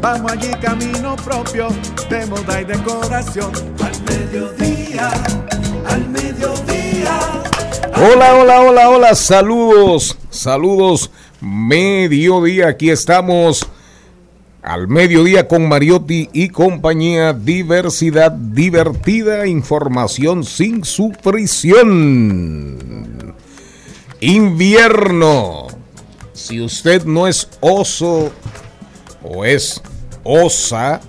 [0.00, 1.68] Vamos allí camino propio
[2.08, 3.52] de moda y decoración.
[3.84, 5.10] Al mediodía,
[5.86, 7.20] al mediodía.
[7.96, 11.10] Hola, hola, hola, hola, saludos, saludos,
[11.42, 13.68] mediodía, aquí estamos
[14.62, 21.84] al mediodía con Mariotti y compañía, diversidad divertida, información sin sufrición.
[24.20, 25.66] Invierno.
[26.32, 28.32] Si usted no es oso
[29.22, 29.82] o es
[30.24, 31.00] osa,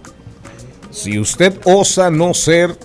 [0.91, 2.77] si usted osa no ser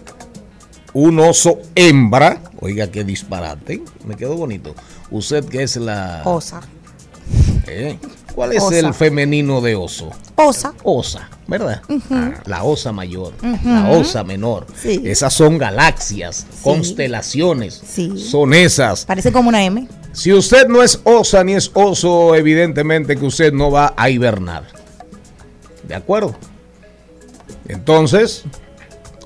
[0.92, 4.74] un oso hembra, oiga qué disparate, me quedó bonito.
[5.10, 6.22] Usted que es la...
[6.24, 6.60] Osa.
[7.66, 7.98] ¿Eh?
[8.34, 8.78] ¿Cuál es Osa.
[8.78, 10.10] el femenino de oso?
[10.36, 10.74] Osa.
[10.82, 11.80] Osa, ¿verdad?
[12.10, 13.32] Ah, la osa mayor,
[13.64, 14.66] la osa menor.
[14.78, 15.00] Sí.
[15.06, 17.80] Esas son galaxias, constelaciones.
[17.82, 18.12] Sí.
[18.18, 19.06] Son esas.
[19.06, 19.88] Parece como una M.
[20.12, 24.64] Si usted no es osa ni es oso, evidentemente que usted no va a hibernar.
[25.88, 26.34] ¿De acuerdo?
[27.68, 28.44] Entonces,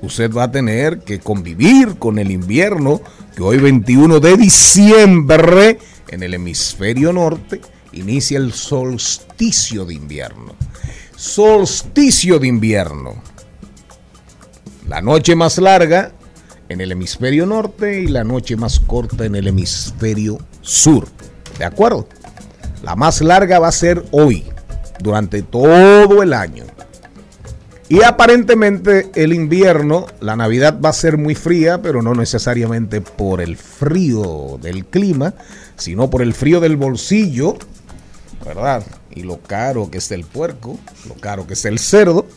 [0.01, 3.01] usted va a tener que convivir con el invierno
[3.35, 5.79] que hoy 21 de diciembre
[6.09, 7.61] en el hemisferio norte
[7.93, 10.55] inicia el solsticio de invierno.
[11.15, 13.21] Solsticio de invierno.
[14.87, 16.11] La noche más larga
[16.67, 21.07] en el hemisferio norte y la noche más corta en el hemisferio sur.
[21.57, 22.07] ¿De acuerdo?
[22.83, 24.45] La más larga va a ser hoy,
[25.01, 26.65] durante todo el año.
[27.91, 33.41] Y aparentemente el invierno, la Navidad va a ser muy fría, pero no necesariamente por
[33.41, 35.33] el frío del clima,
[35.75, 37.57] sino por el frío del bolsillo,
[38.45, 38.83] ¿verdad?
[39.13, 40.79] Y lo caro que es el puerco,
[41.09, 42.27] lo caro que es el cerdo.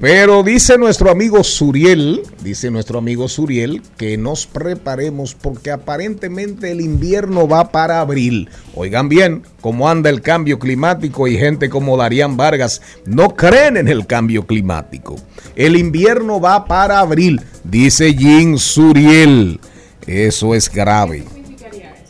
[0.00, 6.80] Pero dice nuestro amigo Suriel, dice nuestro amigo Suriel, que nos preparemos porque aparentemente el
[6.80, 8.48] invierno va para abril.
[8.74, 13.88] Oigan bien cómo anda el cambio climático y gente como Darían Vargas no creen en
[13.88, 15.16] el cambio climático.
[15.54, 19.60] El invierno va para abril, dice Jim Suriel.
[20.06, 21.24] Eso es grave.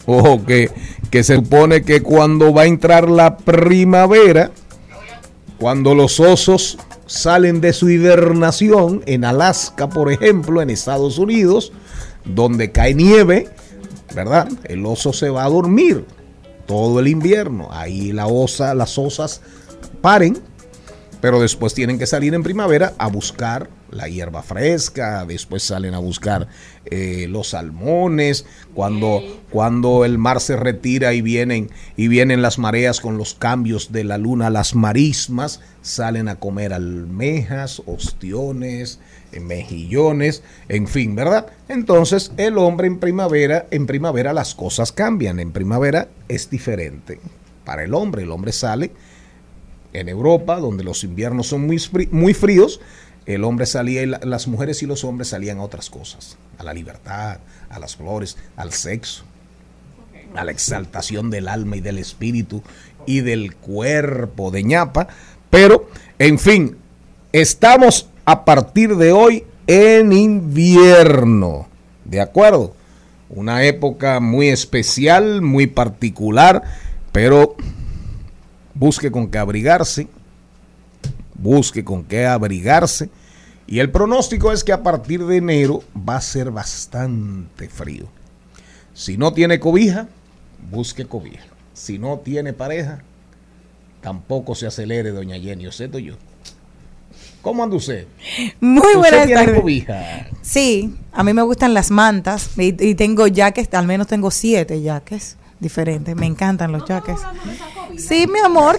[0.06, 0.70] Ojo que,
[1.10, 4.52] que se supone que cuando va a entrar la primavera,
[5.58, 6.78] cuando los osos
[7.10, 11.72] salen de su hibernación en Alaska, por ejemplo, en Estados Unidos,
[12.25, 13.48] donde cae nieve,
[14.15, 14.48] ¿verdad?
[14.62, 16.04] El oso se va a dormir
[16.66, 17.66] todo el invierno.
[17.72, 19.41] Ahí la osa, las osas
[20.00, 20.38] paren,
[21.20, 25.98] pero después tienen que salir en primavera a buscar la hierba fresca, después salen a
[25.98, 26.48] buscar
[26.86, 33.00] eh, los salmones, cuando, cuando el mar se retira y vienen, y vienen las mareas
[33.00, 39.00] con los cambios de la luna, las marismas, salen a comer almejas, ostiones,
[39.32, 41.46] eh, mejillones, en fin, ¿verdad?
[41.68, 47.20] Entonces el hombre en primavera, en primavera las cosas cambian, en primavera es diferente.
[47.64, 48.90] Para el hombre, el hombre sale
[49.93, 52.81] en Europa, donde los inviernos son muy, fríos,
[53.31, 56.65] el hombre salía y la- las mujeres y los hombres salían a otras cosas, a
[56.65, 57.38] la libertad,
[57.69, 59.25] a las flores, al sexo,
[60.35, 62.62] a la exaltación del alma y del espíritu
[63.06, 65.09] y del cuerpo de ñapa.
[65.50, 65.88] Pero,
[66.19, 66.77] en fin,
[67.32, 71.69] estamos a partir de hoy en invierno,
[72.05, 72.75] ¿de acuerdo?
[73.29, 76.62] Una época muy especial, muy particular,
[77.12, 77.56] pero
[78.75, 80.09] busque con qué abrigarse,
[81.35, 83.09] busque con qué abrigarse
[83.70, 88.08] Y el pronóstico es que a partir de enero va a ser bastante frío.
[88.94, 90.08] Si no tiene cobija,
[90.72, 91.44] busque cobija.
[91.72, 93.05] Si no tiene pareja,
[94.00, 95.69] tampoco se acelere, doña Jenny.
[95.69, 96.17] ¿Usted yo?
[97.43, 98.08] ¿Cómo anda usted?
[98.61, 99.61] Muy buenas tiene tardes.
[99.61, 100.26] cobija?
[100.43, 104.82] Sí, a mí me gustan las mantas y, y tengo jaques, al menos tengo siete
[104.82, 106.17] jaques diferentes.
[106.17, 107.20] Me encantan los jaques.
[107.96, 108.78] Sí, mi amor,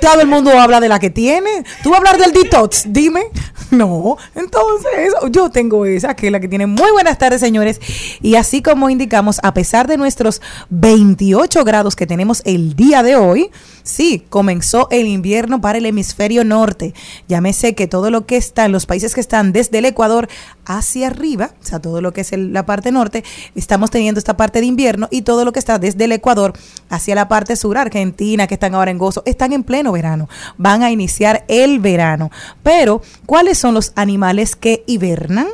[0.00, 1.64] todo el mundo habla de la que tiene.
[1.82, 3.22] Tú vas a hablar del detox, dime.
[3.70, 6.66] No, entonces yo tengo esa, que es la que tiene.
[6.66, 7.80] Muy buenas tardes, señores.
[8.22, 10.40] Y así como indicamos, a pesar de nuestros
[10.70, 13.50] 28 grados que tenemos el día de hoy,
[13.82, 16.94] sí, comenzó el invierno para el hemisferio norte.
[17.28, 20.28] Llámese que todo lo que está en los países que están desde el Ecuador
[20.64, 23.24] hacia arriba, o sea, todo lo que es la parte norte,
[23.54, 26.52] estamos teniendo esta parte de invierno y todo lo que está desde el Ecuador
[26.88, 28.05] hacia la parte sur, Argentina,
[28.46, 30.28] que están ahora en gozo, están en pleno verano.
[30.58, 32.30] Van a iniciar el verano.
[32.62, 35.46] Pero, ¿cuáles son los animales que hibernan?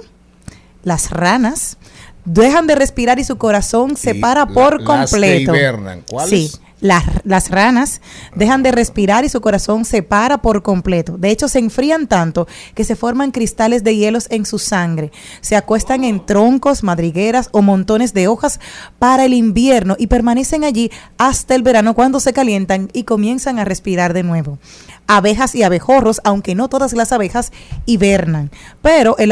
[0.85, 1.77] Las ranas.
[2.25, 5.55] Dejan de respirar y su corazón se Y para la- por las que completo.
[5.57, 6.53] hibernan, ¿cuáles?
[6.53, 8.01] Sí, las, las ranas
[8.35, 11.17] dejan de respirar y su corazón se para por completo.
[11.17, 15.13] De hecho, se enfrían tanto que se forman cristales de hielos en su sangre.
[15.41, 18.59] Se acuestan en troncos, madrigueras o montones de hojas
[18.99, 23.65] para el invierno y permanecen allí hasta el verano cuando se calientan y comienzan a
[23.65, 24.59] respirar de nuevo.
[25.07, 27.53] Abejas y abejorros, aunque no todas las abejas
[27.87, 28.51] hibernan,
[28.83, 29.31] pero el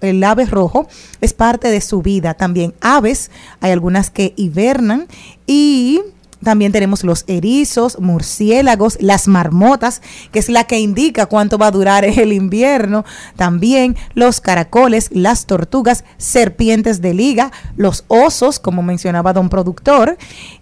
[0.00, 0.88] el ave rojo
[1.20, 2.34] es parte de su vida.
[2.34, 5.06] También aves, hay algunas que hibernan
[5.46, 6.00] y
[6.42, 10.00] también tenemos los erizos, murciélagos, las marmotas,
[10.32, 13.04] que es la que indica cuánto va a durar el invierno.
[13.36, 20.16] También los caracoles, las tortugas, serpientes de liga, los osos, como mencionaba don productor.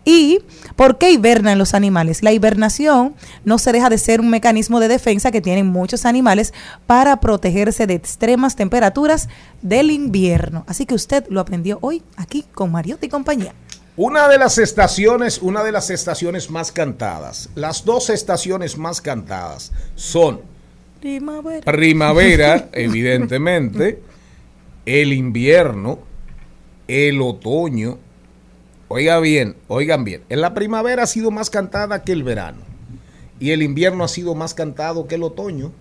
[0.04, 0.40] ¿Y
[0.74, 2.22] por qué hibernan los animales?
[2.22, 3.14] La hibernación
[3.44, 6.52] no se deja de ser un mecanismo de defensa que tienen muchos animales
[6.86, 9.28] para protegerse de extremas temperaturas
[9.62, 10.64] del invierno.
[10.66, 13.54] Así que usted lo aprendió hoy aquí con Mariotti y compañía.
[13.98, 19.72] Una de las estaciones, una de las estaciones más cantadas, las dos estaciones más cantadas
[19.96, 20.42] son
[21.00, 21.64] Primavera.
[21.64, 24.00] primavera, evidentemente,
[24.86, 25.98] el invierno,
[26.86, 27.98] el otoño.
[28.86, 32.60] Oiga bien, oigan bien, en la primavera ha sido más cantada que el verano
[33.40, 35.72] y el invierno ha sido más cantado que el otoño,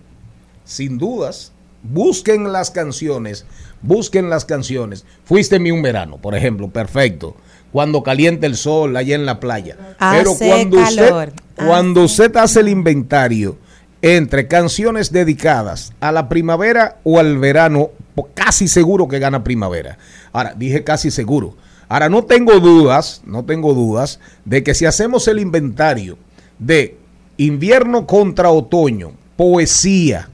[0.64, 1.52] sin dudas.
[1.84, 3.46] Busquen las canciones,
[3.80, 5.04] busquen las canciones.
[5.22, 7.36] Fuiste mi un verano, por ejemplo, perfecto.
[7.72, 9.76] Cuando calienta el sol allá en la playa.
[9.98, 13.58] Pero cuando calor, usted, cuando hace usted hace el inventario
[14.02, 17.90] entre canciones dedicadas a la primavera o al verano,
[18.34, 19.98] casi seguro que gana primavera.
[20.32, 21.56] Ahora, dije casi seguro.
[21.88, 26.18] Ahora, no tengo dudas, no tengo dudas de que si hacemos el inventario
[26.58, 26.96] de
[27.36, 30.28] invierno contra otoño, poesía,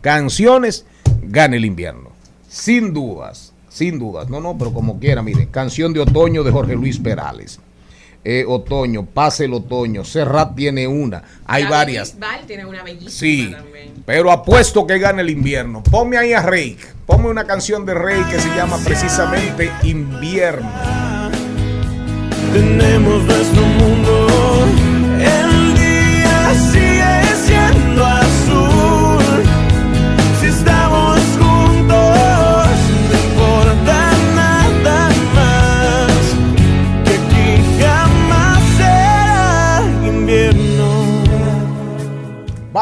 [0.00, 0.84] canciones,
[1.22, 2.10] gana el invierno.
[2.48, 3.47] Sin dudas,
[3.78, 4.28] sin dudas.
[4.28, 7.60] No, no, pero como quiera, mire, canción de otoño de Jorge Luis Perales.
[8.24, 12.12] Eh, otoño, pase el otoño, Serrat tiene una, hay La varias.
[12.14, 13.92] Bisbal tiene una bellísima Sí, también.
[14.04, 15.82] pero apuesto que gana el invierno.
[15.84, 16.76] Ponme ahí a Rey,
[17.06, 20.68] ponme una canción de Rey que se llama precisamente Invierno.
[22.52, 24.26] Tenemos nuestro mundo.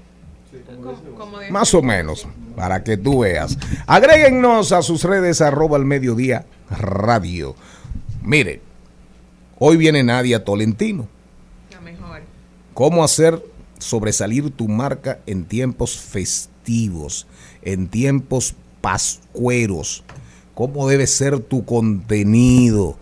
[1.18, 3.58] Como Más o menos, para que tú veas.
[3.88, 7.56] Agréguennos a sus redes arroba al mediodía radio.
[8.24, 8.60] Mire,
[9.60, 11.08] hoy viene Nadia Tolentino.
[11.72, 12.22] la mejor.
[12.74, 13.44] ¿Cómo hacer
[13.78, 17.28] sobresalir tu marca en tiempos festivos,
[17.62, 20.04] en tiempos pascueros?
[20.56, 22.98] ¿Cómo debe ser tu contenido?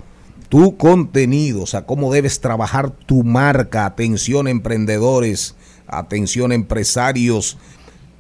[0.50, 3.86] Tu contenido, o sea, cómo debes trabajar tu marca.
[3.86, 5.56] Atención emprendedores,
[5.88, 7.58] atención empresarios.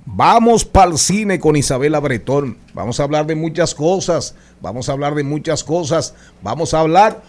[0.05, 2.57] Vamos para el cine con Isabela Bretón.
[2.73, 4.35] Vamos a hablar de muchas cosas.
[4.61, 6.15] Vamos a hablar de muchas cosas.
[6.41, 7.21] Vamos a hablar.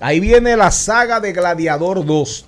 [0.00, 2.46] Ahí viene la saga de Gladiador 2.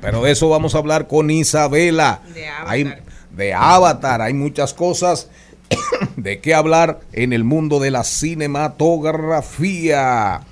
[0.00, 2.22] Pero de eso vamos a hablar con Isabela.
[2.34, 2.72] De Avatar.
[2.72, 2.92] Hay,
[3.30, 4.22] de Avatar.
[4.22, 5.28] Hay muchas cosas
[6.16, 10.42] de qué hablar en el mundo de la cinematografía.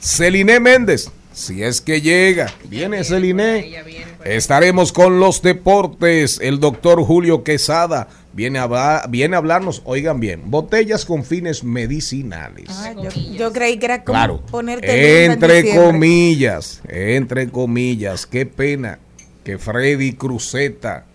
[0.00, 2.52] Celine Méndez, si es que llega.
[2.64, 3.84] Viene Celine.
[4.24, 6.38] Estaremos con los deportes.
[6.42, 11.64] El doctor Julio Quesada viene a, hablar- viene a hablarnos, oigan bien, botellas con fines
[11.64, 12.66] medicinales.
[12.68, 12.92] Ah,
[13.34, 18.98] yo, creí que era como Claro, ponerte entre comillas, entre comillas, qué pena
[19.42, 21.06] que Freddy Cruzeta,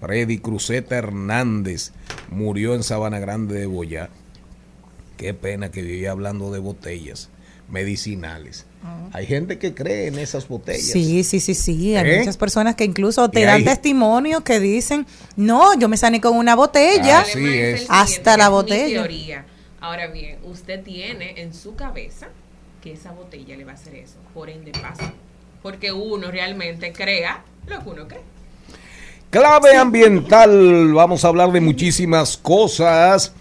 [0.00, 1.92] Freddy Cruzeta Hernández
[2.30, 4.08] murió en Sabana Grande de Boyá.
[5.18, 7.28] Qué pena que vivía hablando de botellas
[7.68, 8.66] medicinales.
[9.12, 10.82] Hay gente que cree en esas botellas.
[10.82, 11.96] Sí, sí, sí, sí.
[11.96, 12.18] Hay ¿Eh?
[12.18, 16.36] muchas personas que incluso te dan hay- testimonio que dicen, no, yo me sané con
[16.36, 17.20] una botella.
[17.20, 17.86] Así es.
[17.88, 19.00] Hasta la botella.
[19.02, 19.44] teoría.
[19.80, 22.28] Ahora bien, usted tiene en su cabeza
[22.82, 24.16] que esa botella le va a hacer eso.
[24.34, 25.12] Por ende pasa.
[25.62, 28.20] Porque uno realmente crea lo que uno cree.
[29.30, 33.32] Clave ambiental, vamos a hablar de muchísimas cosas.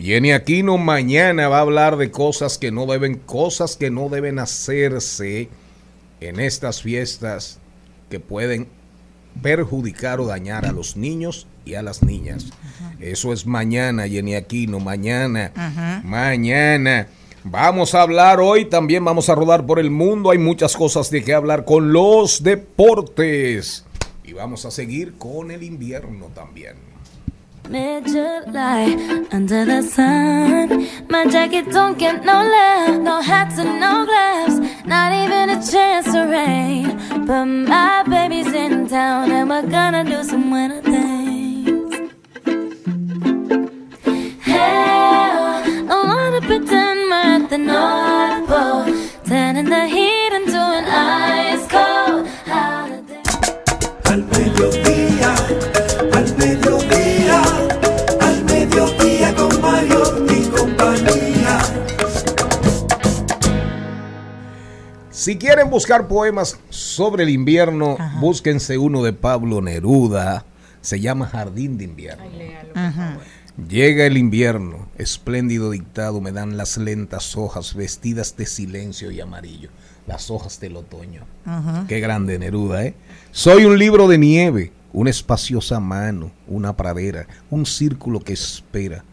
[0.00, 4.38] Jenny Aquino mañana va a hablar de cosas que no deben, cosas que no deben
[4.38, 5.48] hacerse
[6.20, 7.58] en estas fiestas
[8.08, 8.68] que pueden
[9.42, 12.46] perjudicar o dañar a los niños y a las niñas.
[13.00, 15.52] Eso es mañana, Jenny Aquino, mañana,
[16.04, 17.08] mañana.
[17.42, 21.24] Vamos a hablar hoy, también vamos a rodar por el mundo, hay muchas cosas de
[21.24, 23.84] qué hablar con los deportes.
[24.22, 26.97] Y vamos a seguir con el invierno también.
[27.68, 30.88] Mid-July, under the sun.
[31.10, 36.06] My jacket don't get no love, no hats and no gloves, not even a chance
[36.12, 36.98] to rain.
[37.26, 41.94] But my baby's in town and we're gonna do some winter things.
[44.40, 48.86] Hell, I wanna pretend we're at the North Pole,
[49.26, 49.97] turning the heat
[65.28, 70.46] Si quieren buscar poemas sobre el invierno, búsquense uno de Pablo Neruda.
[70.80, 72.24] Se llama Jardín de Invierno.
[72.24, 73.22] Ay, léalo, por favor.
[73.68, 79.68] Llega el invierno, espléndido dictado me dan las lentas hojas vestidas de silencio y amarillo,
[80.06, 81.26] las hojas del otoño.
[81.88, 82.94] Qué grande Neruda, ¿eh?
[83.30, 89.04] Soy un libro de nieve, una espaciosa mano, una pradera, un círculo que espera.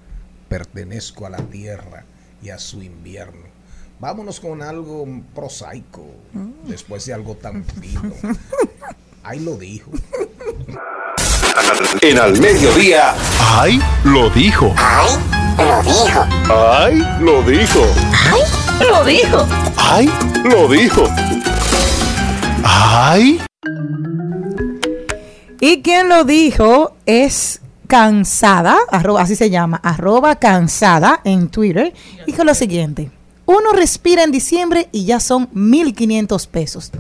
[0.48, 2.06] Pertenezco a la tierra
[2.42, 3.55] y a su invierno.
[4.00, 6.06] Vámonos con algo prosaico,
[6.68, 8.02] después de algo tan fino.
[9.24, 9.92] Ahí lo dijo.
[12.02, 13.16] En al mediodía.
[13.40, 13.82] ¡Ay!
[14.04, 14.74] Lo dijo.
[14.78, 15.10] ¡Ay!
[15.58, 16.26] Lo dijo.
[16.50, 17.04] ¡Ay!
[17.22, 17.82] Lo dijo.
[18.24, 18.86] ¡Ay!
[18.88, 19.48] Lo dijo.
[19.78, 20.12] ¡Ay!
[20.44, 21.04] Lo dijo.
[22.64, 23.42] ¡Ay!
[25.60, 31.94] Y quien lo dijo es cansada, arroba, así se llama, arroba cansada en Twitter.
[32.28, 33.10] Dijo lo siguiente,
[33.46, 36.92] uno respira en diciembre y ya son 1.500 pesos.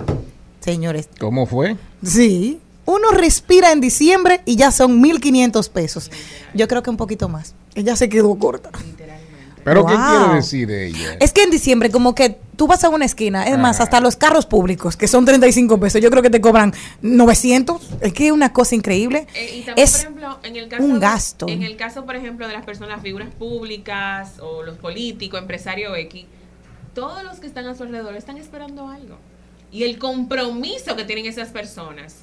[0.59, 1.77] Señores, ¿Cómo fue?
[2.03, 6.11] sí, uno respira en diciembre y ya son 1.500 pesos.
[6.53, 7.55] Yo creo que un poquito más.
[7.73, 8.69] Ella se quedó corta.
[9.65, 11.17] ¿Pero qué quiere decir ella?
[11.19, 13.85] Es que en diciembre como que tú vas a una esquina, es más, Ajá.
[13.85, 17.81] hasta los carros públicos, que son 35 pesos, yo creo que te cobran 900.
[18.01, 19.25] Es que es una cosa increíble.
[19.33, 21.47] Eh, y también, es por ejemplo, en el caso, un gasto.
[21.49, 26.25] En el caso, por ejemplo, de las personas, figuras públicas o los políticos, empresarios X,
[26.93, 29.17] todos los que están a su alrededor están esperando algo.
[29.71, 32.17] Y el compromiso que tienen esas personas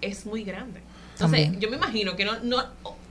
[0.00, 0.80] es muy grande.
[1.20, 2.62] Yo me imagino que no, no,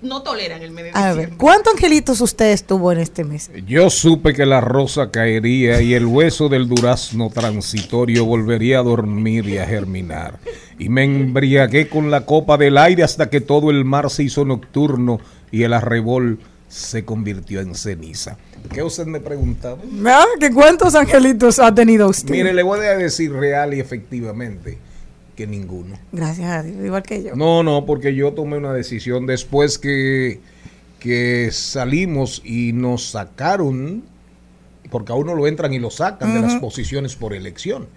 [0.01, 1.31] no toleran el medio A ver.
[1.37, 3.49] ¿cuántos angelitos usted estuvo en este mes?
[3.67, 9.47] Yo supe que la rosa caería y el hueso del durazno transitorio volvería a dormir
[9.49, 10.39] y a germinar.
[10.79, 14.45] Y me embriagué con la copa del aire hasta que todo el mar se hizo
[14.45, 15.19] nocturno
[15.51, 18.37] y el arrebol se convirtió en ceniza.
[18.73, 19.77] ¿Qué usted me preguntaba?
[20.05, 22.31] Ah, ¿que ¿Cuántos angelitos ha tenido usted?
[22.31, 24.77] Mire, le voy a decir real y efectivamente
[25.37, 25.97] que ninguno.
[26.11, 27.35] Gracias a Dios, igual que yo.
[27.35, 30.41] No, no, porque yo tomé una decisión después que,
[30.99, 34.03] que salimos y nos sacaron,
[34.89, 37.87] porque a uno lo entran y lo sacan de las posiciones por elección.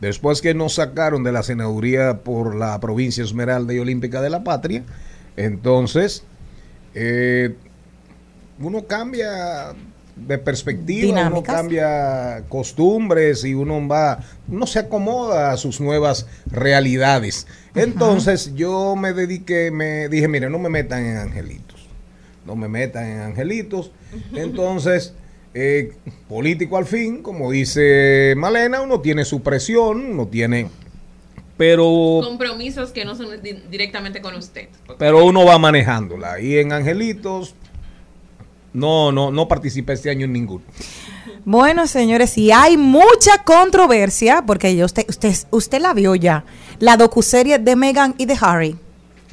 [0.00, 4.44] Después que nos sacaron de la senaduría por la provincia Esmeralda y Olímpica de la
[4.44, 4.84] Patria,
[5.36, 6.24] entonces
[6.94, 7.54] eh,
[8.58, 9.74] uno cambia
[10.26, 11.54] de perspectiva, uno Dinámicas.
[11.56, 17.46] cambia costumbres y uno va, uno se acomoda a sus nuevas realidades.
[17.74, 21.86] Entonces yo me dediqué, me dije, mire, no me metan en angelitos,
[22.46, 23.90] no me metan en angelitos.
[24.34, 25.14] Entonces,
[25.54, 25.92] eh,
[26.28, 30.68] político al fin, como dice Malena, uno tiene su presión, uno tiene,
[31.56, 34.68] pero Compromisos que no son di- directamente con usted.
[34.98, 36.40] pero uno va manejándola.
[36.40, 37.54] Y en Angelitos,
[38.72, 40.64] no, no, no participé este año en ninguno.
[41.44, 46.44] Bueno, señores, y hay mucha controversia, porque usted, usted, usted la vio ya,
[46.78, 48.76] la docuserie de Meghan y de Harry.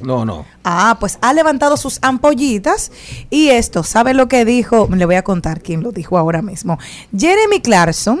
[0.00, 0.44] No, no.
[0.64, 2.92] Ah, pues ha levantado sus ampollitas
[3.30, 4.88] y esto, ¿sabe lo que dijo?
[4.94, 6.78] Le voy a contar quién lo dijo ahora mismo.
[7.16, 8.20] Jeremy Clarkson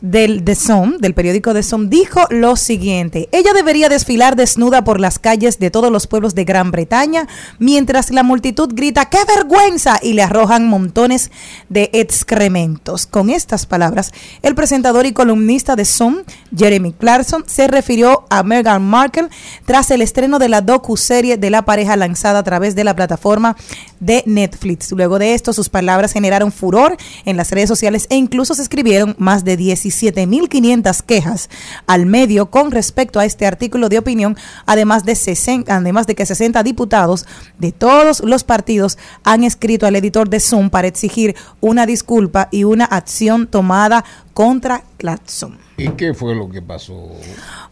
[0.00, 5.00] del The Sun, del periódico The Sun, dijo lo siguiente: ella debería desfilar desnuda por
[5.00, 7.26] las calles de todos los pueblos de Gran Bretaña,
[7.58, 9.98] mientras la multitud grita ¡qué vergüenza!
[10.02, 11.30] y le arrojan montones
[11.68, 13.06] de excrementos.
[13.06, 14.12] Con estas palabras,
[14.42, 16.24] el presentador y columnista de Sun,
[16.56, 19.28] Jeremy Clarkson, se refirió a Meghan Markle
[19.64, 23.56] tras el estreno de la docu-serie de la pareja lanzada a través de la plataforma
[24.00, 24.92] de Netflix.
[24.92, 29.14] Luego de esto, sus palabras generaron furor en las redes sociales e incluso se escribieron
[29.18, 31.50] más de 17.500 quejas
[31.86, 34.36] al medio con respecto a este artículo de opinión,
[34.66, 37.26] además de, 60, además de que 60 diputados
[37.58, 42.64] de todos los partidos han escrito al editor de Zoom para exigir una disculpa y
[42.64, 44.04] una acción tomada
[44.38, 47.10] contra Clarkson ¿Y qué fue lo que pasó?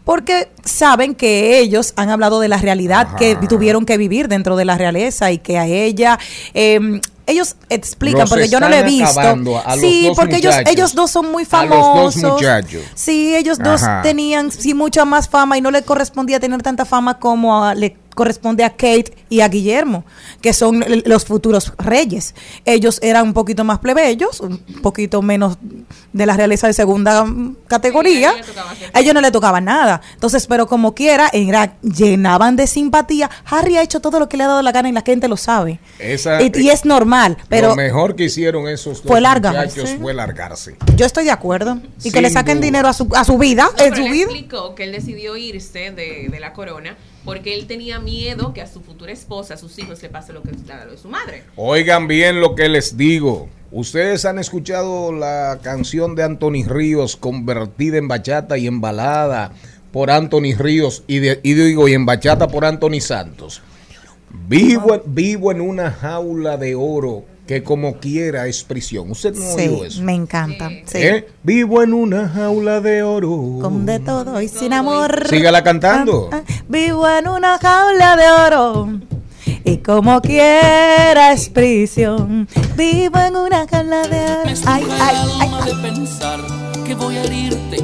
[0.03, 4.65] porque saben que ellos han hablado de la realidad que tuvieron que vivir dentro de
[4.65, 6.19] la realeza y que a ella
[6.53, 9.05] eh, ellos explican Los porque yo no lo he visto.
[9.19, 12.23] acabando a los sí dos porque ellos ellos dos son muy A los dos famosos.
[12.33, 12.81] muchachos.
[12.95, 17.17] sí ellos dos tenían sí mucha más fama y no le correspondía tener tanta fama
[17.17, 20.03] como a- le corresponde a Kate y a Guillermo,
[20.41, 22.33] que son los futuros reyes.
[22.65, 25.57] Ellos eran un poquito más plebeyos, un poquito menos
[26.13, 27.25] de la realeza de segunda
[27.67, 28.33] categoría.
[28.43, 28.51] Sí,
[28.93, 30.01] a ellos no le tocaba nada.
[30.13, 33.29] Entonces, pero como quiera, era, llenaban de simpatía.
[33.45, 35.37] Harry ha hecho todo lo que le ha dado la gana y la gente lo
[35.37, 35.79] sabe.
[35.99, 39.79] Esa- y, y es normal, pero lo mejor que hicieron esos dos Fue largarse.
[39.81, 40.75] muchachos fue largarse.
[40.95, 41.79] yo estoy de acuerdo.
[42.03, 42.65] Y que le saquen duda.
[42.65, 44.23] dinero a su, a su vida, No, en pero su él vida.
[44.23, 46.97] explicó que él decidió irse de, de la corona
[47.27, 50.41] porque él tenía miedo que a su futura esposa, a sus hijos, le pase lo
[50.41, 51.43] que a lo de su madre.
[51.57, 53.49] Oigan bien lo que les digo.
[53.69, 59.51] Ustedes han escuchado la canción de Anthony Ríos convertida en bachata y en balada
[59.91, 63.61] por Anthony Ríos y, de- y digo y en bachata por Anthony Santos.
[64.47, 69.09] Vivo, vivo en una jaula de oro que como quiera es prisión.
[69.09, 70.01] ¿Usted no Sí, oyó eso?
[70.03, 70.69] me encanta.
[70.85, 70.97] Sí.
[70.97, 71.27] ¿Eh?
[71.43, 73.59] Vivo en una jaula de oro.
[73.61, 75.27] Con de todo y sin amor.
[75.29, 76.29] Sígala cantando.
[76.31, 78.99] Ah, ah, Vivo en una jaula de oro.
[79.63, 82.47] Y como quiera es prisión.
[82.75, 84.45] Vivo en una jaula de oro.
[84.45, 85.39] Me Ay, ay, el ay.
[85.41, 86.39] alma de pensar
[86.85, 87.77] que voy a herirte.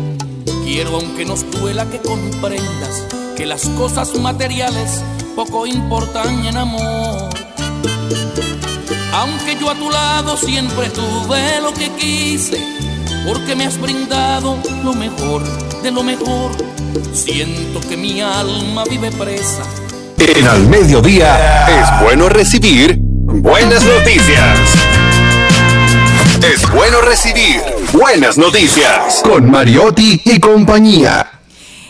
[0.65, 3.05] Quiero, aunque nos duela, que comprendas
[3.37, 5.01] que las cosas materiales
[5.35, 7.29] poco importan en amor.
[9.13, 12.57] Aunque yo a tu lado siempre tuve lo que quise,
[13.27, 15.43] porque me has brindado lo mejor
[15.83, 16.51] de lo mejor.
[17.13, 19.63] Siento que mi alma vive presa
[20.17, 24.59] En al mediodía es bueno recibir buenas noticias.
[26.43, 27.61] Es bueno recibir
[27.93, 31.42] buenas noticias con Mariotti y compañía.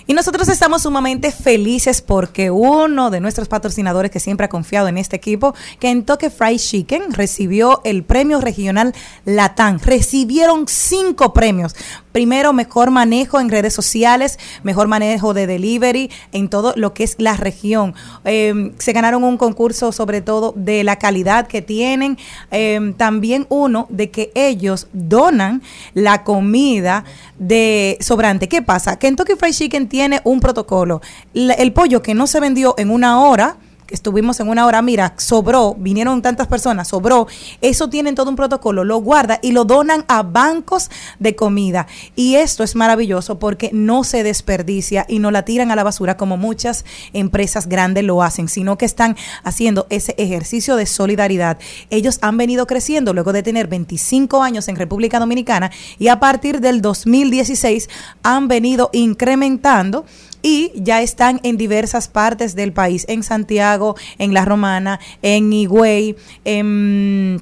[0.06, 4.98] Y nosotros estamos sumamente felices porque uno de nuestros patrocinadores que siempre ha confiado en
[4.98, 8.94] este equipo, Kentucky Fried Chicken, recibió el premio regional
[9.26, 9.80] Latán.
[9.80, 11.76] Recibieron cinco premios.
[12.12, 17.16] Primero, mejor manejo en redes sociales, mejor manejo de delivery en todo lo que es
[17.18, 17.96] la región.
[18.24, 22.20] Eh, se ganaron un concurso sobre todo de la calidad que tienen.
[22.52, 25.64] Eh, también uno de que ellos donan
[25.96, 27.04] la comida
[27.40, 28.48] de sobrante.
[28.48, 29.00] ¿Qué pasa?
[29.00, 31.04] Kentucky Fried Chicken tiene un protocolo.
[31.36, 33.58] El pollo que no se vendió en una hora
[33.94, 37.28] estuvimos en una hora, mira, sobró, vinieron tantas personas, sobró,
[37.62, 41.86] eso tienen todo un protocolo, lo guarda y lo donan a bancos de comida.
[42.16, 46.18] Y esto es maravilloso porque no se desperdicia y no la tiran a la basura
[46.18, 51.60] como muchas empresas grandes lo hacen, sino que están haciendo ese ejercicio de solidaridad.
[51.92, 56.62] Ellos han venido creciendo luego de tener 25 años en República Dominicana y a partir
[56.62, 57.90] del 2016
[58.24, 60.06] han venido incrementando
[60.44, 66.16] y ya están en diversas partes del país, en Santiago, en La Romana, en Higüey,
[66.46, 67.42] en...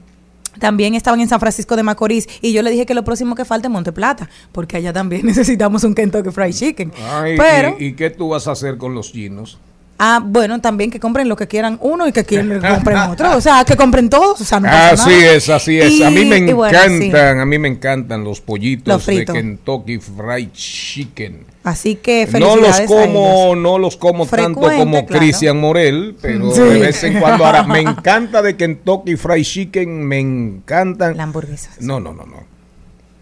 [0.60, 3.46] También estaban en San Francisco de Macorís y yo le dije que lo próximo que
[3.46, 6.94] falta es Monte Plata, porque allá también necesitamos un Kentucky Fried Chicken.
[7.10, 9.60] Ay, Pero, ¿y, y qué tú vas a hacer con los chinos?
[10.04, 13.38] Ah, bueno, también que compren lo que quieran uno y que quieran compren otro.
[13.38, 14.42] O sea, que compren todos.
[14.42, 16.02] O sea, no pasa Así es, así es.
[16.02, 19.26] a mí me bueno, encantan, a mí me encantan los pollitos Los de.
[19.26, 21.46] Kentucky Fried Chicken.
[21.64, 23.58] Así que No los a como, ellos.
[23.58, 25.20] no los como tanto como claro.
[25.20, 26.62] Cristian Morel, pero Sí.
[26.62, 31.16] de vez en cuando ahora me encanta de Kentucky Fried Chicken, me encantan.
[31.16, 31.70] La hamburguesa.
[31.80, 32.44] No, no, no, no.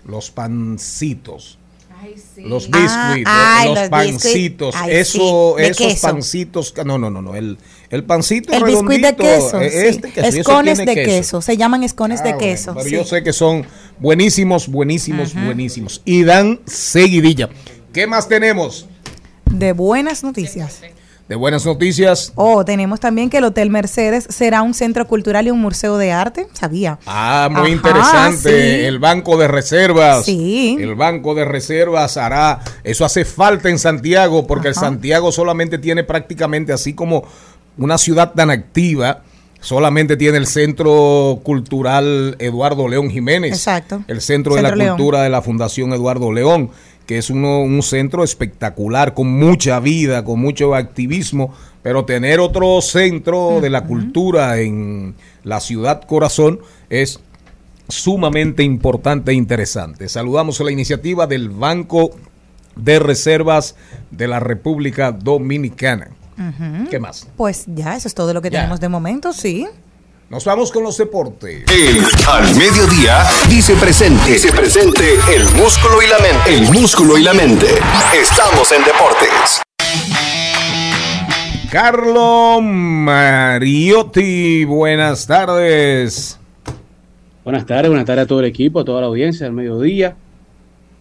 [0.05, 1.58] Los pancitos.
[2.01, 2.41] Ay, sí.
[2.43, 2.77] Los Ah,
[3.13, 4.75] biscuits, ay, los, pancitos.
[4.77, 6.07] Ay, eso, sí, esos queso.
[6.07, 7.57] pancitos, no, no, no, no, el,
[7.89, 9.59] el pancito El biscuit de redondito, queso.
[9.61, 9.77] eh, sí.
[9.87, 11.41] este queso, eso Escones de queso.
[11.41, 12.73] Se llaman escones Ah, de bueno, queso.
[12.73, 12.91] pero sí.
[12.95, 13.65] yo sé que son
[13.99, 16.01] buenísimos, buenísimos, buenísimos.
[16.05, 17.49] Y dan seguidilla.
[17.93, 18.87] ¿Qué más tenemos?
[19.45, 20.81] De buenas noticias.
[21.29, 22.33] De buenas noticias.
[22.33, 26.11] Oh, tenemos también que el Hotel Mercedes será un centro cultural y un museo de
[26.11, 26.47] arte.
[26.53, 26.97] Sabía.
[27.05, 28.79] Ah, muy Ajá, interesante.
[28.79, 28.85] sí.
[28.85, 30.25] El Banco de Reservas.
[30.25, 30.75] Sí.
[30.79, 32.61] El Banco de Reservas hará.
[32.83, 34.73] Eso hace falta en Santiago, porque el.
[34.73, 37.23] Santiago solamente tiene prácticamente así como
[37.77, 39.21] una ciudad tan activa.
[39.61, 43.51] Solamente tiene el Centro Cultural Eduardo León Jiménez.
[43.51, 44.03] Exacto.
[44.07, 44.97] El Centro, de la León.
[44.97, 46.71] Cultura de la Fundación Eduardo León,
[47.09, 51.51] que es uno, un centro espectacular, con mucha vida, con mucho activismo.
[51.81, 57.19] Pero tener otro centro de la cultura en la ciudad corazón es
[57.87, 60.07] sumamente importante e interesante.
[60.07, 62.11] Saludamos a la iniciativa del Banco
[62.75, 63.75] de Reservas
[64.11, 66.09] de la República Dominicana.
[66.91, 67.27] ¿Qué más?
[67.35, 68.59] Pues ya, eso es todo lo que Ya.
[68.59, 69.67] tenemos de momento, sí.
[70.29, 71.65] Nos vamos con los deportes.
[71.71, 74.33] El al mediodía dice presente.
[74.33, 76.53] Dice presente el músculo y la mente.
[76.53, 77.65] El músculo y la mente.
[78.13, 79.59] Estamos en deportes.
[81.71, 83.45] Carlo Mariotti,
[84.65, 86.39] buenas tardes.
[87.43, 90.15] Buenas tardes, buenas tardes a todo el equipo, a toda la audiencia del mediodía.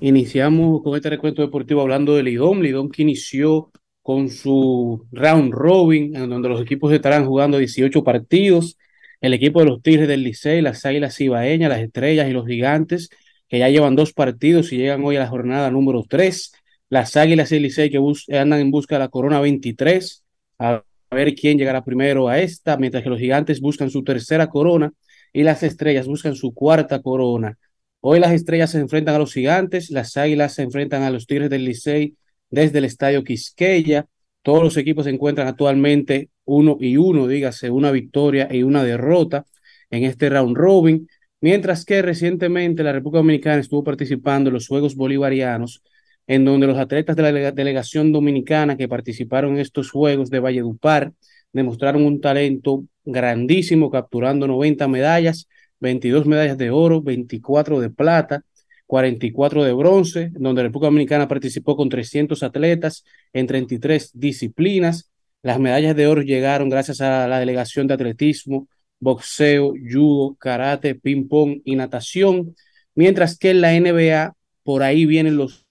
[0.01, 2.63] Iniciamos con este recuento deportivo hablando de Lidón.
[2.63, 3.69] Lidón que inició
[4.01, 8.78] con su round robin, en donde los equipos estarán jugando 18 partidos.
[9.21, 13.11] El equipo de los Tigres del Licey, las Águilas Ibaeñas, las Estrellas y los Gigantes,
[13.49, 16.53] que ya llevan dos partidos y llegan hoy a la jornada número 3.
[16.91, 17.99] Las Águilas y el Licey que
[18.39, 20.25] andan en busca de la corona 23,
[20.59, 24.93] a ver quién llegará primero a esta, mientras que los Gigantes buscan su tercera corona
[25.33, 27.59] y las estrellas buscan su cuarta corona.
[28.01, 31.51] Hoy las estrellas se enfrentan a los gigantes, las águilas se enfrentan a los Tigres
[31.51, 32.17] del Licey
[32.51, 34.07] desde el estadio Quisqueya.
[34.49, 39.45] Todos los equipos se encuentran actualmente uno y uno, dígase, una victoria y una derrota
[39.91, 41.07] en este round robin,
[41.43, 45.83] mientras que recientemente la República Dominicana estuvo participando en los Juegos Bolivarianos,
[46.27, 50.41] en donde los atletas de la delega- delegación dominicana que participaron en estos Juegos de
[50.41, 51.13] Valledupar
[51.53, 55.47] demostraron un talento grandísimo, capturando 90 medallas,
[55.79, 58.45] 22 medallas de oro, 24 de plata,
[58.89, 65.11] 44 de bronce, donde la República Dominicana participó con 300 atletas en 33 disciplinas.
[65.43, 68.67] Las medallas de oro llegaron gracias a la delegación de atletismo,
[68.99, 72.57] boxeo, judo, karate, ping-pong y natación,
[72.95, 75.67] mientras que en la NBA, por ahí vienen los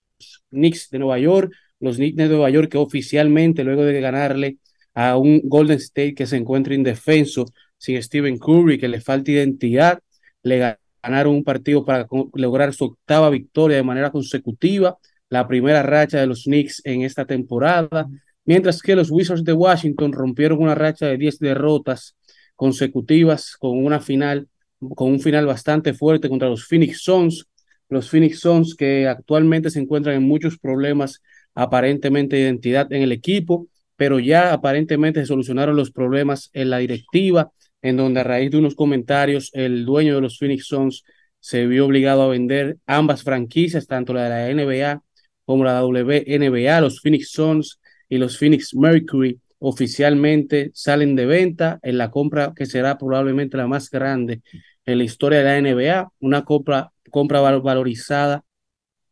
[0.51, 4.57] Knicks de Nueva York, los Knicks de Nueva York que oficialmente, luego de ganarle
[4.93, 7.45] a un Golden State que se encuentra indefenso,
[7.79, 9.99] sin Stephen Curry, que le falta identidad,
[10.43, 14.97] le ganaron un partido para lograr su octava victoria de manera consecutiva,
[15.29, 18.07] la primera racha de los Knicks en esta temporada,
[18.43, 22.17] mientras que los Wizards de Washington rompieron una racha de 10 derrotas
[22.55, 24.49] consecutivas con una final,
[24.95, 27.45] con un final bastante fuerte contra los Phoenix Suns,
[27.87, 31.21] los Phoenix Suns que actualmente se encuentran en muchos problemas
[31.55, 36.79] aparentemente de identidad en el equipo, pero ya aparentemente se solucionaron los problemas en la
[36.79, 37.51] directiva,
[37.87, 41.03] en donde a raíz de unos comentarios el dueño de los Phoenix Suns
[41.39, 45.01] se vio obligado a vender ambas franquicias, tanto la de la NBA
[45.45, 51.97] como la WNBA, los Phoenix Suns y los Phoenix Mercury oficialmente salen de venta en
[51.97, 54.41] la compra que será probablemente la más grande
[54.85, 58.43] en la historia de la NBA, una compra, compra val- valorizada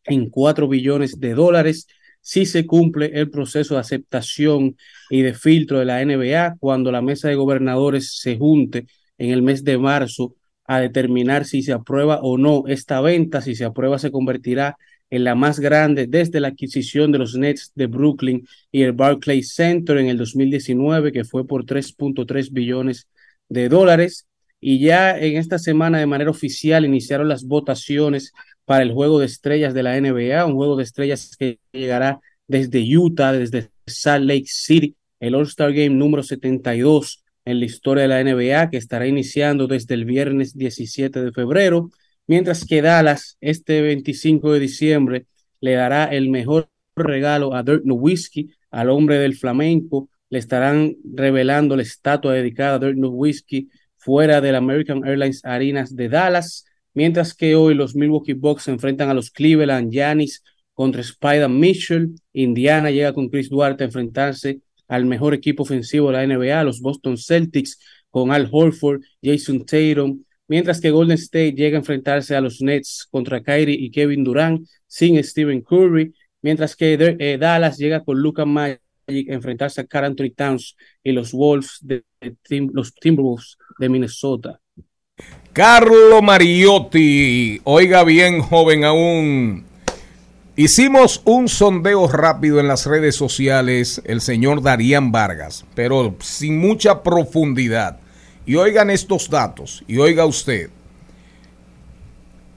[0.06, 1.88] en 4 billones de dólares
[2.26, 4.76] si se cumple el proceso de aceptación
[5.12, 8.88] y de filtro de la NBA cuando la mesa de gobernadores se junte
[9.20, 10.34] en el mes de marzo
[10.66, 13.42] a determinar si se aprueba o no esta venta.
[13.42, 14.76] Si se aprueba, se convertirá
[15.12, 19.54] en la más grande desde la adquisición de los Nets de Brooklyn y el Barclays
[19.54, 23.08] Center en el 2019, que fue por 3.3 billones
[23.50, 24.26] de dólares.
[24.60, 28.34] Y ya en esta semana, de manera oficial, iniciaron las votaciones
[28.66, 32.98] para el juego de estrellas de la NBA, un juego de estrellas que llegará desde
[32.98, 38.24] Utah, desde Salt Lake City, el All-Star Game número 72 en la historia de la
[38.24, 41.92] NBA, que estará iniciando desde el viernes 17 de febrero,
[42.28, 45.26] mientras que Dallas este 25 de diciembre
[45.62, 51.76] le dará el mejor regalo a Dirk Nowitzki, al hombre del flamenco, le estarán revelando
[51.76, 57.56] la estatua dedicada a Dirk Nowitzki fuera del American Airlines Arenas de Dallas, mientras que
[57.56, 63.30] hoy los Milwaukee Bucks enfrentan a los Cleveland Giannis contra Spider Mitchell, Indiana llega con
[63.30, 67.80] Chris Duarte a enfrentarse al mejor equipo ofensivo de la NBA, los Boston Celtics
[68.10, 73.08] con Al Horford, Jason Tatum, mientras que Golden State llega a enfrentarse a los Nets
[73.10, 78.46] contra Kyrie y Kevin Durant sin Stephen Curry, mientras que eh, Dallas llega con Luka
[78.46, 82.04] Magic a enfrentarse a Carl Anthony Towns y los Wolves de
[82.72, 84.60] los Timberwolves de Minnesota.
[85.56, 89.64] Carlo Mariotti, oiga bien, joven aún.
[90.58, 97.04] Hicimos un sondeo rápido en las redes sociales, el señor Darían Vargas, pero sin mucha
[97.04, 98.00] profundidad.
[98.46, 100.72] Y oigan estos datos, y oiga usted.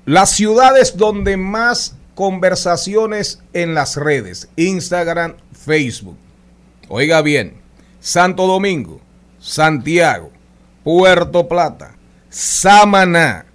[0.05, 6.17] Las ciudades donde más conversaciones en las redes, Instagram, Facebook.
[6.89, 7.55] Oiga bien,
[8.01, 9.01] Santo Domingo,
[9.39, 10.33] Santiago,
[10.83, 11.95] Puerto Plata,
[12.29, 13.47] Samaná,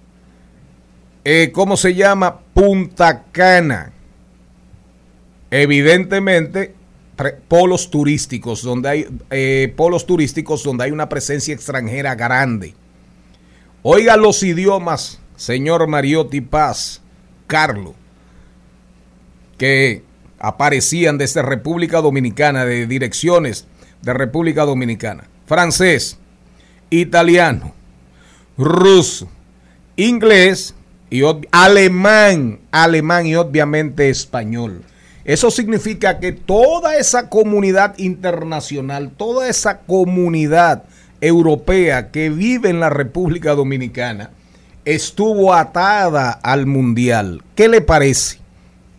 [1.24, 2.40] eh, ¿cómo se llama?
[2.52, 3.92] Punta Cana.
[5.50, 6.74] Evidentemente,
[7.48, 12.74] polos turísticos, donde hay eh, polos turísticos donde hay una presencia extranjera grande.
[13.82, 17.02] Oiga los idiomas, señor Mariotti Paz,
[17.46, 17.94] Carlos,
[19.58, 20.02] que
[20.38, 23.66] aparecían desde República Dominicana, de direcciones
[24.02, 25.28] de República Dominicana.
[25.46, 26.18] Francés,
[26.90, 27.74] italiano,
[28.56, 29.28] ruso,
[29.96, 30.74] inglés
[31.10, 34.82] y alemán, alemán y obviamente español.
[35.24, 40.84] Eso significa que toda esa comunidad internacional, toda esa comunidad
[41.20, 44.30] europea que vive en la República Dominicana,
[44.84, 47.42] estuvo atada al mundial.
[47.54, 48.38] ¿Qué le parece?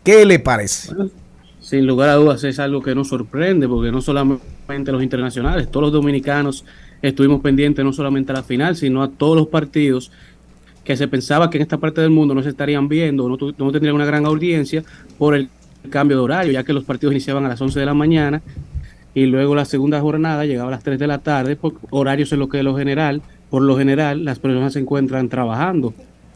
[0.03, 0.93] ¿Qué le parece?
[1.65, 5.85] sin lugar a dudas es algo que nos sorprende, porque no solamente los internacionales, todos
[5.85, 6.63] los dominicanos
[7.07, 10.11] estuvimos pendientes no solamente a la final, sino a todos los partidos
[10.83, 13.71] que se pensaba que en esta parte del mundo no se estarían viendo, no, no
[13.71, 14.83] tendrían una gran audiencia
[15.17, 15.49] por el
[15.89, 18.41] cambio de horario, ya que los partidos iniciaban a las 11 de la mañana
[19.13, 22.39] y luego la segunda jornada llegaba a las 3 de la tarde, por horarios en
[22.39, 25.93] lo que lo general, por lo general las personas se encuentran trabajando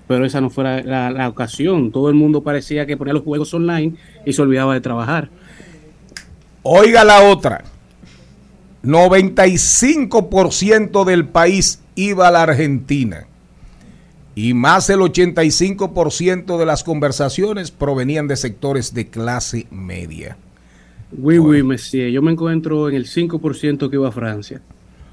[0.10, 1.91] pero esa no fue la, la, ocasión.
[1.91, 3.93] Todo el mundo parecía que ponía los juegos online
[4.25, 5.29] y se olvidaba de trabajar.
[6.63, 7.63] Oiga la otra.
[8.83, 13.25] 95% del país iba a la Argentina
[14.35, 20.37] y más del 85% de las conversaciones provenían de sectores de clase media.
[21.11, 22.09] Oui, oui, monsieur.
[22.09, 24.61] Yo me encuentro en el 5% que iba a Francia.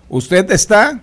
[0.08, 1.00] ¿Usted está?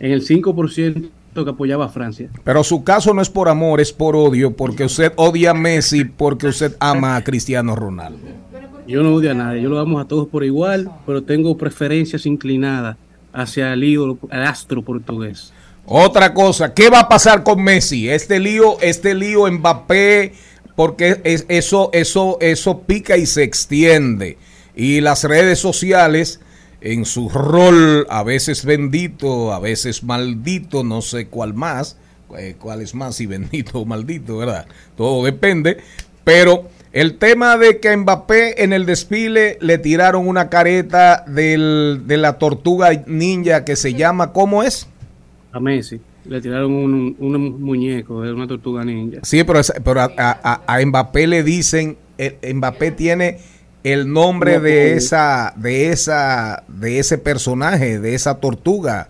[0.00, 2.28] En el 5% que apoyaba a Francia.
[2.42, 6.04] Pero su caso no es por amor, es por odio, porque usted odia a Messi,
[6.04, 8.18] porque usted ama a Cristiano Ronaldo.
[8.90, 12.26] Yo no odio a nadie, yo lo amo a todos por igual, pero tengo preferencias
[12.26, 12.96] inclinadas
[13.32, 15.52] hacia el ídolo, el astro portugués.
[15.86, 18.08] Otra cosa, ¿qué va a pasar con Messi?
[18.08, 20.32] Este lío, este lío Mbappé,
[20.74, 24.38] porque es, eso, eso, eso pica y se extiende.
[24.74, 26.40] Y las redes sociales
[26.80, 31.96] en su rol, a veces bendito, a veces maldito, no sé cuál más,
[32.36, 34.66] eh, cuál es más, si bendito o maldito, ¿verdad?
[34.96, 35.76] Todo depende,
[36.24, 42.02] pero el tema de que a Mbappé en el desfile le tiraron una careta del,
[42.06, 44.88] de la tortuga ninja que se llama, ¿cómo es?
[45.52, 46.00] A Messi.
[46.24, 49.20] Le tiraron un, un muñeco de una tortuga ninja.
[49.22, 51.96] Sí, pero, pero a, a, a Mbappé le dicen,
[52.42, 53.38] Mbappé tiene
[53.84, 59.08] el nombre de esa, de esa, de ese personaje, de esa tortuga.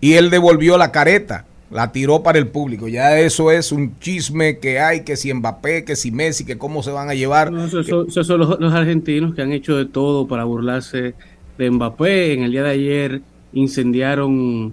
[0.00, 2.88] Y él devolvió la careta, la tiró para el público.
[2.88, 6.82] Ya eso es un chisme que hay, que si Mbappé, que si Messi, que cómo
[6.82, 7.52] se van a llevar.
[7.54, 11.14] esos son los, argentinos que han hecho de todo para burlarse
[11.58, 12.32] de Mbappé.
[12.32, 14.72] En el día de ayer incendiaron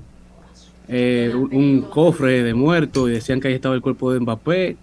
[0.87, 4.77] eh, un, cofre de muertos y decían que ahí estaba el cuerpo de Mbappé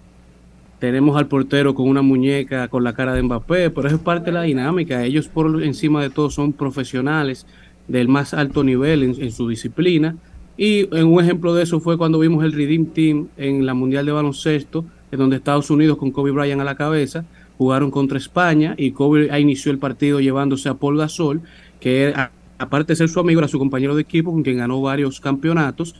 [0.83, 4.27] tenemos al portero con una muñeca con la cara de Mbappé, pero eso es parte
[4.27, 5.05] de la dinámica.
[5.05, 7.47] Ellos por encima de todo son profesionales
[7.87, 10.17] del más alto nivel en, su disciplina.
[10.57, 14.07] Y en un ejemplo de eso fue cuando vimos el Redeem Team en la Mundial
[14.07, 17.25] de Baloncesto, en donde Estados Unidos con Kobe Bryant a la cabeza
[17.59, 21.43] jugaron contra España y Kobe inició el partido llevándose a Paul Gasol,
[21.81, 22.15] que
[22.59, 25.95] aparte de ser su amigo era su compañero de equipo con quien ganó varios campeonatos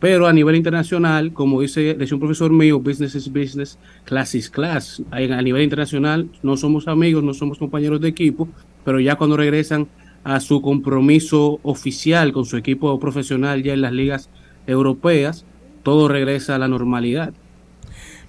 [0.00, 4.48] pero a nivel internacional, como dice, decía un profesor mío, business is business, class is
[4.48, 5.02] class.
[5.10, 8.48] A nivel internacional no somos amigos, no somos compañeros de equipo,
[8.84, 9.88] pero ya cuando regresan
[10.28, 14.28] a su compromiso oficial con su equipo profesional ya en las ligas
[14.66, 15.46] europeas,
[15.82, 17.32] todo regresa a la normalidad.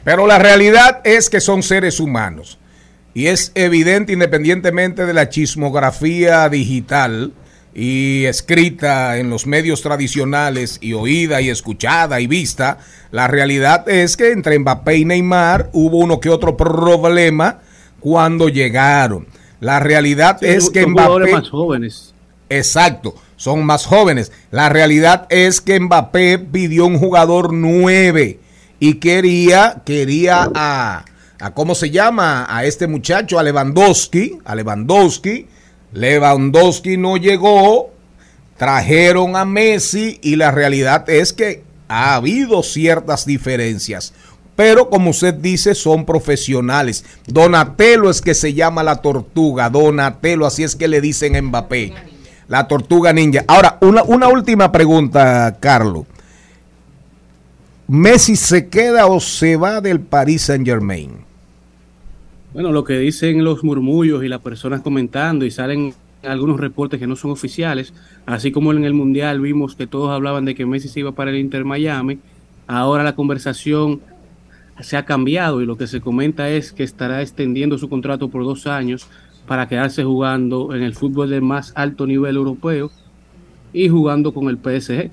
[0.06, 2.58] Pero la realidad es que son seres humanos.
[3.14, 7.34] Y es evidente, independientemente de la chismografía digital,
[7.74, 12.80] y escrita en los medios tradicionales y oída y escuchada y vista,
[13.12, 17.60] la realidad es que entre Mbappé y Neymar hubo uno que otro problema
[18.00, 19.28] cuando llegaron.
[19.60, 22.14] La realidad es que Son jugadores Mbappé más jóvenes.
[22.50, 24.32] Exacto, son más jóvenes.
[24.52, 28.40] La realidad es que Mbappé pidió un jugador nueve
[28.80, 31.06] y quería, quería a,
[31.40, 32.46] a ¿cómo se llama?
[32.50, 35.48] A este muchacho, a Lewandowski, a Lewandowski.
[35.94, 37.92] Lewandowski no llegó,
[38.58, 44.14] trajeron a Messi y la realidad es que ha habido ciertas diferencias.
[44.60, 47.06] Pero como usted dice, son profesionales.
[47.26, 49.70] Donatello es que se llama la tortuga.
[49.70, 51.94] Donatello, así es que le dicen Mbappé.
[52.50, 53.46] La tortuga ninja.
[53.48, 56.08] Ahora, una, una última pregunta, Carlos.
[57.88, 61.12] ¿Messi se queda o se va del Paris Saint Germain?
[62.54, 67.08] Bueno, lo que dicen los murmullos y las personas comentando y salen algunos reportes que
[67.08, 67.94] no son oficiales,
[68.26, 71.32] así como en el Mundial vimos que todos hablaban de que Messi se iba para
[71.32, 72.20] el Inter Miami,
[72.68, 74.02] ahora la conversación
[74.82, 78.44] se ha cambiado y lo que se comenta es que estará extendiendo su contrato por
[78.44, 79.08] dos años
[79.48, 82.92] para quedarse jugando en el fútbol de más alto nivel europeo
[83.74, 85.10] y jugando con el PSG.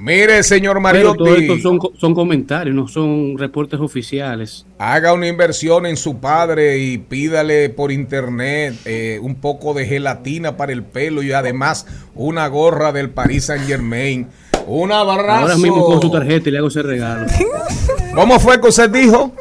[0.00, 4.64] Mire, señor Pero todo Mariotti, esto son, co- son comentarios, no son reportes oficiales.
[4.78, 10.56] haga una inversión en su padre y pídale por internet eh, un poco de gelatina
[10.56, 14.28] para el pelo y además una gorra del Paris Saint Germain.
[14.68, 15.30] Un abrazo.
[15.42, 17.26] Ahora mismo cojo su tarjeta y le hago ese regalo.
[18.18, 19.32] ¿Cómo fue que usted dijo?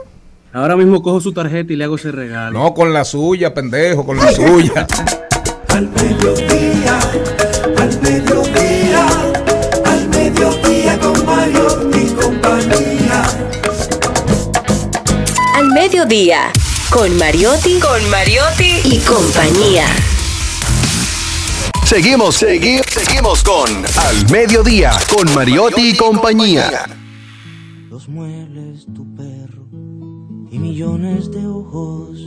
[0.54, 2.60] Ahora mismo cojo su tarjeta y le hago ese regalo.
[2.60, 4.86] No, con la suya, pendejo, con la suya.
[5.70, 7.00] Al mediodía,
[7.76, 9.08] al mediodía,
[9.84, 13.24] al mediodía con Mario y compañía.
[15.56, 16.42] Al mediodía,
[16.92, 19.88] con Mariotti, con Mariotti y compañía.
[21.84, 26.86] Seguimos, seguimos, seguimos con Al Mediodía, con Mariotti y compañía.
[27.90, 28.57] Los muebles,
[30.58, 32.20] millones de ojos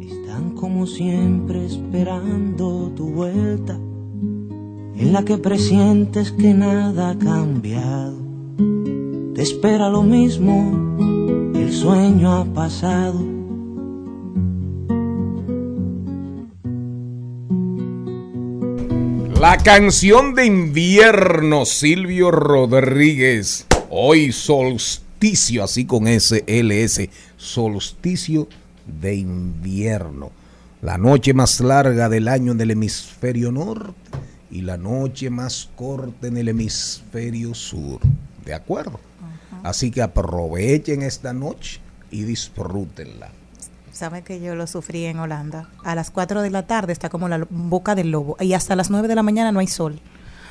[0.00, 8.14] están como siempre esperando tu vuelta, en la que presientes que nada ha cambiado.
[9.34, 13.34] Te espera lo mismo, el sueño ha pasado.
[19.40, 23.66] La canción de invierno, Silvio Rodríguez.
[23.96, 27.08] Hoy solsticio, así con SLS.
[27.36, 28.48] Solsticio
[28.84, 30.32] de invierno.
[30.82, 33.94] La noche más larga del año en el hemisferio norte
[34.50, 38.00] y la noche más corta en el hemisferio sur.
[38.44, 38.98] ¿De acuerdo?
[39.62, 41.78] Así que aprovechen esta noche
[42.10, 43.30] y disfrútenla.
[43.92, 45.68] Sabe que yo lo sufrí en Holanda.
[45.84, 48.36] A las 4 de la tarde está como la boca del lobo.
[48.40, 50.00] Y hasta las 9 de la mañana no hay sol.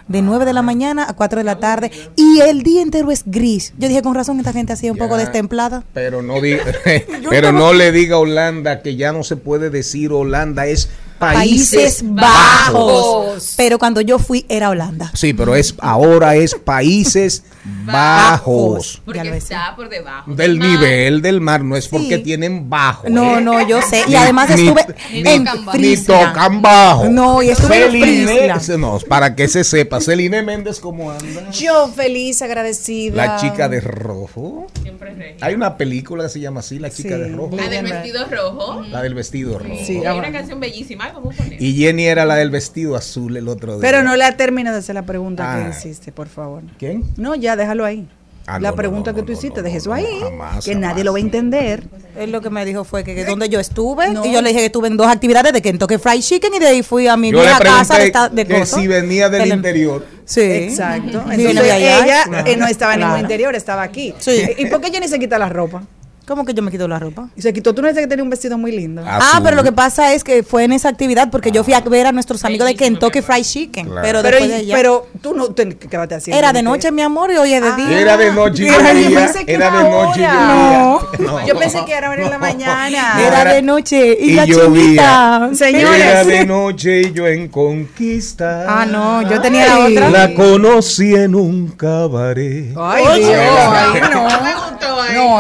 [0.08, 1.92] De 9 de la mañana a 4 de la tarde.
[2.16, 3.74] Y el día entero es gris.
[3.78, 5.84] Yo dije, con razón, esta gente así un poco destemplada.
[5.94, 6.36] Pero no
[7.30, 10.90] pero no le diga a Holanda que ya no se puede decir Holanda, es
[11.24, 12.74] Países, Países Bajos.
[12.74, 13.54] Bajos.
[13.58, 15.12] Pero cuando yo fui era Holanda.
[15.16, 17.44] Sí, pero es ahora es Países
[17.86, 19.02] Bajos.
[19.06, 20.68] Porque Ya lo está por debajo Del mar.
[20.68, 22.24] nivel del mar, no es porque Sí.
[22.24, 23.08] tienen bajo.
[23.10, 23.42] No, ¿eh?
[23.42, 24.04] no, yo sé.
[24.08, 25.46] Y además ni- estuve ni en.
[25.78, 27.06] Ni tocan bajo.
[27.10, 28.80] No, y estuve en Celine- Friesland.
[28.82, 31.50] no, para que se sepa, Celine Méndez, ¿cómo anda?
[31.52, 33.16] Yo feliz, agradecida.
[33.16, 34.68] La chica de rojo.
[34.82, 35.46] Siempre regia.
[35.46, 37.22] Hay una película que se llama así, La chica Sí.
[37.22, 37.56] de rojo.
[37.56, 38.82] La del vestido rojo.
[38.90, 39.74] La del vestido rojo.
[39.86, 41.13] Sí, Hay una canción bellísima.
[41.60, 43.82] Y Jenny era la del vestido azul el otro día.
[43.82, 45.64] Pero no le termina de hacer la pregunta Ah.
[45.64, 46.64] que hiciste, por favor.
[46.80, 47.04] ¿Quién?
[47.18, 48.08] No, ya déjalo ahí.
[48.46, 49.96] Ah, la no, pregunta no, que no, tú no, hiciste, no, deje no, eso no,
[49.96, 50.20] ahí.
[50.22, 50.90] jamás, que jamás.
[50.90, 51.84] nadie lo va a entender.
[52.20, 54.26] Él lo que me dijo fue que, que donde yo estuve, No.
[54.26, 56.68] y yo le dije que estuve en dos actividades de Kentucky Fried Chicken y de
[56.68, 60.06] ahí fui a mi Yo vieja casa de, de que si venía del interior.
[60.26, 60.42] Sí.
[60.42, 61.24] Exacto.
[61.32, 64.14] Entonces de ella eh, no estaba en ningún interior, estaba aquí.
[64.20, 64.44] Sí.
[64.58, 65.84] ¿Y por qué Jenny se quita la ropa?
[66.26, 67.28] ¿Cómo que yo me quito la ropa?
[67.36, 69.04] Y se quitó, tú no dices que tenía un vestido muy lindo.
[69.06, 69.42] Ah, Azul.
[69.44, 72.08] pero lo que pasa es que fue en esa actividad porque yo fui a ver
[72.08, 73.22] a nuestros amigos de Kentucky.
[73.22, 73.88] Fried Chicken.
[73.88, 74.02] Claro.
[74.02, 74.76] Pero pero, después de allá.
[74.76, 76.40] pero tú no te quedaste haciendo.
[76.40, 77.76] era de noche, mi amor, y hoy es de Ah.
[77.76, 78.00] día.
[78.00, 79.20] Era de noche y Era- de yo día.
[79.20, 81.46] pensé que Era era de noche y de día.
[81.46, 82.88] Yo pensé que era en la mañana.
[83.22, 85.50] Era Era- de noche y, y la chinita.
[85.54, 86.02] Señores.
[86.02, 88.66] Era de noche y yo en conquista.
[88.68, 89.98] Ah, no, yo tenía la Ay.
[89.98, 90.10] otra.
[90.10, 92.74] La conocí en un cabaret.
[92.78, 93.32] Ay, Ay, Dios.
[93.36, 94.30] ay, Ay, no.
[94.30, 95.16] No me gustó ahí.
[95.16, 95.40] No,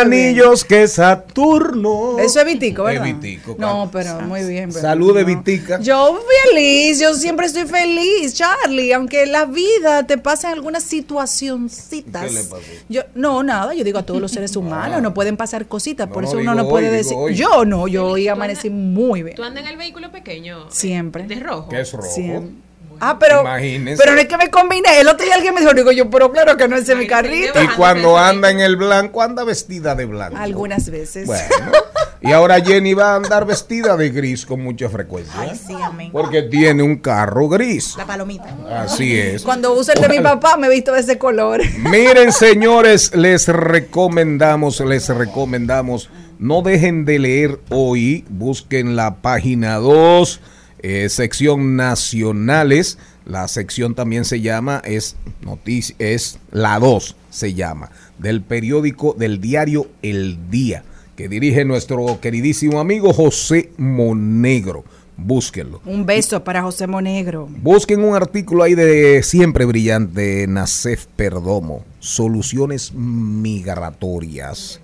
[0.00, 2.18] Anillos que Saturno.
[2.18, 3.06] Eso es Vitico, ¿verdad?
[3.06, 4.70] Es Vitico, No, pero muy bien.
[4.70, 5.26] pero Salud de no.
[5.26, 5.80] Vitica.
[5.80, 6.18] Yo
[6.50, 12.26] feliz, yo siempre estoy feliz, Charlie, aunque en la vida te pasen algunas situacioncitas.
[12.26, 12.62] ¿Qué le pasó?
[12.88, 16.24] Yo, no, nada, yo digo a todos los seres humanos, no pueden pasar cositas, por
[16.24, 17.16] eso no, uno no puede hoy, decir.
[17.34, 19.36] Yo no, yo hoy amanecí muy bien.
[19.36, 20.70] ¿Tú andas en el vehículo pequeño?
[20.70, 21.26] Siempre.
[21.26, 21.68] ¿De rojo?
[21.68, 22.08] Que es rojo.
[22.08, 22.71] Siempre.
[23.04, 24.00] Ah, pero, Imagínense.
[24.00, 25.00] pero no es que me combiné.
[25.00, 27.60] El otro día alguien me dijo, digo yo, pero claro que no es mi carrito.
[27.60, 30.36] Y cuando anda en el blanco, anda vestida de blanco.
[30.38, 31.26] Algunas veces.
[31.26, 31.42] Bueno.
[32.24, 35.34] Y ahora Jenny va a andar vestida de gris con mucha frecuencia.
[35.36, 36.10] Ay, sí, amén.
[36.12, 37.96] Porque tiene un carro gris.
[37.96, 38.46] La palomita.
[38.70, 39.42] Así es.
[39.42, 41.60] Cuando uso el de mi papá me he visto de ese color.
[41.78, 50.40] Miren, señores, les recomendamos, les recomendamos, no dejen de leer hoy, busquen la página 2,
[50.82, 57.90] eh, sección nacionales, la sección también se llama, es noticia, es la 2, se llama,
[58.18, 60.82] del periódico del diario El Día,
[61.16, 64.84] que dirige nuestro queridísimo amigo José Monegro.
[65.16, 65.80] Búsquenlo.
[65.84, 67.48] Un beso para José Monegro.
[67.48, 74.80] Busquen un artículo ahí de siempre brillante, Nacef Perdomo, soluciones migratorias.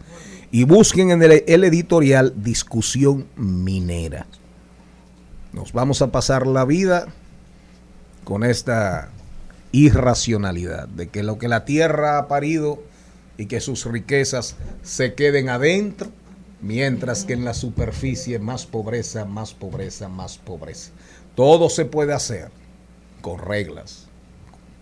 [0.53, 4.27] Y busquen en el, el editorial Discusión Minera.
[5.53, 7.07] Nos vamos a pasar la vida
[8.25, 9.09] con esta
[9.73, 12.83] irracionalidad de que lo que la tierra ha parido
[13.39, 16.11] y que sus riquezas se queden adentro,
[16.61, 20.91] mientras que en la superficie más pobreza, más pobreza, más pobreza.
[21.35, 22.51] Todo se puede hacer
[23.21, 24.07] con reglas.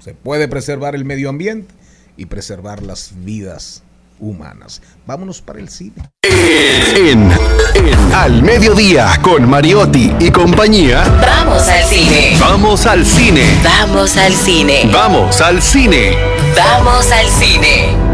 [0.01, 1.75] Se puede preservar el medio ambiente
[2.17, 3.83] y preservar las vidas
[4.21, 4.83] humanas.
[5.07, 6.11] Vámonos para el cine.
[6.23, 7.31] En,
[7.75, 11.05] en Al Mediodía con Mariotti y compañía.
[11.21, 12.37] Vamos al cine.
[12.41, 13.45] Vamos al cine.
[13.63, 14.91] Vamos al cine.
[14.93, 16.17] Vamos al cine.
[16.57, 18.06] Vamos al cine.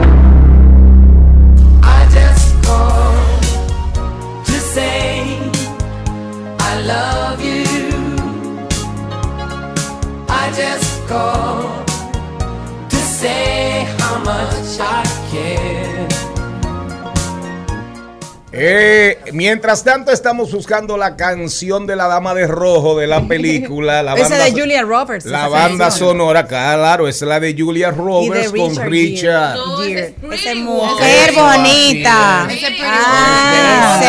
[18.54, 24.02] Eh, mientras tanto estamos buscando la canción de la Dama de Rojo de la película.
[24.02, 25.24] La Esa banda, de Julia Roberts.
[25.24, 26.08] La esa banda canción.
[26.10, 29.54] sonora, claro, es la de Julia Roberts con Richard Richard.
[29.56, 30.14] No, ese Gere.
[30.32, 32.46] es Esa mujer bonita.
[32.50, 34.00] es Ah,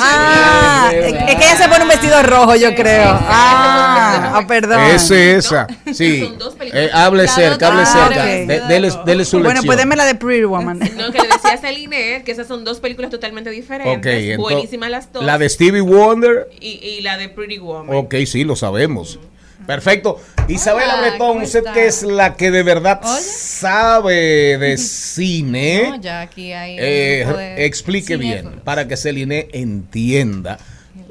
[0.00, 1.08] Ah, Gere.
[1.08, 3.10] es es que ella se pone un vestido rojo, yo creo.
[3.28, 4.80] Ah, ah, perdón.
[4.82, 5.66] Ese, esa.
[5.92, 6.24] Sí.
[6.24, 6.86] Son dos películas.
[6.86, 8.24] Eh, hable cerca, hable cerca.
[8.24, 9.66] Dele, dele su Bueno, lección.
[9.66, 10.78] pues déme la de Pretty Woman.
[10.78, 11.18] No, que
[11.52, 14.36] a Celine que esas son dos películas totalmente diferentes.
[14.38, 15.24] Buenísimas las dos.
[15.24, 16.48] La de Stevie Wonder.
[16.60, 17.94] y, y la de Pretty Woman.
[17.96, 19.18] Ok, sí, lo sabemos.
[19.66, 20.18] Perfecto.
[20.46, 23.20] Isabela Bretón, ¿cómo usted que es la que de verdad Oye.
[23.20, 25.88] sabe de cine.
[25.90, 30.58] No, ya aquí hay un Eh, explique bien para que Celine entienda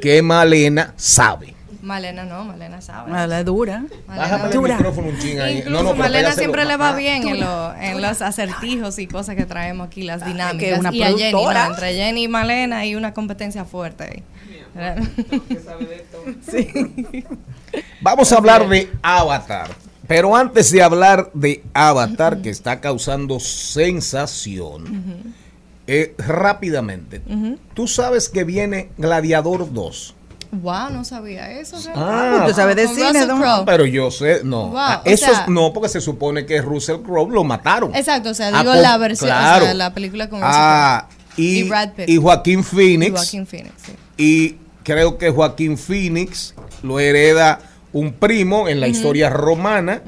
[0.01, 1.53] que Malena sabe.
[1.87, 3.11] Malena no, Malena sabe.
[3.15, 3.83] Ah, La dura.
[4.07, 4.75] Malena- el Dura.
[4.77, 5.57] micrófono un ching ahí.
[5.59, 6.97] Incluso Malena siempre le va Ajá.
[6.97, 10.79] bien en, lo- en los acertijos y cosas que traemos aquí, las dinámicas.
[10.79, 11.67] una y a Jenny, no, productora.
[11.67, 14.23] entre Jenny y Malena hay una competencia fuerte ahí.
[18.01, 19.69] Vamos a hablar de Avatar.
[20.07, 25.33] Pero antes de hablar de Avatar, que está causando sensación,
[25.85, 27.21] eh, rápidamente,
[27.73, 30.15] tú sabes que viene Gladiador 2.
[30.51, 31.77] Wow, no sabía eso.
[31.95, 33.27] Ah, Tú sabes de cine.
[33.65, 34.67] Pero yo sé, no.
[34.69, 37.93] Wow, Ah, o eso sea- es- no, porque se supone que Russell Crowe lo mataron.
[37.95, 41.07] Exacto, o sea, Ah, digo con- la versión, o sea, la película con Russell Ah,
[41.35, 42.09] y, Y Brad Pitt.
[42.09, 43.09] y Joaquín Phoenix.
[43.09, 43.73] y Joaquin Phoenix.
[43.85, 43.91] sí.
[44.17, 47.59] Y creo que Joaquín Phoenix lo hereda
[47.93, 50.01] un primo en la historia romana,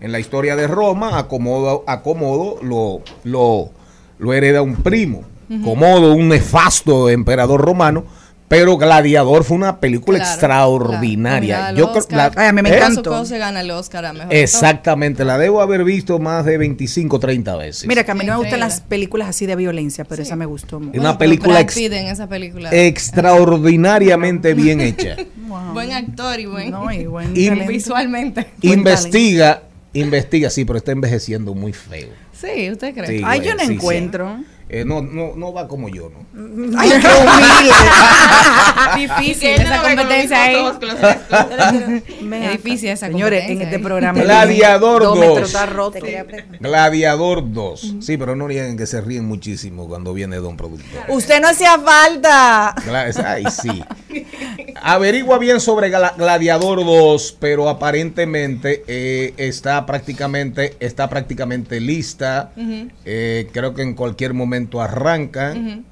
[0.00, 3.70] en la historia de Roma, acomodo, acomodo lo, lo,
[4.18, 5.22] lo hereda un primo.
[5.62, 8.04] Comodo, un nefasto emperador romano,
[8.46, 11.56] pero Gladiador fue una película Claro, extraordinaria.
[11.56, 11.76] claro.
[11.78, 12.30] Yo creo-.
[12.36, 12.76] Ay, a mí me ¿Eh?
[12.76, 12.88] encanta.
[12.88, 14.32] Russell Crowe se gana el Oscar a mejor.
[14.34, 17.86] Exactamente, la debo haber visto más de 25, 30 veces.
[17.86, 20.46] Mira, que a mí no me gustan las películas así de violencia, pero esa me
[20.46, 20.92] gustó mucho.
[20.92, 22.70] Una Bueno, película Brad ex- Pitt en esa película.
[22.72, 25.16] extraordinariamente bien hecha.
[25.72, 27.70] Buen actor y buen No, y buen Y- talento.
[27.72, 28.46] visualmente.
[28.62, 32.08] investiga, investiga, sí, pero está envejeciendo muy feo.
[32.34, 33.06] Sí, ¿usted cree?
[33.18, 33.22] Sí.
[33.24, 33.72] Ay, güey, yo no sí, sí.
[33.74, 34.38] encuentro.
[34.66, 36.24] Eh, no, no, no va como yo, ¿no?
[36.78, 37.74] Ay, qué humilde.
[38.96, 40.56] difícil esa competencia ahí.
[42.34, 44.20] Es difícil esa Señores, en este programa.
[44.20, 45.46] Gladiador el odómetro 2.
[45.46, 45.98] está roto.
[46.60, 47.94] Gladiador 2.
[48.00, 51.02] Sí, pero no nieguen que se ríen muchísimo cuando viene Don Productor.
[51.08, 52.74] Usted no hacía falta.
[53.26, 53.84] Ay, sí.
[54.82, 62.23] Averigua bien sobre Gla- Gladiador 2, pero aparentemente eh, está prácticamente está prácticamente lista.
[63.04, 65.84] Eh, creo que en cualquier momento arrancan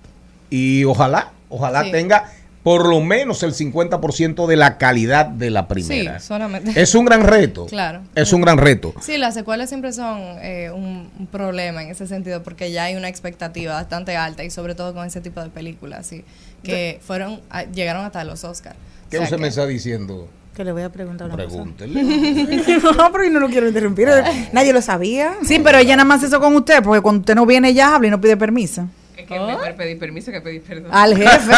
[0.50, 1.90] y ojalá, ojalá Sí.
[1.92, 2.30] tenga
[2.62, 6.20] por lo menos el 50% de la calidad de la primera.
[6.20, 6.80] Sí, solamente.
[6.80, 7.66] Es un gran reto.
[7.66, 8.02] Claro.
[8.14, 8.94] Es un gran reto.
[9.00, 12.94] Sí, las secuelas siempre son eh, un, un problema en ese sentido porque ya hay
[12.94, 16.24] una expectativa bastante alta y sobre todo con ese tipo de películas, sí,
[16.62, 18.76] que fueron a- llegaron hasta los Oscars.
[19.10, 20.28] ¿Qué usted me está diciendo?
[20.54, 22.02] Que le voy a preguntar una Pregúntele.
[22.96, 24.08] no, pero yo no lo quiero interrumpir.
[24.52, 25.34] Nadie lo sabía.
[25.42, 28.08] Sí, pero ella nada más eso con usted, porque cuando usted no viene ya habla
[28.08, 28.86] y no pide permiso.
[29.32, 30.90] Que mejor pedir permiso que pedir perdón.
[30.92, 31.52] Al jefe.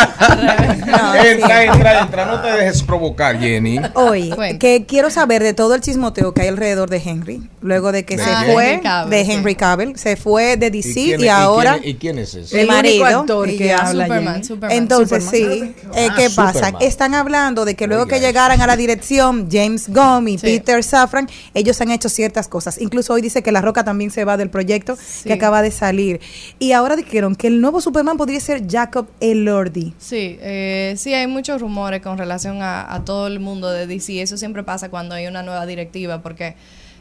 [1.33, 3.81] entra, entra, entra, no te dejes provocar, Jenny.
[3.95, 8.05] Oye, que quiero saber de todo el chismoteo que hay alrededor de Henry, luego de
[8.05, 8.53] que ¿De se quién?
[8.53, 9.33] fue Henry Cavill, de sí.
[9.33, 12.35] Henry Cavill, se fue de DC y, quién es- ahora quién es- ¿Y quién es
[12.35, 12.61] ese?
[12.61, 13.79] el marido actor y que ya.
[13.89, 14.45] habla Superman, Jenny.
[14.45, 14.77] Superman.
[14.79, 15.75] Entonces Superman.
[15.75, 16.53] sí, eh, Ah, ¿qué pasa?
[16.55, 16.83] Superman.
[16.83, 20.47] Están hablando de que luego que llegaran a la dirección James Gunn y Sí.
[20.47, 22.81] Peter Safran, ellos han hecho ciertas cosas.
[22.81, 25.25] Incluso hoy dice que La Roca también se va del proyecto Sí.
[25.25, 26.21] que acaba de salir.
[26.59, 29.95] Y ahora dijeron que el nuevo Superman podría ser Jacob Elordi.
[29.99, 34.21] Sí, eh, sí, hay muchos rumores con relación a, todo el mundo de DC.
[34.21, 36.57] Eso siempre pasa cuando hay una nueva directiva, porque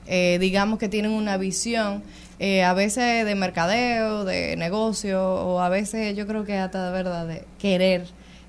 [0.08, 2.02] eh, digamos que tienen una visión,
[2.40, 6.92] eh, a veces de mercadeo, de negocio, o a veces yo creo que hasta de
[6.94, 8.04] verdad de querer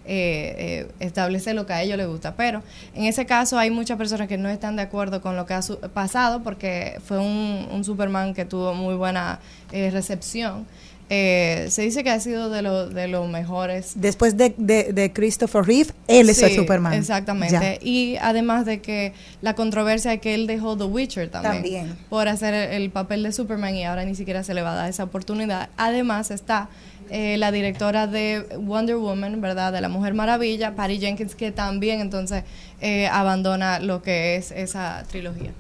[0.07, 2.37] eh, eh, establecer lo que a ellos les gusta.
[2.37, 2.63] Pero
[2.95, 5.63] en ese caso hay muchas personas que no están de acuerdo con lo que ha
[5.63, 9.41] su- pasado, porque fue un, un Superman que tuvo muy buena
[9.73, 10.65] eh, recepción.
[11.11, 15.13] Eh, se dice que ha sido de, lo- de los mejores Después de, de- de
[15.13, 16.95] Christopher Reeve, él es el Superman.
[16.95, 17.79] Exactamente.
[17.83, 21.97] Y además de que la controversia es que él dejó The Witcher también, También.
[22.09, 24.77] por hacer el, el papel de Superman y ahora ni siquiera se le va a
[24.77, 25.69] dar esa oportunidad.
[25.77, 26.69] Además está
[27.11, 29.75] eh, la directora de Wonder Woman, ¿verdad?
[29.75, 32.45] De la Mujer Maravilla, Patty Jenkins, que también entonces
[32.81, 35.51] eh, abandona lo que es esa trilogía.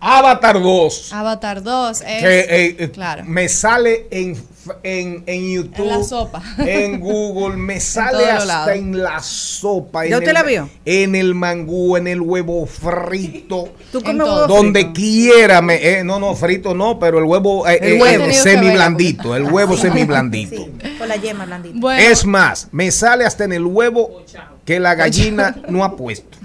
[0.00, 1.12] Avatar 2.
[1.12, 2.06] Avatar 2 es...
[2.22, 3.24] que eh, eh, claro.
[3.26, 4.36] me sale en,
[4.82, 6.42] en, en YouTube, En la sopa.
[6.58, 10.04] en Google, me sale hasta en la sopa.
[10.04, 10.68] ¿Ya en usted el- la vio?
[10.84, 13.68] En el mangú, en el huevo frito.
[13.92, 14.42] ¿Tú comes todo.
[14.46, 14.94] huevo Donde frito?
[14.94, 18.06] quiera, me, eh, no, no, frito no, pero el huevo, eh, El eh, huevo.
[18.24, 20.56] eh, tenido que semi blandito, el huevo semi blandito.
[20.56, 21.76] Sí, con la yema blandita.
[21.78, 24.22] Bueno, Es más, me sale hasta en el huevo
[24.68, 26.36] que la gallina no ha puesto.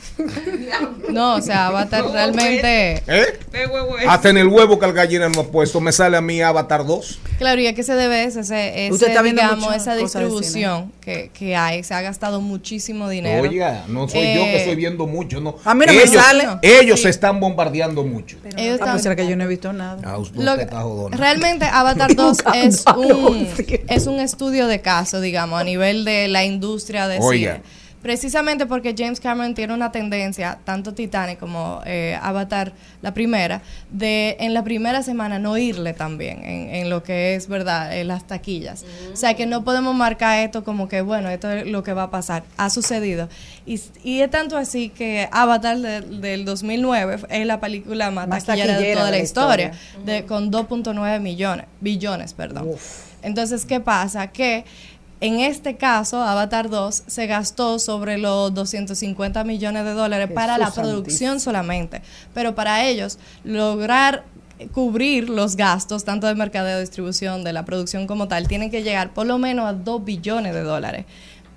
[1.10, 3.04] no, o sea, Avatar realmente...
[3.06, 3.38] ¿Eh?
[3.52, 4.08] ¿Qué huevo es?
[4.08, 6.86] Hasta en el huevo que la gallina no ha puesto, me sale a mí Avatar
[6.86, 7.20] 2.
[7.38, 8.40] Claro, ¿y a qué se debe eso?
[8.40, 11.84] Ese, Usted ese, está viendo digamos, esa distribución que, que hay.
[11.84, 13.42] Se ha gastado muchísimo dinero.
[13.44, 15.58] Oiga, no soy yo que Eh, estoy viendo mucho, no.
[15.66, 16.48] A mí no me ellos, sale.
[16.62, 17.04] Ellos Sí.
[17.04, 18.38] se están bombardeando mucho.
[18.46, 20.00] Ellos Ah, están- pues será que yo no he visto nada.
[20.06, 21.18] Ah, usted Lo- está jodona.
[21.18, 23.50] realmente Avatar 2 es un,
[23.90, 27.56] es un estudio de caso, digamos, a nivel de la industria de Oiga.
[27.56, 27.83] cine.
[28.04, 34.36] Precisamente porque James Cameron tiene una tendencia, tanto Titanic como eh, Avatar, la primera, de
[34.42, 38.10] en la primera semana no irle tan bien en, en lo que es, ¿verdad?, en
[38.10, 38.84] las taquillas.
[39.12, 42.04] O sea, que no podemos marcar esto como que, bueno, esto es lo que va
[42.04, 42.44] a pasar.
[42.58, 43.30] Ha sucedido.
[43.66, 48.44] Y, y es tanto así que Avatar de- del 2009 es la película más, Más
[48.46, 50.14] taquillera, de toda de la la historia, historia.
[50.14, 52.70] de, con 2.9 millones, billones, perdón.
[53.22, 54.28] Entonces, ¿qué pasa?
[54.28, 54.66] Que
[55.24, 60.70] en este caso, Avatar 2 se gastó sobre los 250 millones de dólares para la
[60.70, 62.02] producción solamente.
[62.34, 64.26] Pero para ellos, lograr
[64.74, 69.14] cubrir los gastos, tanto de mercadeo, distribución, de la producción como tal, tienen que llegar
[69.14, 71.06] por lo menos a 2 billones de dólares.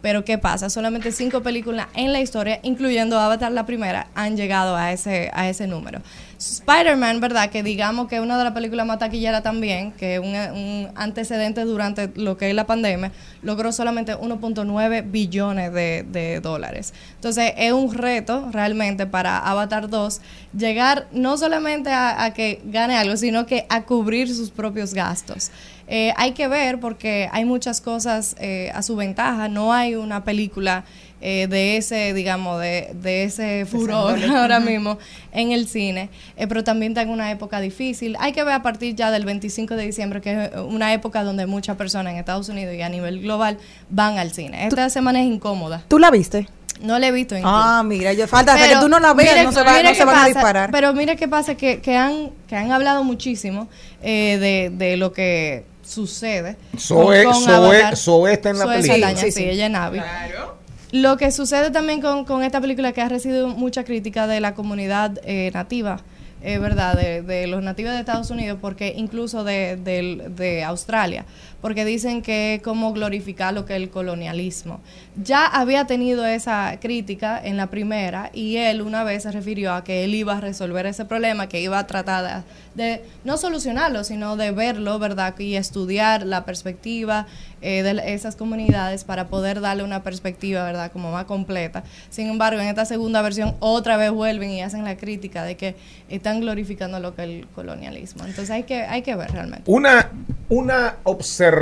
[0.01, 0.71] Pero ¿qué pasa?
[0.71, 5.49] Solamente cinco películas en la historia, incluyendo Avatar la primera, han llegado a ese, a
[5.49, 6.03] ese número.
[6.39, 7.51] Spider-Man, ¿verdad?
[7.51, 11.63] Que digamos que es una de las películas más taquilleras también, que es un, antecedente
[11.63, 13.13] durante lo que es la pandemia,
[13.43, 16.93] logró solamente 1.9 billones de, dólares.
[17.15, 20.21] Entonces es un reto realmente para Avatar 2
[20.57, 25.51] llegar no solamente a, a que gane algo, sino que a cubrir sus propios gastos.
[25.89, 29.49] Eh, hay que ver porque hay muchas cosas eh, a su ventaja.
[29.49, 30.85] No hay una película
[31.21, 34.99] eh, de ese, digamos, de, de ese furor ahora mismo
[35.33, 38.17] en el cine, eh, pero también está en una época difícil.
[38.21, 41.47] Hay que ver a partir ya del 25 de diciembre, que es una época donde
[41.47, 43.59] muchas personas en Estados Unidos y a nivel global
[43.89, 44.67] van al cine.
[44.67, 45.83] Esta semana es incómoda.
[45.89, 46.49] ¿Tú la viste?
[46.83, 49.33] No la he visto en Ah, mira, yo falta pero que tú no la veas,
[49.33, 50.71] mire- no se, va, no se van a disparar.
[50.71, 53.67] Pero mira qué pasa, que, que, han, que han hablado muchísimo
[54.03, 56.57] eh, de, de lo que sucede.
[56.79, 57.97] Zoe, con- con Zoe, Avatar.
[57.97, 59.07] Zoe está en la Zoe película.
[59.09, 59.99] Saldaña, sí, ella es Navi.
[60.01, 60.56] Claro.
[60.93, 64.55] Lo que sucede también con, con esta película que ha recibido mucha crítica de la
[64.55, 66.01] comunidad eh, nativa
[66.43, 66.95] eh, ¿verdad?
[66.95, 71.25] De, de los nativos de Estados Unidos, porque incluso de, de Australia,
[71.67, 74.79] porque dicen que es como glorificar lo que es el colonialismo.
[75.21, 79.83] Ya había tenido esa crítica en la primera y él una vez se refirió a
[79.83, 82.45] que él iba a resolver ese problema, que iba a tratar
[82.77, 85.37] de, no solucionarlo, sino de verlo, ¿verdad?
[85.41, 87.27] Y estudiar la perspectiva
[87.63, 90.93] eh, de esas comunidades para poder darle una perspectiva, ¿verdad?
[90.93, 91.83] Como más completa.
[92.11, 95.75] Sin embargo, en esta segunda versión otra vez vuelven y hacen la crítica de que
[96.09, 98.25] están glorificando lo que es el colonialismo.
[98.25, 99.69] Entonces hay que, hay que ver realmente.
[99.69, 100.13] Una,
[100.49, 101.56] una observación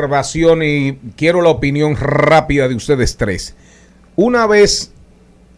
[0.63, 3.55] y quiero la opinión rápida de ustedes tres.
[4.17, 4.93] Una vez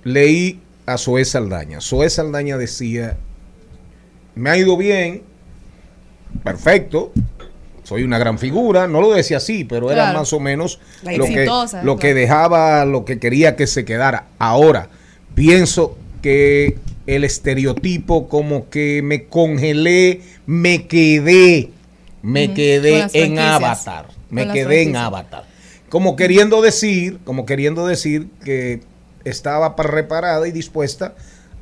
[0.05, 1.81] leí a Zoé Saldaña.
[1.81, 3.17] Zoé Saldaña decía,
[4.35, 5.23] me ha ido bien,
[6.45, 7.13] perfecto,
[7.87, 8.89] soy una gran figura.
[8.89, 11.25] No lo decía así, pero era más o menos lo,
[11.97, 14.27] que, dejaba, lo que quería que se quedara.
[14.39, 14.89] Ahora,
[15.35, 21.71] pienso que el estereotipo como que me congelé, me quedé,
[22.23, 23.39] me quedé en.
[23.39, 24.97] Avatar, me quedé en.
[24.97, 25.45] Avatar.
[25.89, 28.83] Como queriendo decir, como queriendo decir que
[29.25, 31.15] estaba preparada y dispuesta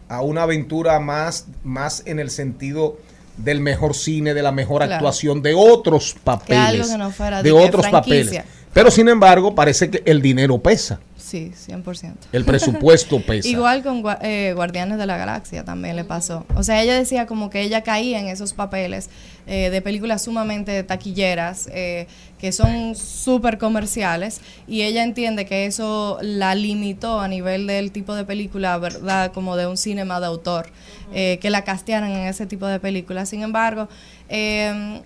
[0.08, 2.98] a una aventura más, más en el sentido
[3.36, 4.94] del mejor cine, de la mejor Claro.
[4.94, 6.58] actuación, de otros papeles.
[6.82, 8.42] algo que no fuera de otros franquicia.
[8.42, 8.63] papeles.
[8.74, 12.12] Pero sin embargo, parece que el dinero pesa, Sí, 100%.
[12.32, 13.48] el presupuesto pesa.
[13.48, 16.44] Igual con eh, Guardianes de la Galaxia también le pasó.
[16.54, 19.08] O sea, ella decía como que ella caía en esos papeles
[19.46, 22.08] eh, de películas sumamente taquilleras, eh,
[22.38, 28.14] que son súper comerciales, y ella entiende que eso la limitó a nivel del tipo
[28.14, 29.32] de película, ¿verdad?
[29.32, 30.66] Como de un cinema de autor,
[31.14, 33.28] eh, que la castearan en ese tipo de películas.
[33.30, 33.88] Sin embargo,
[34.28, 35.00] eh,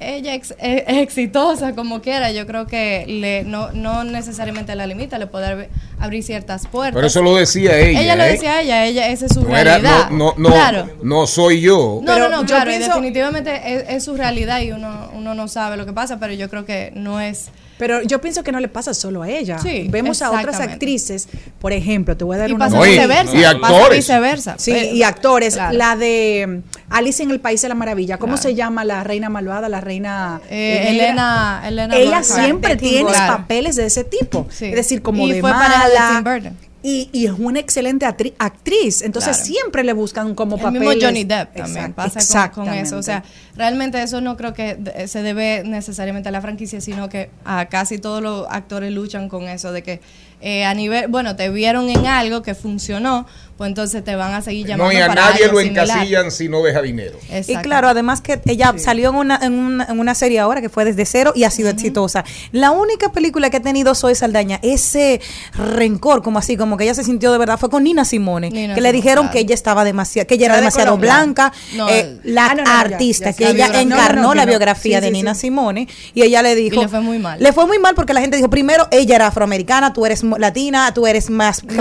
[0.00, 4.86] ella ex- es, es exitosa como quiera, yo creo que le, no, no necesariamente la
[4.86, 5.68] limita, le puede abri-
[5.98, 6.94] abrir ciertas puertas.
[6.94, 8.00] Pero eso lo decía ella.
[8.00, 8.32] Ella lo ¿eh?
[8.32, 10.10] decía ella, ella, esa es su No, era- realidad.
[10.10, 10.88] no, no, no, claro.
[11.02, 12.00] no soy yo.
[12.02, 15.34] No, Pero no, no, claro, y pienso- definitivamente es, es su realidad y uno, uno
[15.34, 17.48] no sabe lo que pasa, pero yo creo que no es...
[17.78, 19.58] Pero yo pienso que no le pasa solo a ella.
[19.58, 21.28] Sí, Vemos a otras actrices,
[21.60, 23.36] por ejemplo, te voy a dar Y una pasa No, y- viceversa.
[23.36, 23.98] y pasa actores.
[23.98, 24.54] viceversa.
[24.58, 25.54] Sí, Pero- y actores.
[25.54, 25.76] claro.
[25.76, 28.18] La de mm, Alice en el País de la Maravilla.
[28.18, 28.48] ¿Cómo Claro.
[28.48, 30.90] se llama la reina malvada, la reina Eh, negra?
[31.06, 33.36] Elena, Elena Ella siempre tiene Claro.
[33.38, 34.46] papeles de ese tipo.
[34.50, 34.66] Sí.
[34.66, 36.08] Es decir, como Y de fue mala.
[36.14, 36.65] Tim Burton.
[36.88, 39.02] Y, y es una excelente actriz.
[39.02, 39.44] Entonces Claro.
[39.52, 40.88] siempre le buscan como El papeles.
[40.88, 42.96] mismo Johnny Depp también pasa con, con eso.
[42.96, 43.24] O sea,
[43.56, 44.78] realmente eso no creo que
[45.08, 49.48] se debe necesariamente a la franquicia, sino que a casi todos los actores luchan con
[49.48, 50.00] eso de que
[50.40, 53.26] eh, a nivel, bueno, te vieron en algo que funcionó,
[53.56, 55.86] pues entonces te van a seguir llamando No, y a para nadie lo similar.
[55.88, 57.18] encasillan si no deja dinero.
[57.48, 60.68] Y claro, además que ella salió en una, en, una, en una serie ahora que
[60.68, 62.22] fue desde cero y ha sido exitosa.
[62.52, 65.22] La única película que ha tenido Zoe Saldaña, ese
[65.54, 68.74] rencor, como así, como que ella se sintió de verdad, fue con Nina Simone, Nina
[68.74, 69.32] que le dijeron claro.
[69.32, 71.14] que ella estaba demasiado, que ella era Era de demasiado Colombia.
[71.14, 74.34] blanca, No, eh, la ah, no, no, ya, artista, ya, que ella encarnó No, no,
[74.34, 75.40] la biografía Sí, de sí, Nina sí.
[75.42, 76.76] Simone y ella le dijo...
[76.76, 77.42] Y le fue muy mal.
[77.42, 80.92] Le fue muy mal porque la gente dijo, primero, ella era afroamericana, tú eres latina,
[80.94, 81.74] tú eres más clara,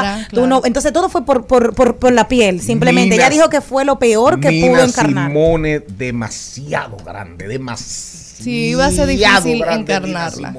[0.00, 0.46] clara, tú claro.
[0.46, 0.62] no...
[0.64, 3.10] Entonces todo fue por, por, por, por la piel, simplemente.
[3.16, 5.28] Nina- ella dijo que fue lo peor que Nina pudo encarnar.
[5.28, 10.52] Simone demasiado grande, demasiado Sí, iba a ser difícil encarnarla.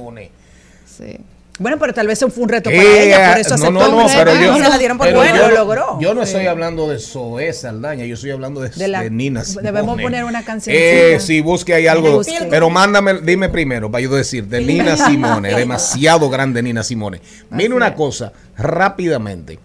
[0.86, 1.18] Sí.
[1.60, 3.72] Bueno, pero tal vez eso fue un reto Eh, para ella, por eso no, aceptó
[3.74, 4.22] no, no, un reto.
[4.26, 6.00] pero yo, se la dieron por pero bueno, yo lo no- logró.
[6.02, 9.44] Yo no estoy hablando de Zoe Saldaña, yo estoy hablando de, De la- de Nina
[9.44, 9.68] Simone.
[9.72, 10.76] debemos poner una canción.
[10.78, 12.12] Eh, sí, busque ahí algo.
[12.14, 12.48] Busque.
[12.50, 17.22] Pero mándame, dime primero, para yo decir, de Nina Simone, demasiado grande Nina Simone.
[17.52, 19.60] Mira una cosa, rápidamente.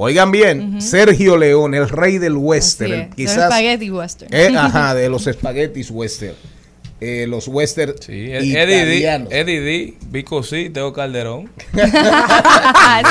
[0.00, 4.32] Oigan bien, Sergio León, el rey del western, el- quizás del spaghetti western.
[4.32, 6.34] eh, ajá, de los espaguetis western.
[7.00, 9.28] Eh, los western Sí, Eddie D, italianos.
[9.32, 11.48] Eddie D, Vico C, Teo Calderón.
[11.72, 11.78] Sí,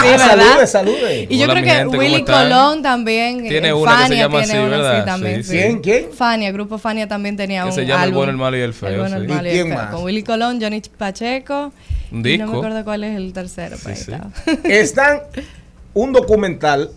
[0.07, 0.27] ¿verdad?
[0.27, 1.27] salude, salude.
[1.29, 2.23] Y yo Hola, creo mi que gente, ¿cómo Willy?
[2.25, 3.45] Colón también.
[3.45, 5.05] eh, Tiene una que se Fania llama tiene así, ¿verdad?
[5.05, 5.43] también.
[5.43, 5.57] Sí, sí.
[5.57, 5.79] ¿Quién?
[5.79, 6.05] ¿Quién?
[6.13, 8.17] Fania, Grupo Fania también tenía Que un se llama El álbum.
[8.17, 9.27] bueno, el malo y el feo, El bueno, el sí.
[9.33, 9.77] malo ¿Y y el quién feo.
[9.83, 9.93] más?
[9.93, 11.71] Con Willy Colón, Johnny Pacheco.
[12.11, 12.57] Un Y no me disco.
[12.57, 13.77] acuerdo cuál es el tercero.
[13.77, 13.89] sí.
[13.91, 14.29] estaba.
[14.65, 15.19] Están
[15.97, 16.91] un documental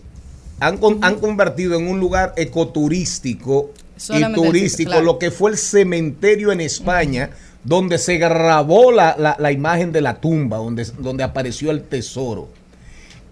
[0.60, 3.70] han, con- han convertido en un lugar ecoturístico
[4.18, 5.04] y turístico claro.
[5.04, 7.30] lo que fue el cementerio en España
[7.64, 12.48] donde se grabó la, la- la imagen de la tumba donde, donde apareció el tesoro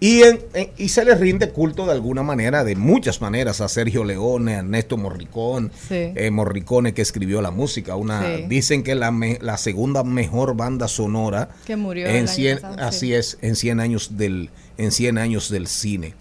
[0.01, 3.67] y, en- en- y se le rinde culto de alguna manera, de muchas maneras, a
[3.67, 5.95] Sergio Leone, a Ernesto Morricón, Sí.
[6.15, 7.95] eh, Morricone que escribió la música.
[7.95, 8.45] Una, Sí.
[8.47, 12.83] Dicen que la, me- la segunda mejor banda sonora Que murió en año 100, pasado,
[12.87, 13.13] así sí.
[13.13, 16.13] es, en 100 años del, en 100 años del cine.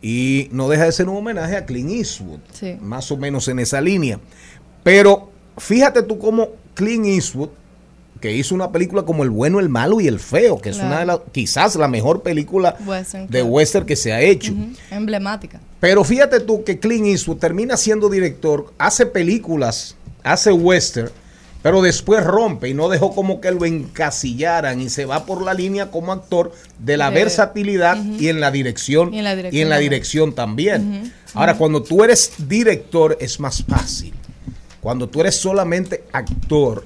[0.00, 2.40] Y no deja de ser un homenaje a Clint Eastwood,
[2.80, 4.20] más o menos en esa línea.
[4.82, 7.48] Pero fíjate tú cómo Clint Eastwood
[8.20, 10.90] que hizo una película como El bueno, el malo y el feo, que es Claro.
[10.90, 13.46] una de las, quizás la mejor película Western, de claro.
[13.46, 14.52] western que se ha hecho.
[14.90, 15.60] Emblemática.
[15.80, 21.10] Pero fíjate tú que Clint Eastwood termina siendo director, hace películas, hace western,
[21.62, 25.54] pero después rompe y no dejó como que lo encasillaran y se va por la
[25.54, 29.36] línea como actor de la De- versatilidad y en la dirección Y en la y
[29.36, 29.90] dirección en la también.
[29.90, 31.00] dirección también.
[31.00, 31.10] Ujú.
[31.34, 34.14] Ahora, cuando tú eres director es más fácil.
[34.84, 36.84] Cuando tú eres solamente actor,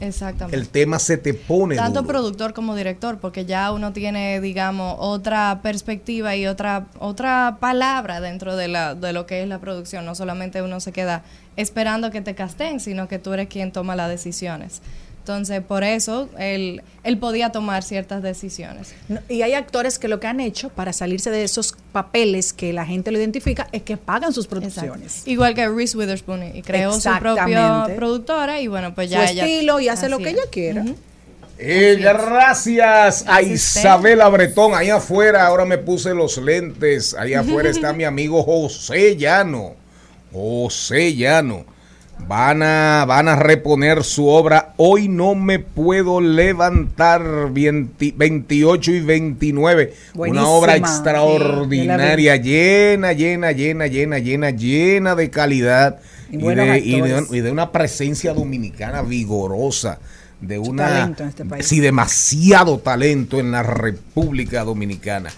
[0.52, 2.12] el tema se te pone Tanto duro.
[2.12, 8.54] productor como director, porque ya uno tiene, digamos, otra perspectiva y otra otra palabra dentro
[8.54, 10.04] de, la, de lo que es la producción.
[10.04, 11.24] No solamente uno se queda
[11.56, 14.80] esperando que te casten, sino que tú eres quien toma las decisiones.
[15.28, 18.94] Entonces, por eso, él, él podía tomar ciertas decisiones.
[19.08, 22.72] No, Y hay actores que lo que han hecho para salirse de esos papeles que
[22.72, 25.24] la gente lo identifica es que pagan sus producciones.
[25.26, 29.44] Igual que Reese Witherspoon, y creó su propia productora y bueno, pues ya Su ella-
[29.44, 30.32] estilo y hace lo que es.
[30.32, 30.84] ella quiera.
[31.58, 34.74] Eh, gracias a Isabela Bretón.
[34.74, 37.12] Ahí afuera, ahora me puse los lentes.
[37.12, 39.74] Ahí afuera está mi amigo José Llano.
[40.32, 41.66] José Llano.
[42.26, 44.74] Van a, van a reponer su obra.
[44.76, 49.94] Hoy no me puedo levantar 20 28 y 29.
[50.14, 50.42] Buenísima.
[50.42, 56.00] Una obra Sí, extraordinaria, llena, llena, llena, llena, llena, llena de calidad
[56.30, 57.32] Y de, y de- actores.
[57.32, 59.98] y de una presencia dominicana vigorosa.
[60.40, 61.66] De una talento en este país.
[61.66, 65.30] sí, demasiado talento en la República Dominicana.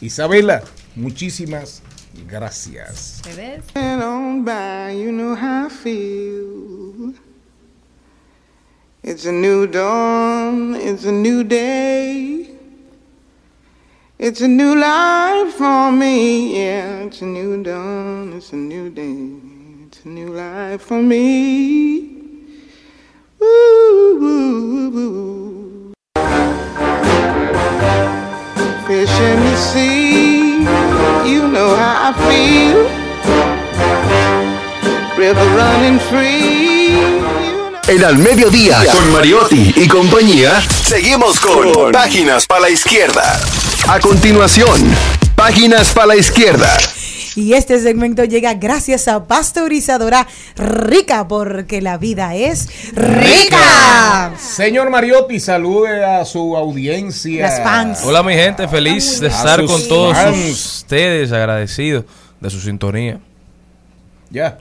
[0.00, 0.62] Isabela,
[0.96, 1.82] muchísimas
[2.28, 3.20] gracias.
[3.22, 3.62] ¿Te ves?
[3.74, 7.14] And on by, you know how I feel.
[9.02, 12.50] It's a new dawn, it's a new day.
[14.18, 17.00] It's a new life for me, yeah.
[17.00, 19.40] It's a new dawn, it's a new day.
[19.86, 22.02] It's a new life for me.
[23.42, 25.92] Ooh, ooh, ooh, ooh.
[28.86, 30.41] Fish in the sea,
[31.24, 32.86] you know how I feel.
[35.16, 36.82] River running free.
[37.88, 43.40] En al mediodía, con Mariotti y compañía, seguimos con Páginas para la Izquierda.
[43.88, 44.80] A continuación,
[45.34, 46.76] Páginas para la Izquierda.
[47.34, 50.26] Y este segmento llega gracias a Pasteurizadora
[50.56, 54.34] Rica, porque la vida es rica.
[54.38, 57.42] Señor Mariotti, salude a su audiencia.
[57.46, 58.00] Las fans.
[58.04, 60.16] Hola mi gente, feliz de estar con todos
[60.50, 62.04] ustedes, agradecido
[62.40, 63.18] de su sintonía.
[64.30, 64.58] Ya.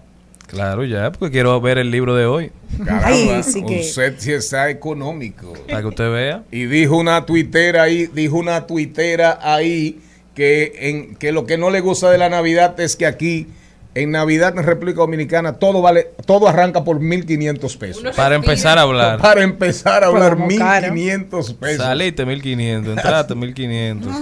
[0.48, 2.52] Claro, ya, porque quiero ver el libro de hoy.
[2.86, 5.54] Caramba, sí que- usted sí está económico.
[5.68, 6.44] Para que usted vea.
[6.52, 10.02] Y dijo una tuitera ahí, dijo una tuitera ahí
[10.36, 13.48] que, en, que lo que no le gusta de la Navidad es que aquí,
[13.94, 18.16] en Navidad en República Dominicana, todo vale, todo arranca por 1.500 pesos.
[18.16, 19.20] Para empezar a hablar.
[19.20, 20.88] Para empezar a hablar, Como caro.
[20.88, 21.78] 1.500 pesos.
[21.78, 24.14] Saliste 1500, entraste 1500.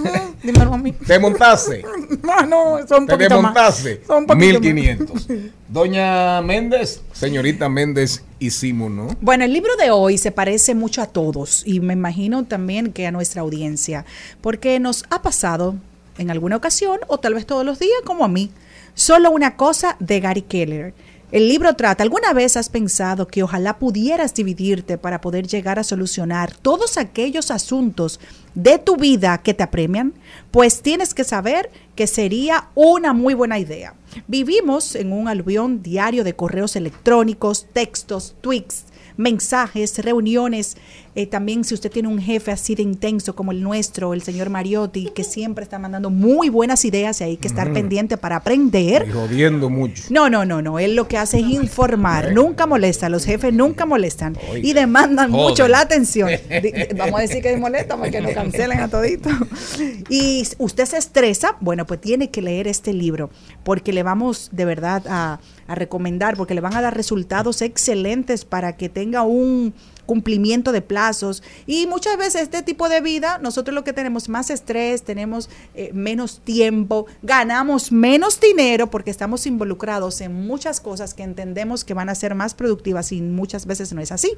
[0.42, 0.92] Dímelo a mí.
[0.92, 1.84] ¿Te montaste?
[2.22, 4.02] No, no, son ¿Te desmontaste?
[4.06, 4.62] Son un poquito más.
[4.62, 5.50] 1.500.
[5.68, 9.08] Doña Méndez, señorita Méndez, hicimos, ¿no?
[9.20, 13.06] Bueno, el libro de hoy se parece mucho a todos y me imagino también que
[13.06, 14.04] a nuestra audiencia,
[14.40, 15.76] porque nos ha pasado
[16.20, 18.50] en alguna ocasión o tal vez todos los días como a mí.
[18.94, 20.94] Solo una cosa de Gary Keller.
[21.32, 25.84] El libro trata, ¿alguna vez has pensado que ojalá pudieras dividirte para poder llegar a
[25.84, 28.18] solucionar todos aquellos asuntos
[28.56, 30.12] de tu vida que te apremian?
[30.50, 33.94] Pues tienes que saber que sería una muy buena idea.
[34.26, 40.76] Vivimos en un aluvión diario de correos electrónicos, textos, tweets, mensajes, reuniones.
[41.16, 44.48] Eh, también si usted tiene un jefe así de intenso como el nuestro, el señor
[44.48, 49.06] Mariotti, que siempre está mandando muy buenas ideas y hay que estar pendiente para aprender.
[49.08, 50.04] Y jodiendo mucho.
[50.10, 50.78] No, no, no, no.
[50.78, 52.32] Él lo que hace es informar.
[52.32, 53.08] Nunca molesta.
[53.08, 54.36] Los jefes nunca molestan.
[54.62, 55.50] Y demandan Joder.
[55.50, 56.28] mucho la atención.
[56.62, 59.30] Di- Vamos a decir que molesta para que nos cancelen a todito.
[60.08, 63.30] Y usted se estresa, bueno, pues tiene que leer este libro
[63.64, 68.44] porque le vamos de verdad a, a recomendar, porque le van a dar resultados excelentes
[68.44, 69.72] para que tenga un
[70.10, 71.40] cumplimiento de plazos.
[71.68, 75.92] Y muchas veces este tipo de vida nosotros lo que tenemos más estrés tenemos eh,
[75.94, 82.08] menos tiempo ganamos menos dinero porque estamos involucrados en muchas cosas que entendemos que van
[82.08, 84.32] a ser más productivas y muchas veces no es así.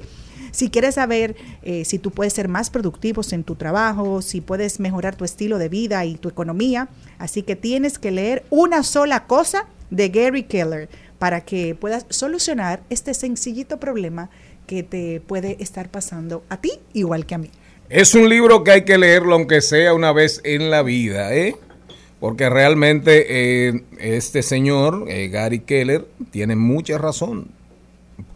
[0.51, 4.79] Si quieres saber eh, si tú puedes ser más productivos en tu trabajo si puedes
[4.79, 9.25] mejorar tu estilo de vida y tu economía así que tienes que leer una sola
[9.25, 10.87] cosa de Gary Keller
[11.23, 14.29] para que puedas solucionar este sencillito problema
[14.65, 17.49] que te puede estar pasando a ti igual que a mí.
[17.89, 21.55] Es un libro que hay que leerlo aunque sea una vez en la vida, ¿eh?
[22.19, 27.49] Porque realmente eh, este señor, eh, Gary Keller, tiene mucha razón.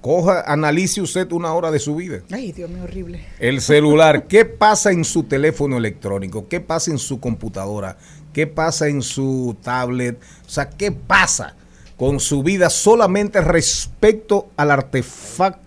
[0.02, 2.20] coja, analice usted una hora de su vida.
[2.32, 3.26] Ay, Dios mío, horrible.
[3.40, 6.48] El celular, ¿qué pasa en su teléfono electrónico?
[6.50, 7.98] ¿Qué pasa en su computadora?
[8.34, 10.20] ¿Qué pasa en su tablet?
[10.46, 11.56] O sea, ¿qué pasa
[11.96, 15.67] con su vida solamente respecto al artefacto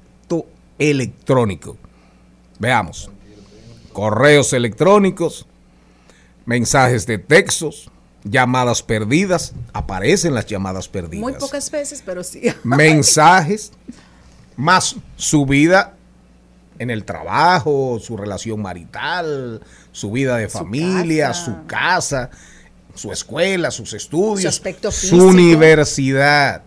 [0.81, 1.77] electrónico?
[2.59, 3.09] Veamos.
[3.93, 5.47] Correos electrónicos,
[6.47, 7.91] mensajes de textos,
[8.25, 12.43] llamadas perdidas, aparecen las llamadas perdidas Muy pocas veces, pero sí.
[12.65, 13.73] mensajes,
[14.57, 15.95] más su vida
[16.79, 19.61] en el trabajo, su relación marital,
[19.93, 21.45] su vida de familia, casa.
[21.45, 22.31] su casa,
[22.95, 26.63] su escuela, sus estudios, Su aspecto su universidad,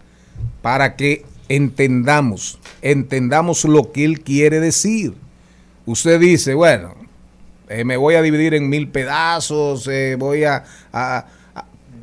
[0.62, 5.14] para que entendamos, entendamos lo que él quiere decir.
[5.86, 6.96] Usted dice, bueno,
[7.70, 10.64] eh, me voy a dividir en mil pedazos, eh, voy a,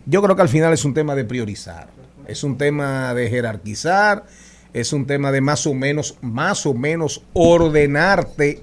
[0.06, 1.88] Yo creo que al final es un tema de priorizar,
[2.26, 4.24] es un tema de jerarquizar,
[4.72, 8.62] es un tema de más o menos, más o menos ordenarte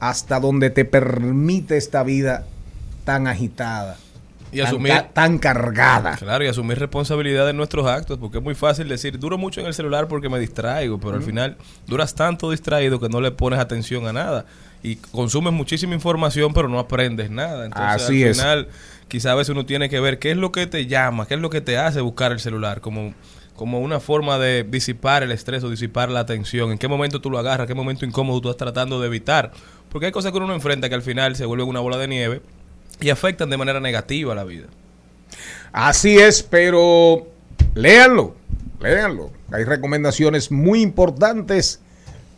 [0.00, 2.46] hasta donde te permite esta vida
[3.04, 3.98] tan agitada,
[4.54, 6.16] Y tan, asumir- ca- tan cargada.
[6.16, 9.66] Claro, y asumir responsabilidad de nuestros actos, porque es muy fácil decir, duro mucho en
[9.66, 13.58] el celular porque me distraigo, pero al final duras tanto distraído que no le pones
[13.58, 14.46] atención a nada.
[14.82, 17.64] Y consumes muchísima información, pero no aprendes nada.
[17.64, 18.36] Entonces, Así al es.
[18.38, 18.68] final,
[19.08, 21.40] quizá a veces uno tiene que ver qué es lo que te llama, qué es
[21.40, 23.14] lo que te hace buscar el celular, como,
[23.56, 26.70] como una forma de disipar el estrés o disipar la atención.
[26.70, 29.52] En qué momento tú lo agarras, qué momento incómodo tú estás tratando de evitar.
[29.88, 32.42] Porque hay cosas que uno enfrenta que al final se vuelven una bola de nieve
[33.00, 34.66] y afectan de manera negativa la vida.
[35.72, 37.26] Así es, pero
[37.74, 38.36] léanlo,
[38.80, 39.30] léanlo.
[39.52, 41.80] Hay recomendaciones muy importantes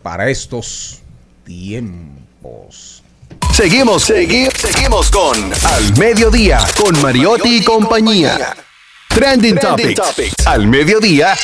[0.03, 1.01] para estos
[1.45, 3.03] tiempos.
[3.53, 8.55] Seguimos, seguimos, seguimos con Al Mediodía, con Mariotti y compañía.
[9.09, 10.47] Trending, Topics.
[10.47, 11.35] Al Mediodía,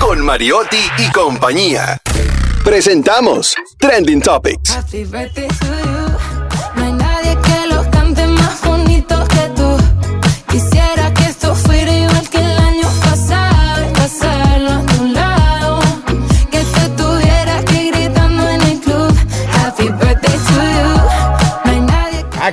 [0.00, 1.96] con Mariotti y compañía.
[2.64, 4.76] Presentamos Trending Topics.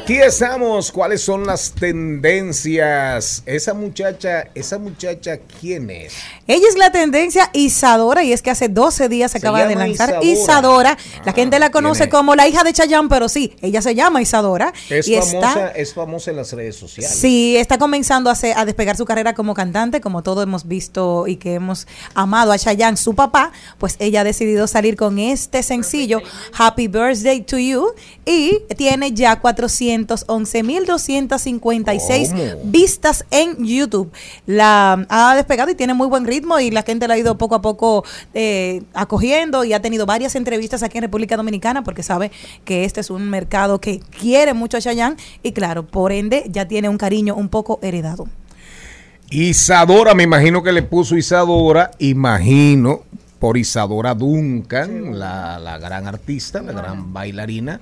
[0.10, 0.92] Aquí estamos.
[0.92, 3.44] ¿Cuáles son las tendencias?
[3.46, 6.14] Esa muchacha, esa muchacha, ¿quién es?
[6.48, 9.76] Ella es la tendencia Isadora y es que hace 12 días se, Se acaba de
[9.76, 10.94] lanzar Isadora.
[10.94, 10.98] Isadora.
[11.26, 14.74] la gente la conoce como la hija de Chayanne, pero sí, ella se llama Isadora.
[14.90, 17.16] Es y famosa, está es famosa en las redes sociales.
[17.16, 21.28] Sí, está comenzando a, hacer- a despegar su carrera como cantante, como todos hemos visto
[21.28, 21.86] y que hemos
[22.16, 26.24] amado a Chayanne, su papá, pues ella ha decidido salir con este sencillo,
[26.58, 27.94] Happy Birthday to You,
[28.26, 29.40] y tiene ya
[30.08, 32.44] 411.256 ¿Cómo?
[32.66, 34.12] vistas en YouTube.
[34.46, 37.56] La ha despegado y tiene muy buen ritmo y la gente la ha ido poco
[37.56, 42.32] a poco eh, acogiendo y ha tenido varias entrevistas aquí en República Dominicana porque sabe
[42.66, 46.68] que este es un mercado que quiere mucho a Chayanne y claro, por ende ya
[46.68, 48.28] tiene un cariño un poco heredado.
[49.32, 53.02] Isadora, me imagino que le puso Isadora, imagino,
[53.38, 57.80] por Isadora Duncan, la, la gran artista, la gran bailarina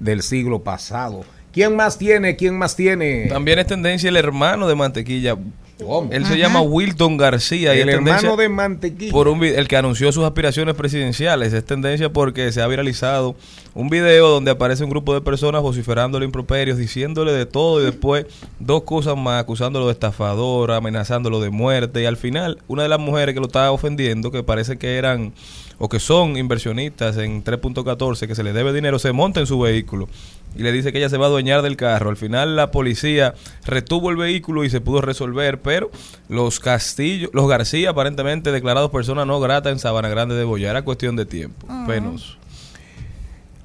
[0.00, 1.24] del siglo pasado.
[1.52, 2.36] ¿Quién más tiene?
[2.36, 3.26] ¿Quién más tiene?
[3.28, 5.36] También es tendencia el hermano de Mantequilla.
[5.84, 6.10] ¿Cómo?
[6.12, 7.74] Él se llama Wilton García.
[7.74, 9.12] y El tendencia hermano de Mantequilla.
[9.12, 11.52] Por un, el que anunció sus aspiraciones presidenciales.
[11.52, 13.36] Es tendencia porque se ha viralizado
[13.74, 18.26] un video donde aparece un grupo de personas vociferándole improperios, diciéndole de todo y después
[18.58, 22.02] dos cosas más, acusándolo de estafador, amenazándolo de muerte.
[22.02, 25.32] Y al final, una de las mujeres que lo estaba ofendiendo, que parece que eran
[25.78, 29.60] o que son inversionistas en 3.14, que se le debe dinero, se monta en su
[29.60, 30.08] vehículo
[30.56, 32.10] y le dice que ella se va a adueñar del carro.
[32.10, 33.34] Al final la policía
[33.64, 35.90] retuvo el vehículo y se pudo resolver, pero
[36.28, 40.70] los Castillo, los García aparentemente declarados personas no grata en Sabana Grande de Boya.
[40.70, 41.66] Era cuestión de tiempo.
[41.86, 42.36] Penoso.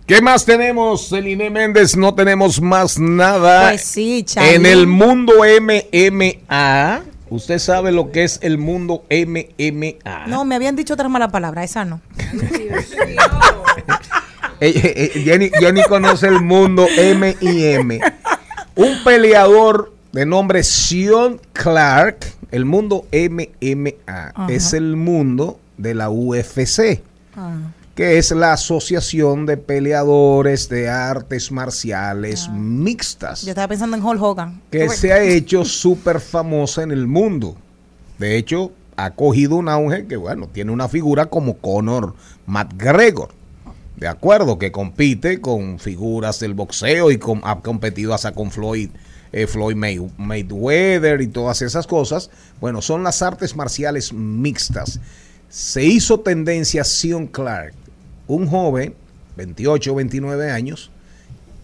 [0.06, 1.96] ¿Qué más tenemos, Celine Méndez?
[1.96, 3.70] No tenemos más nada.
[3.70, 4.56] Pues sí, Charlie.
[4.56, 10.28] En el mundo MMA, usted sabe lo que es el mundo MMA.
[10.28, 12.02] No, me habían dicho otra mala palabra, esa no.
[13.06, 13.16] Eh,
[14.70, 17.99] eh, eh, Jenny, Jenny conoce el mundo M&M.
[18.76, 22.18] Un peleador de nombre Sean Clark,
[22.51, 24.47] el mundo MMA, Ajá.
[24.49, 27.01] es el mundo de la UFC,
[27.95, 34.22] que es la Asociación de Peleadores de Artes Marciales Mixtas Yo estaba pensando en Hulk
[34.22, 34.61] Hogan.
[34.72, 37.55] que se ha hecho súper famosa en el mundo.
[38.18, 42.14] De hecho, ha cogido un auge que, bueno, tiene una figura como Conor
[42.45, 43.30] McGregor.
[44.04, 48.89] De acuerdo, que compite con figuras del boxeo y con- ha competido hasta con Floyd,
[49.32, 52.30] eh, Floyd May- Mayweather y todas esas cosas.
[52.60, 54.99] Bueno, son las artes marciales mixtas.
[55.47, 57.74] se hizo tendencia Sion Clark,
[58.28, 58.93] un joven,
[59.38, 60.91] 28 o 29 años,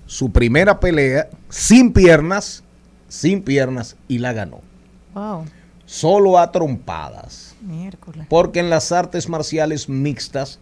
[0.06, 2.64] su primera pelea sin piernas,
[3.10, 4.62] sin piernas y la ganó.
[5.14, 5.44] Wow.
[5.86, 7.56] Solo a trompadas.
[7.62, 8.28] Miércoles.
[8.30, 10.60] Porque en las artes marciales mixtas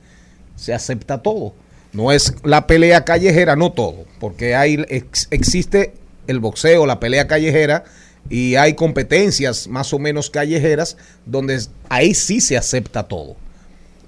[0.55, 1.53] se acepta todo.
[1.97, 5.93] No es la pelea callejera, no todo, porque hay ex- existe
[6.27, 7.85] el boxeo, la pelea callejera
[8.29, 10.95] y hay competencias más o menos callejeras
[11.25, 13.35] donde ahí sí se acepta todo.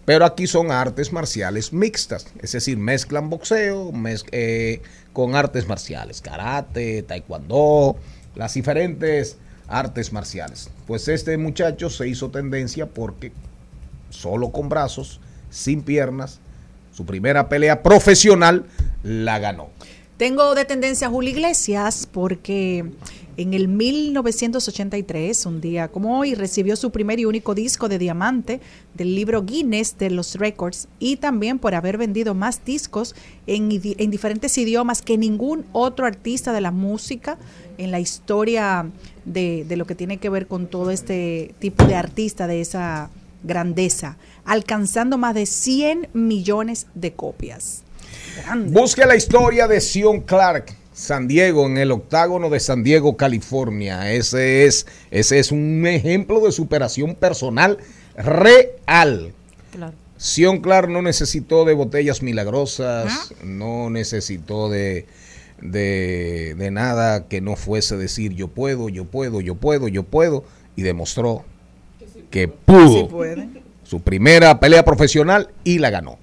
[0.06, 3.92] Pero aquí son artes marciales mixtas, es decir, mezclan boxeo
[4.32, 4.82] eh,
[5.12, 7.96] con artes marciales, karate, taekwondo,
[8.36, 9.38] las diferentes
[9.68, 10.70] artes marciales.
[10.86, 13.32] Pues este muchacho se hizo tendencia porque
[14.12, 15.20] solo con brazos,
[15.50, 16.40] sin piernas,
[17.00, 18.66] su primera pelea profesional
[19.04, 19.70] la ganó.
[20.18, 22.84] Tengo de tendencia a Julio Iglesias porque
[23.38, 28.60] en el 1983, un día como hoy, recibió su primer y único disco de diamante
[28.95, 33.16] del libro Guinness de los Records y también por haber vendido más discos
[33.47, 37.38] en, en diferentes idiomas que ningún otro artista de la música
[37.78, 38.91] en la historia
[39.24, 43.10] de, de lo que tiene que ver con todo este tipo de artista de esa
[43.44, 47.84] grandeza, alcanzando más de 100 millones de copias.
[48.44, 48.72] Grande.
[48.72, 54.12] Busque la historia de Sion Clark, San Diego, en el octágono de San Diego, California.
[54.12, 57.78] Ese es, ese es un ejemplo de superación personal
[58.16, 59.34] real.
[59.72, 59.94] Claro.
[60.18, 65.06] Sion Clark no necesitó de botellas milagrosas, no necesitó de,
[65.62, 70.44] de, de nada que no fuese decir yo puedo, yo puedo, yo puedo, yo puedo,
[70.76, 71.46] y demostró
[72.30, 73.09] que pudo.
[73.84, 76.17] Su primera pelea profesional y la ganó.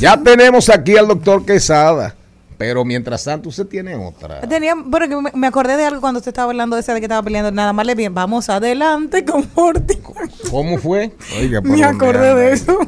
[0.00, 2.14] Ya tenemos aquí al doctor Quesada,
[2.62, 4.40] pero mientras tanto usted tiene otra.
[4.42, 7.00] Tenía, bueno, que me, me acordé de algo cuando usted estaba hablando de esa de
[7.00, 7.50] que estaba peleando.
[7.50, 9.96] Nada más le bien, vamos adelante con Morty.
[10.48, 11.10] ¿Cómo fue?
[11.40, 12.78] Oiga, ¿por Me acordé de eso.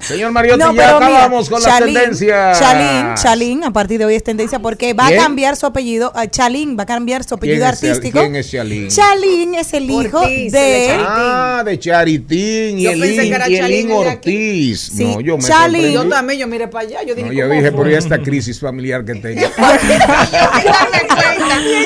[0.00, 2.52] Señor Mariotti, No, ya mira, acabamos con la Chalín, tendencia.
[2.52, 5.18] Chalín, Chalín, a partir de hoy es tendencia porque va ¿Quién?
[5.18, 6.12] a cambiar su apellido.
[6.14, 8.20] a Chalín va a cambiar su apellido ¿Quién es Chal- artístico.
[8.20, 8.88] quién es Chalín?
[8.88, 10.94] Chalín es el hijo Ortiz, de.
[10.94, 14.30] el Ah, de Charitín y Yo el pensé que era y el Chalín de aquí.
[14.36, 14.80] Ortiz.
[14.94, 15.92] Sí, No, yo me Chalín.
[15.92, 18.60] Yo también, yo miré para allá, yo dije, No, yo ¿cómo dije, por esta crisis
[18.60, 19.40] familiar que tengo.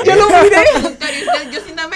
[0.05, 0.65] Yo lo miré.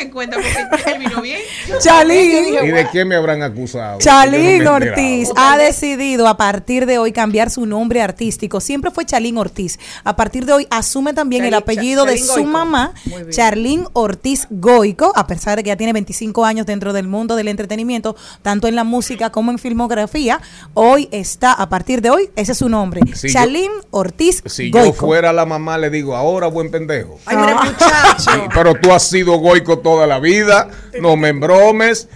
[0.06, 1.40] Yo cuenta porque vino bien.
[1.80, 2.54] Chalín.
[2.62, 3.98] ¿Y de qué me habrán acusado?
[3.98, 4.72] Chalín Yo no.
[4.74, 8.60] Ortiz ha decidido a partir de hoy cambiar su nombre artístico.
[8.60, 9.78] Siempre fue Chalín Ortiz.
[10.04, 12.48] A partir de hoy asume también el Chalín- apellido de su Goico.
[12.50, 12.92] mamá.
[13.30, 17.48] Charlín Ortiz Goico, a pesar de que ya tiene 25 años dentro del mundo del
[17.48, 20.40] entretenimiento, tanto en la música como en filmografía.
[20.74, 23.00] Hoy está, a partir de hoy, ese es su nombre.
[23.14, 25.06] Si yo- Chalín Ortiz Si yo Goico.
[25.06, 27.18] fuera la mamá, le digo, ahora buen pendejo.
[27.26, 28.18] Ay, mire, muchacho.
[28.18, 30.68] Sí, pero tú has sido goico la vida,
[31.00, 32.08] no me embromes.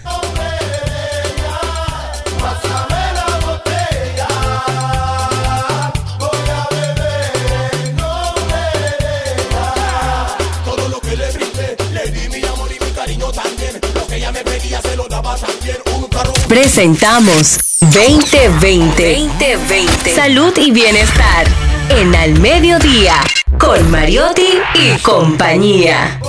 [16.48, 19.14] Presentamos 2020.
[19.14, 20.14] 2020.
[20.14, 21.46] Salud y bienestar.
[21.90, 23.14] En Al Mediodía.
[23.58, 26.20] Con Mariotti y compañía.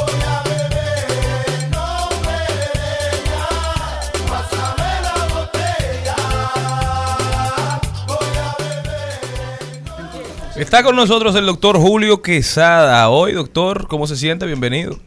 [10.60, 13.08] Está con nosotros el doctor Julio Quesada.
[13.08, 14.46] Hoy, doctor, ¿cómo se siente?
[14.46, 15.00] Bienvenido.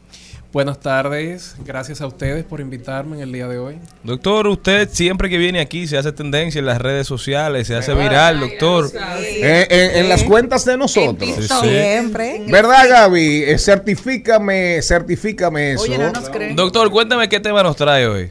[0.51, 3.79] Buenas tardes, gracias a ustedes por invitarme en el día de hoy.
[4.03, 7.93] Doctor, usted siempre que viene aquí se hace tendencia en las redes sociales, se hace
[7.93, 8.91] viral, doctor.
[9.19, 11.29] Eh, en, en las cuentas de nosotros.
[11.37, 11.69] Sí, sí.
[11.69, 12.45] Siempre.
[12.49, 13.43] ¿Verdad, Gaby?
[13.43, 15.83] Eh, certifícame, certifícame eso.
[15.83, 16.57] Oye, no nos creen.
[16.57, 18.31] Doctor, cuéntame qué tema nos trae hoy.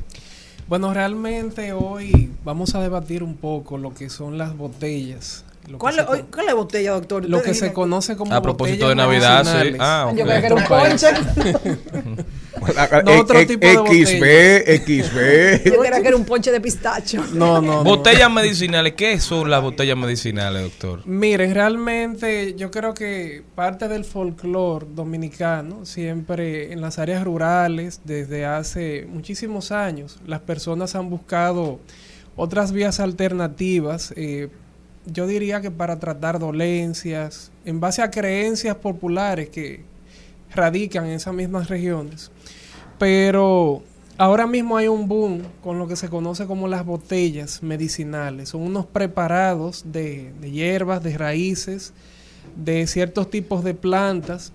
[0.67, 5.45] Bueno, realmente hoy vamos a debatir un poco lo que son las botellas.
[5.71, 7.27] Lo ¿Cuál, se oye, ¿Cuál es la botella, doctor?
[7.29, 9.75] lo que se conoce como A propósito de Navidad, sí.
[9.79, 10.17] Ah, ok.
[10.17, 11.07] Yo creo que era un ponche.
[13.05, 15.63] No, otro Eh, tipo de XB, XB.
[15.73, 17.23] Yo creía que era un ponche de pistacho.
[17.33, 17.83] No, no, no.
[17.83, 21.01] Botellas medicinales, ¿qué son las botellas medicinales, doctor?
[21.07, 28.45] Miren, realmente yo creo que parte del folclore dominicano, siempre en las áreas rurales, desde
[28.45, 31.79] hace muchísimos años, las personas han buscado
[32.35, 34.49] otras vías alternativas, eh,
[35.05, 39.83] yo diría que para tratar dolencias, en base a creencias populares que
[40.53, 42.31] radican en esas mismas regiones.
[42.99, 43.81] Pero
[44.17, 48.49] ahora mismo hay un boom con lo que se conoce como las botellas medicinales.
[48.49, 51.93] Son unos preparados de, de hierbas, de raíces,
[52.55, 54.53] de ciertos tipos de plantas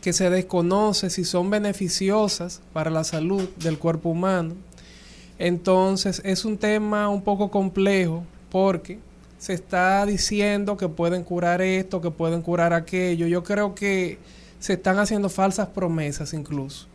[0.00, 4.54] que se desconoce si son beneficiosas para la salud del cuerpo humano.
[5.38, 8.98] Entonces es un tema un poco complejo porque
[9.38, 13.26] se está diciendo que pueden curar esto, que pueden curar aquello.
[13.26, 14.18] Yo creo que
[14.58, 16.86] se están haciendo falsas promesas incluso.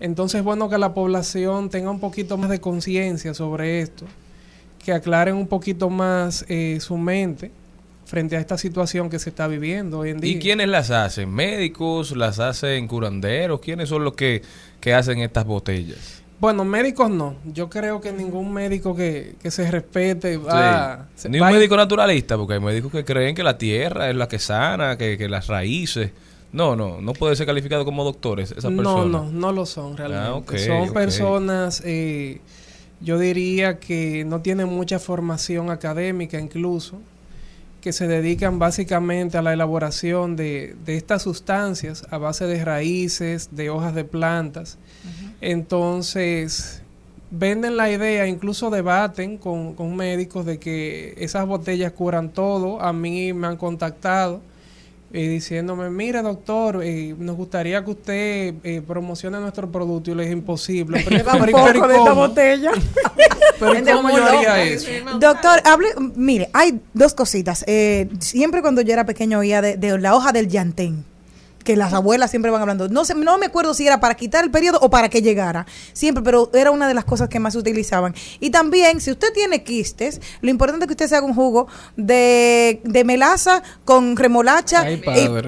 [0.00, 4.06] Entonces es bueno que la población tenga un poquito más de conciencia sobre esto,
[4.84, 7.50] que aclaren un poquito más eh, su mente
[8.06, 10.32] frente a esta situación que se está viviendo hoy en día.
[10.32, 11.30] ¿Y quiénes las hacen?
[11.30, 12.16] ¿Médicos?
[12.16, 13.60] ¿Las hacen curanderos?
[13.60, 14.42] ¿Quiénes son los que,
[14.80, 16.17] que hacen estas botellas?
[16.40, 17.34] Bueno, médicos no.
[17.52, 21.22] Yo creo que ningún médico que, que se respete va, Sí.
[21.22, 24.28] se- Ni un médico naturalista, porque hay médicos que creen que la tierra es la
[24.28, 26.12] que sana, que, que las raíces.
[26.52, 28.82] No, no, no puede ser calificado como doctores esa persona.
[28.82, 30.56] No, no, no lo son realmente.
[30.56, 32.40] Ah, son personas, eh,
[33.00, 37.00] yo diría que no tienen mucha formación académica incluso,
[37.82, 43.48] que se dedican básicamente a la elaboración de, de estas sustancias a base de raíces,
[43.52, 44.78] de hojas de plantas.
[45.40, 46.82] Entonces,
[47.30, 52.80] venden la idea, incluso debaten con, con médicos de que esas botellas curan todo.
[52.82, 54.40] A mí me han contactado
[55.12, 60.24] eh, diciéndome, mire doctor, eh, nos gustaría que usted eh, promocione nuestro producto y le
[60.24, 61.02] es imposible.
[61.08, 62.14] Pero, pero- poco pero ¿y de esta cómo?
[62.28, 62.72] botella.
[63.58, 64.88] Pero ¿y Gente cómo como yo haría eso?
[65.18, 67.64] Doctor, hable, mire, hay dos cositas.
[67.66, 71.04] Eh, siempre cuando yo era pequeño oía de, de la hoja del llantén
[71.68, 72.88] que las abuelas siempre van hablando.
[72.88, 75.66] No sé, no me acuerdo si era para quitar el periodo o para que llegara.
[75.92, 78.14] Siempre, pero era una de las cosas que más se utilizaban.
[78.40, 81.68] Y también, si usted tiene quistes, lo importante es que usted se haga un jugo
[81.94, 84.80] de, de melaza con remolacha.
[84.80, 84.96] Ay,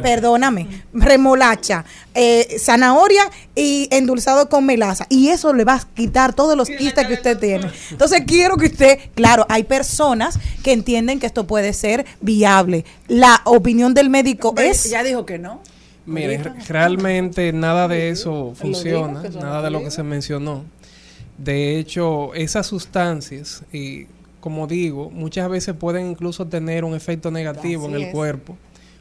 [0.02, 3.22] perdóname, remolacha, eh, zanahoria
[3.54, 5.06] y endulzado con melaza.
[5.08, 7.70] Y eso le va a quitar todos los quistes que usted tiene.
[7.92, 12.84] Entonces quiero que usted, claro, hay personas que entienden que esto puede ser viable.
[13.08, 14.90] La opinión del médico es...
[14.90, 15.62] Ya dijo que no.
[16.10, 16.54] Mire, Ahorita.
[16.54, 20.64] re- realmente nada de eso funciona, nada de lo que se mencionó.
[21.38, 24.06] De hecho, esas sustancias, y
[24.40, 28.12] como digo, muchas veces pueden incluso tener un efecto negativo Así en el es.
[28.12, 28.56] cuerpo.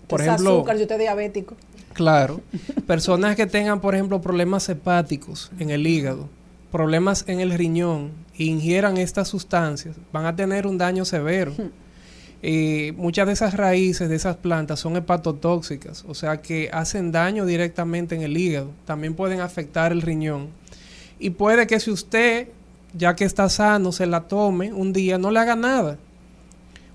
[0.08, 1.56] Por ejemplo, azúcar, si usted es diabético.
[1.94, 2.42] Claro.
[2.88, 6.30] Personas que tengan, por ejemplo, problemas hepáticos en el hígado,
[6.72, 11.54] problemas en el riñón, e ingieran estas sustancias, van a tener un daño severo.
[12.42, 17.46] Eh, muchas de esas raíces de esas plantas son hepatotóxicas, o sea que hacen daño
[17.46, 18.72] directamente en el hígado.
[18.86, 20.48] También pueden afectar el riñón.
[21.20, 22.48] Y puede que si usted,
[22.94, 25.98] ya que está sano, se la tome un día, no le haga nada.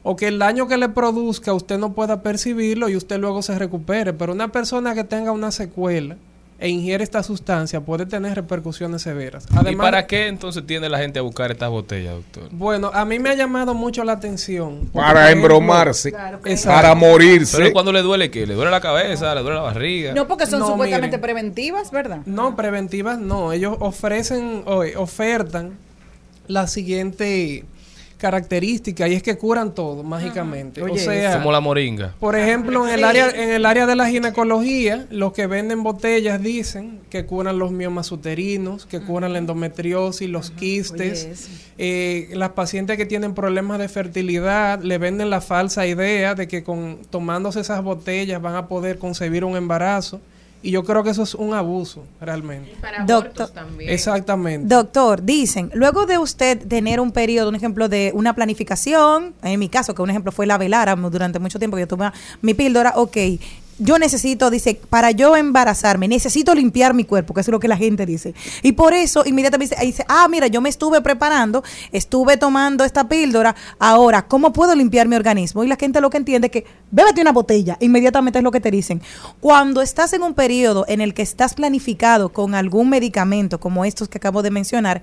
[0.03, 3.59] O que el daño que le produzca usted no pueda percibirlo y usted luego se
[3.59, 4.13] recupere.
[4.13, 6.17] Pero una persona que tenga una secuela
[6.65, 9.47] e ingiere esta sustancia puede tener repercusiones severas.
[9.71, 12.49] ¿Y para qué entonces tiende la gente a buscar estas botellas, doctor?
[12.53, 14.89] bueno, a mí me ha llamado mucho la atención.
[14.91, 16.11] Para embromarse,
[16.65, 17.59] para morirse.
[17.59, 18.47] Pero cuando le duele, ¿qué?
[18.47, 19.35] ¿Le duele la cabeza?
[19.35, 20.15] ¿Le duele la barriga?
[20.15, 21.21] No, porque son No, supuestamente miren.
[21.21, 22.21] preventivas, ¿verdad?
[22.25, 23.53] No, preventivas no.
[23.53, 25.73] Ellos ofrecen, eh, ofertan
[26.47, 27.67] la siguiente
[28.25, 30.83] característica y es que curan todo mágicamente.
[30.83, 32.15] o sea, Como la moringa.
[32.19, 33.05] Por ejemplo, en el Sí.
[33.05, 37.71] área en el área de la ginecología, los que venden botellas dicen que curan los
[37.71, 41.25] miomas uterinos, que curan la endometriosis, los quistes.
[41.27, 41.65] Oye.
[41.77, 46.63] Eh, las pacientes que tienen problemas de fertilidad le venden la falsa idea de que
[46.63, 50.21] con tomándose esas botellas van a poder concebir un embarazo.
[50.65, 52.75] Y yo creo que eso es un abuso, realmente.
[52.81, 53.51] Para Doctor.
[53.51, 53.91] también.
[53.91, 54.67] Exactamente.
[54.67, 59.69] Doctor, dicen, luego de usted tener un periodo, un ejemplo de una planificación, en mi
[59.69, 62.11] caso, que un ejemplo fue la velara, durante mucho tiempo que yo tomé
[62.41, 63.17] mi píldora, ok,
[63.79, 67.77] yo necesito, dice, para yo embarazarme, necesito limpiar mi cuerpo, que es lo que la
[67.77, 68.35] gente dice.
[68.63, 73.09] Y por eso inmediatamente dice, dice, ah, mira, yo me estuve preparando, estuve tomando esta
[73.09, 75.65] píldora, ahora, ¿cómo puedo limpiar mi organismo?
[75.65, 78.61] Y la gente lo que entiende es que, bébete una botella, inmediatamente es lo que
[78.61, 79.03] te dicen.
[79.41, 84.09] Cuando estás en un periodo en el que estás planificado con algún medicamento, como estos
[84.09, 85.03] que acabo de mencionar,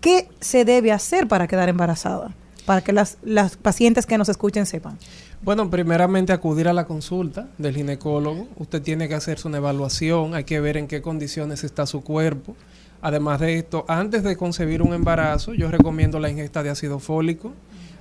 [0.00, 2.34] ¿qué se debe hacer para quedar embarazada?
[2.66, 4.98] Para que las, las pacientes que nos escuchen sepan.
[5.44, 8.48] Bueno, primeramente acudir a la consulta del ginecólogo.
[8.56, 12.56] Usted tiene que hacerse una evaluación, hay que ver en qué condiciones está su cuerpo.
[13.02, 17.52] Además de esto, antes de concebir un embarazo, yo recomiendo la ingesta de ácido fólico.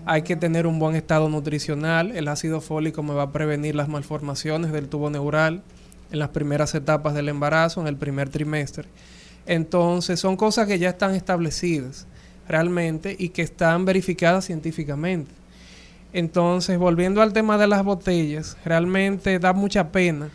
[0.06, 2.16] Hay que tener un buen estado nutricional.
[2.16, 5.64] El ácido fólico me va a prevenir las malformaciones del tubo neural
[6.14, 8.88] en las primeras etapas del embarazo, en el primer trimestre.
[9.46, 12.08] Entonces, son cosas que ya están establecidas
[12.48, 15.43] realmente y que están verificadas científicamente.
[16.14, 20.30] Entonces, volviendo al tema de las botellas, realmente da mucha pena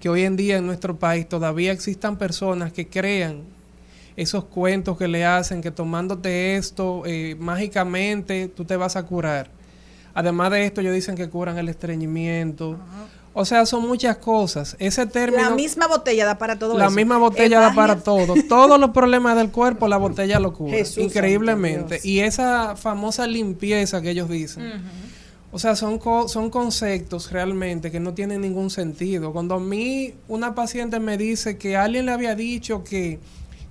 [0.00, 3.42] que hoy en día en nuestro país todavía existan personas que crean
[4.16, 9.48] esos cuentos que le hacen, que tomándote esto eh, mágicamente tú te vas a curar.
[10.12, 12.78] Además de esto, ellos dicen que curan el estreñimiento
[13.38, 14.76] O sea, son muchas cosas.
[14.78, 15.42] Ese término...
[15.42, 16.94] La misma botella da para todo La eso.
[16.94, 18.32] misma botella da para todo.
[18.48, 20.78] Todos los problemas del cuerpo, la botella lo cubre.
[20.78, 22.00] Jesús Increíblemente.
[22.02, 24.82] Y esa famosa limpieza que ellos dicen.
[25.52, 29.32] O sea, son, co- son conceptos realmente que no tienen ningún sentido.
[29.32, 33.18] Cuando a mí una paciente me dice que alguien le había dicho que,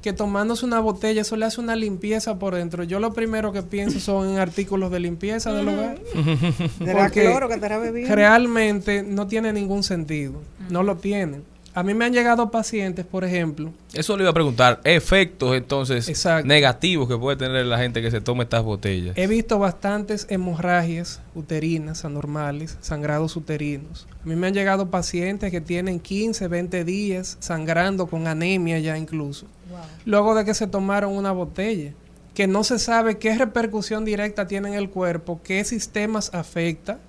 [0.06, 3.64] que tomándose una botella eso le hace una limpieza por dentro, yo lo primero que
[3.64, 6.00] pienso son en artículos de limpieza del hogar.
[6.78, 8.14] Porque cloro que estará bebiendo.
[8.14, 10.34] realmente no tiene ningún sentido.
[10.70, 11.42] No lo tiene.
[11.76, 14.80] A mí me han llegado pacientes, por ejemplo, Eso le iba a preguntar.
[14.86, 19.18] Efectos entonces negativos que puede tener la gente que se tome estas botellas.
[19.18, 24.08] He visto bastantes hemorragias uterinas anormales, sangrados uterinos.
[24.24, 28.98] A mí me han llegado pacientes que tienen 15, 20 días sangrando con anemia ya
[28.98, 29.46] incluso.
[30.06, 31.92] Luego de que se tomaron una botella,
[32.34, 37.00] que no se sabe qué repercusión directa tiene en el cuerpo, qué sistemas afecta,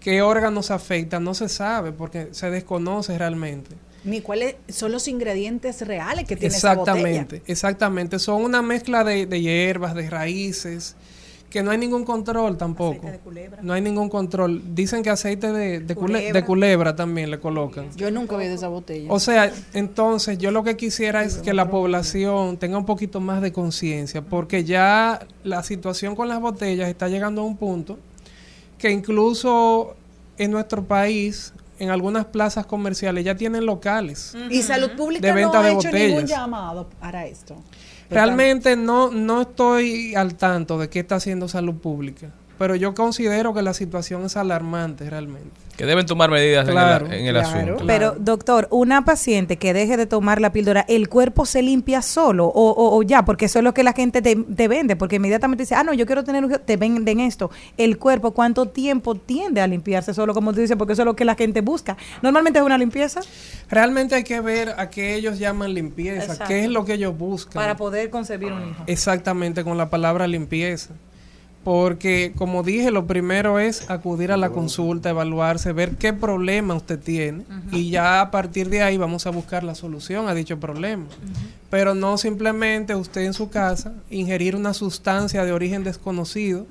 [0.00, 3.76] qué órganos afecta, no se sabe porque se desconoce realmente.
[4.04, 6.98] Ni cuáles son los ingredientes reales que tiene esa botella.
[6.98, 8.18] Exactamente, exactamente.
[8.18, 10.94] Son una mezcla de, de hierbas, de raíces,
[11.50, 13.10] que no hay ningún control tampoco.
[13.62, 14.62] No hay ningún control.
[14.74, 16.32] Dicen que aceite de, de, cule- Culebra.
[16.40, 17.88] de culebra también le colocan.
[17.96, 19.10] Yo nunca vi de esa botella.
[19.10, 23.40] O sea, entonces yo lo que quisiera es que la población tenga un poquito más
[23.42, 27.98] de conciencia, porque ya la situación con las botellas está llegando a un punto
[28.76, 29.96] que incluso
[30.36, 35.58] en nuestro país, en algunas plazas comerciales, ya tienen locales Y Salud Pública de venta
[35.58, 36.30] no ha de hecho ningún botellas.
[36.30, 37.56] llamado para esto.
[38.10, 43.54] Realmente no, no estoy al tanto de qué está haciendo salud pública, pero yo considero
[43.54, 45.50] que la situación es alarmante realmente.
[45.76, 47.48] Que deben tomar medidas en el- Claro, en el, claro.
[47.74, 47.84] asunto.
[47.86, 52.46] Pero, doctor, una paciente que deje de tomar la píldora, ¿el cuerpo se limpia solo
[52.46, 53.24] o, o- o ya?
[53.24, 55.92] Porque eso es lo que la gente te, te vende, porque inmediatamente dice, ah, no,
[55.94, 57.50] yo quiero tener, un- te venden esto.
[57.76, 60.76] El cuerpo, ¿cuánto tiempo tiende a limpiarse solo, como tú dices?
[60.76, 61.96] Porque eso es lo que la gente busca.
[62.22, 63.20] Normalmente es una limpieza.
[63.70, 66.44] Realmente hay que ver a qué ellos llaman limpieza, Exacto.
[66.48, 67.52] qué es lo que ellos buscan.
[67.54, 68.82] Para poder concebir un hijo.
[68.88, 70.94] Exactamente, con la palabra limpieza.
[71.68, 76.98] Porque, como dije, lo primero es acudir a la consulta, evaluarse, ver qué problema usted
[76.98, 81.04] tiene y ya a partir de ahí vamos a buscar la solución a dicho problema.
[81.68, 86.66] Pero no simplemente usted en su casa ingerir una sustancia de origen desconocido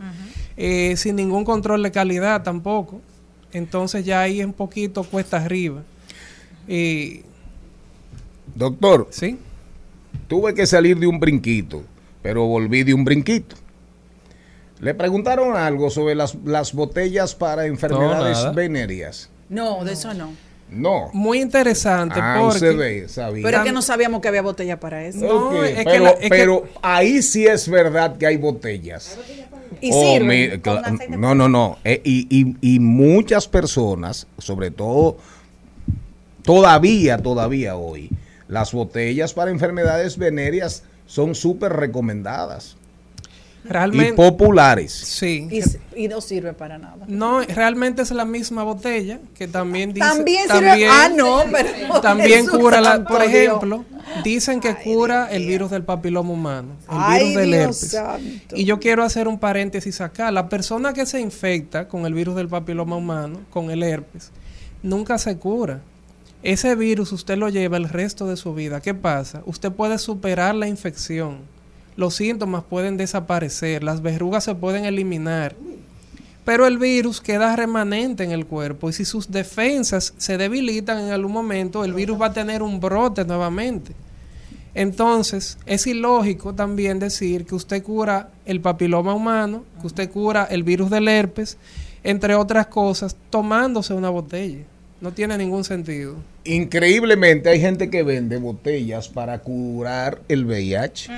[0.57, 2.99] eh, sin ningún control de calidad tampoco.
[3.53, 5.83] Entonces ya ahí es un poquito cuesta arriba.
[8.55, 9.37] Doctor, ¿Sí?
[10.27, 11.83] tuve que salir de un brinquito,
[12.23, 13.57] pero volví de un brinquito.
[14.79, 18.51] Le preguntaron algo sobre las, las botellas para enfermedades nada.
[18.51, 19.29] venéreas.
[19.49, 20.31] No, de eso no.
[20.69, 21.09] No.
[21.13, 22.55] Muy interesante Ah, porque...
[22.55, 23.41] usted ve, sabía.
[23.43, 25.25] Pero es que no sabíamos que había botella para eso.
[25.47, 29.17] Ok, es que pero la- es que- pero ahí sí es verdad que hay botellas.
[29.81, 31.77] Y Oh, sirven mi- con cla- aceite no, no, no.
[31.83, 35.17] Eh, y, y- y muchas personas, sobre todo,
[36.43, 38.09] todavía, todavía hoy,
[38.47, 42.76] las botellas para enfermedades venéreas son súper recomendadas
[43.69, 44.91] Realmente, y populares.
[44.91, 45.47] sí.
[45.95, 47.05] Y, no sirve para nada.
[47.07, 50.07] No, realmente es la misma botella que también dice.
[50.07, 53.83] También sirve- ah, no, pero También cura, la, por ejemplo,
[54.23, 57.91] dicen que cura el virus del papiloma humano, el Ay, virus del Dios herpes.
[57.91, 58.55] santo.
[58.55, 60.31] Y yo quiero hacer un paréntesis acá.
[60.31, 64.31] La persona que se infecta con el virus del papiloma humano, con el herpes,
[64.83, 65.81] nunca se cura.
[66.43, 68.79] Ese virus usted lo lleva el resto de su vida.
[68.81, 69.41] ¿Qué pasa?
[69.47, 71.39] Usted puede superar la infección.
[71.97, 75.55] Los síntomas pueden desaparecer, las verrugas se pueden eliminar.
[76.45, 81.11] Pero el virus queda remanente en el cuerpo y si sus defensas se debilitan en
[81.11, 83.93] algún momento, el virus va a tener un brote nuevamente.
[84.75, 90.61] Entonces, es ilógico también decir que usted cura el papiloma humano, que usted cura el
[90.61, 91.57] virus del herpes,
[92.03, 94.63] entre otras cosas, tomándose una botella.
[95.01, 96.15] No tiene ningún sentido.
[96.43, 101.09] Increíblemente hay gente que vende botellas para curar el VIH.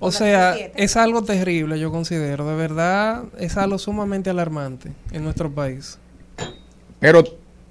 [0.00, 2.48] O sea, es algo terrible, yo considero.
[2.48, 5.98] De verdad, es algo sumamente alarmante en nuestro país.
[6.98, 7.22] Pero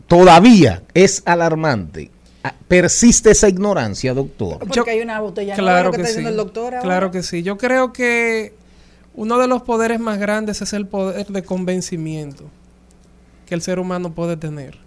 [0.07, 2.11] todavía es alarmante.
[2.43, 4.60] Ah, Persiste esa ignorancia, doctor.
[4.60, 5.19] Porque hay una
[5.56, 6.26] Claro que, que está sí.
[6.26, 6.81] el doctor ahora.
[6.81, 7.41] Claro que sí.
[7.41, 8.53] Yo creo que
[9.15, 12.45] uno de los poderes más grandes es el poder de convencimiento
[13.47, 14.77] que el ser humano puede tener.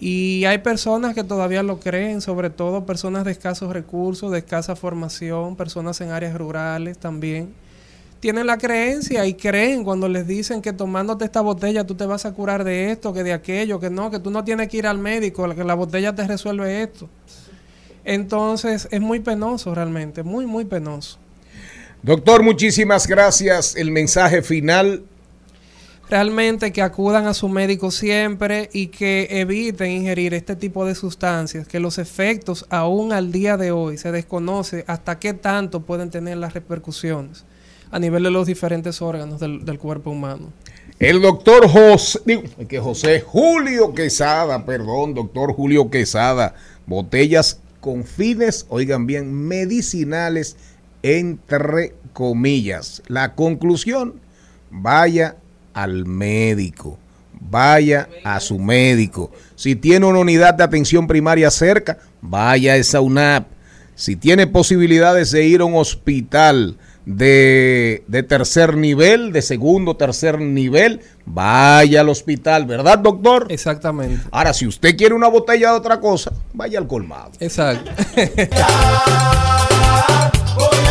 [0.00, 4.76] Y hay personas que todavía lo creen, sobre todo personas de escasos recursos, de escasa
[4.76, 7.52] formación, personas en áreas rurales también.
[8.20, 12.26] Tienen la creencia y creen cuando les dicen que tomándote esta botella tú te vas
[12.26, 14.86] a curar de esto, que de aquello, que no, que tú no tienes que ir
[14.86, 17.08] al médico, que la botella te resuelve esto.
[18.04, 21.18] Entonces es muy penoso realmente, muy, muy penoso.
[22.02, 23.74] Doctor, muchísimas gracias.
[23.74, 25.02] El mensaje final.
[26.08, 31.68] Realmente que acudan a su médico siempre y que eviten ingerir este tipo de sustancias,
[31.68, 36.38] que los efectos aún al día de hoy se desconoce hasta qué tanto pueden tener
[36.38, 37.44] las repercusiones
[37.90, 40.52] a nivel de los diferentes órganos del, del cuerpo humano.
[40.98, 42.20] El doctor José,
[42.68, 46.54] que José Julio Quesada, perdón, doctor Julio Quesada,
[46.86, 50.56] botellas con fines, oigan bien, medicinales,
[51.02, 53.02] entre comillas.
[53.06, 54.20] La conclusión,
[54.70, 55.36] vaya
[55.82, 56.98] al médico,
[57.40, 59.30] vaya a su médico.
[59.54, 63.46] Si tiene una unidad de atención primaria cerca, vaya a esa UNAP.
[63.94, 70.40] Si tiene posibilidades de ir a un hospital de, de tercer nivel, de segundo, tercer
[70.40, 73.46] nivel, vaya al hospital, ¿verdad, doctor?
[73.48, 74.20] Exactamente.
[74.32, 77.30] Ahora, si usted quiere una botella de otra cosa, vaya al colmado.
[77.40, 77.90] Exacto.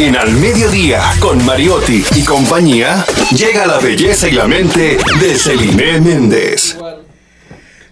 [0.00, 3.04] En Al Mediodía, con Mariotti y compañía,
[3.36, 6.78] llega la belleza y la mente de Celine Méndez.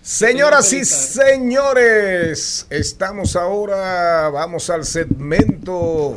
[0.03, 6.17] Señoras y señores, estamos ahora, vamos al segmento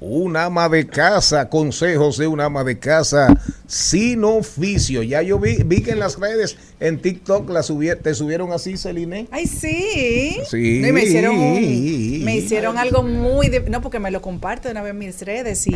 [0.00, 3.28] Un ama de casa, consejos de un ama de casa
[3.66, 5.02] sin oficio.
[5.02, 8.76] Ya yo vi, vi que en las redes, en TikTok, la subi- te subieron así,
[8.76, 9.28] Celine.
[9.30, 10.38] Ay, sí.
[10.48, 10.80] Sí.
[10.82, 13.48] No, y me hicieron, un- me hicieron algo muy...
[13.48, 15.70] de- no, porque me lo comparte de una vez en mis redes y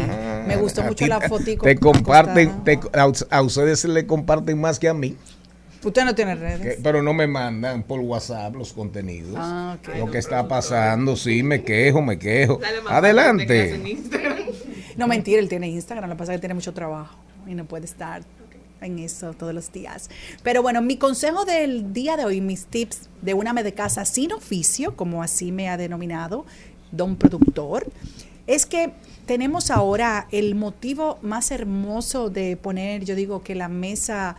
[0.46, 1.64] me gustó A mucho ti la fotico.
[1.64, 5.16] Te comparten, te- a, a ustedes se le comparten más que a mí.
[5.84, 6.60] Usted no tiene redes.
[6.60, 9.34] que- pero no me mandan por WhatsApp los contenidos.
[9.36, 9.96] Ah, ok.
[9.98, 12.60] Lo que está pasando, sí, me quejo, me quejo.
[12.88, 13.80] Adelante.
[14.96, 17.16] No, mentira, él tiene Instagram, lo que pasa es que tiene mucho trabajo
[17.47, 18.23] y no puede estar
[18.81, 20.10] en eso todos los días.
[20.43, 24.05] Pero bueno, mi consejo del día de hoy, mis tips de una ame de casa
[24.05, 26.44] sin oficio, como así me ha denominado
[26.93, 27.90] don productor,
[28.47, 28.93] es que
[29.27, 34.36] tenemos ahora el motivo más hermoso de poner, yo digo que la mesa,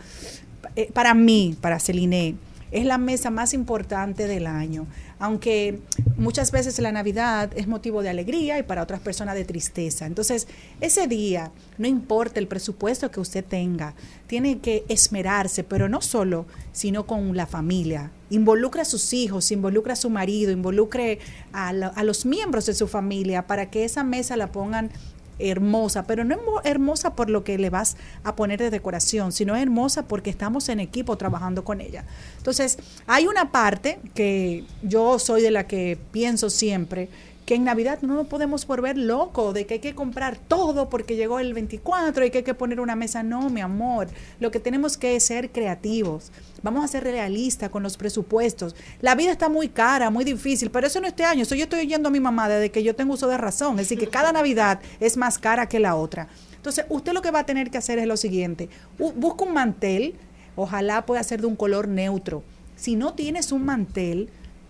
[0.76, 2.36] eh, para mí, para Celine,
[2.70, 4.86] es la mesa más importante del año.
[5.18, 5.80] Aunque
[6.16, 10.06] muchas veces la Navidad es motivo de alegría y para otras personas de tristeza.
[10.06, 10.46] Entonces,
[10.80, 13.94] ese día, no importa el presupuesto que usted tenga,
[14.26, 18.10] tiene que esmerarse, pero no solo, sino con la familia.
[18.30, 21.18] Involucre a sus hijos, involucre a su marido, involucre
[21.52, 24.90] a, a los miembros de su familia para que esa mesa la pongan
[25.38, 29.56] hermosa, pero no hermo- hermosa por lo que le vas a poner de decoración, sino
[29.56, 32.04] hermosa porque estamos en equipo trabajando con ella.
[32.38, 37.08] Entonces, hay una parte que yo soy de la que pienso siempre,
[37.48, 41.38] que en Navidad no podemos volver locos de que hay que comprar todo porque llegó
[41.38, 43.22] el 24 y que hay que poner una mesa.
[43.22, 44.08] No, mi amor,
[44.38, 46.30] lo que tenemos que es ser creativos.
[46.62, 48.76] Vamos a ser realistas con los presupuestos.
[49.00, 51.44] La vida está muy cara, muy difícil, pero eso no este año.
[51.44, 53.78] Eso yo estoy oyendo a mi mamá desde que yo tengo uso de razón.
[53.78, 56.28] Es decir, que cada Navidad es más cara que la otra.
[56.54, 58.68] Entonces, usted lo que va a tener que hacer es lo siguiente.
[58.98, 60.16] Busca un mantel,
[60.54, 62.42] ojalá pueda ser de un color neutro.
[62.76, 64.28] Si no tienes un mantel,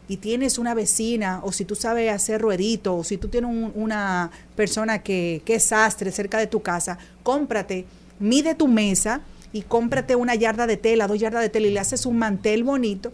[0.09, 3.73] y tienes una vecina, o si tú sabes hacer ruedito, o si tú tienes un-
[3.75, 7.85] una persona que, que es sastre cerca de tu casa, cómprate,
[8.19, 9.21] mide tu mesa
[9.53, 12.65] y cómprate una yarda de tela, dos yardas de tela y le haces un mantel
[12.65, 13.13] bonito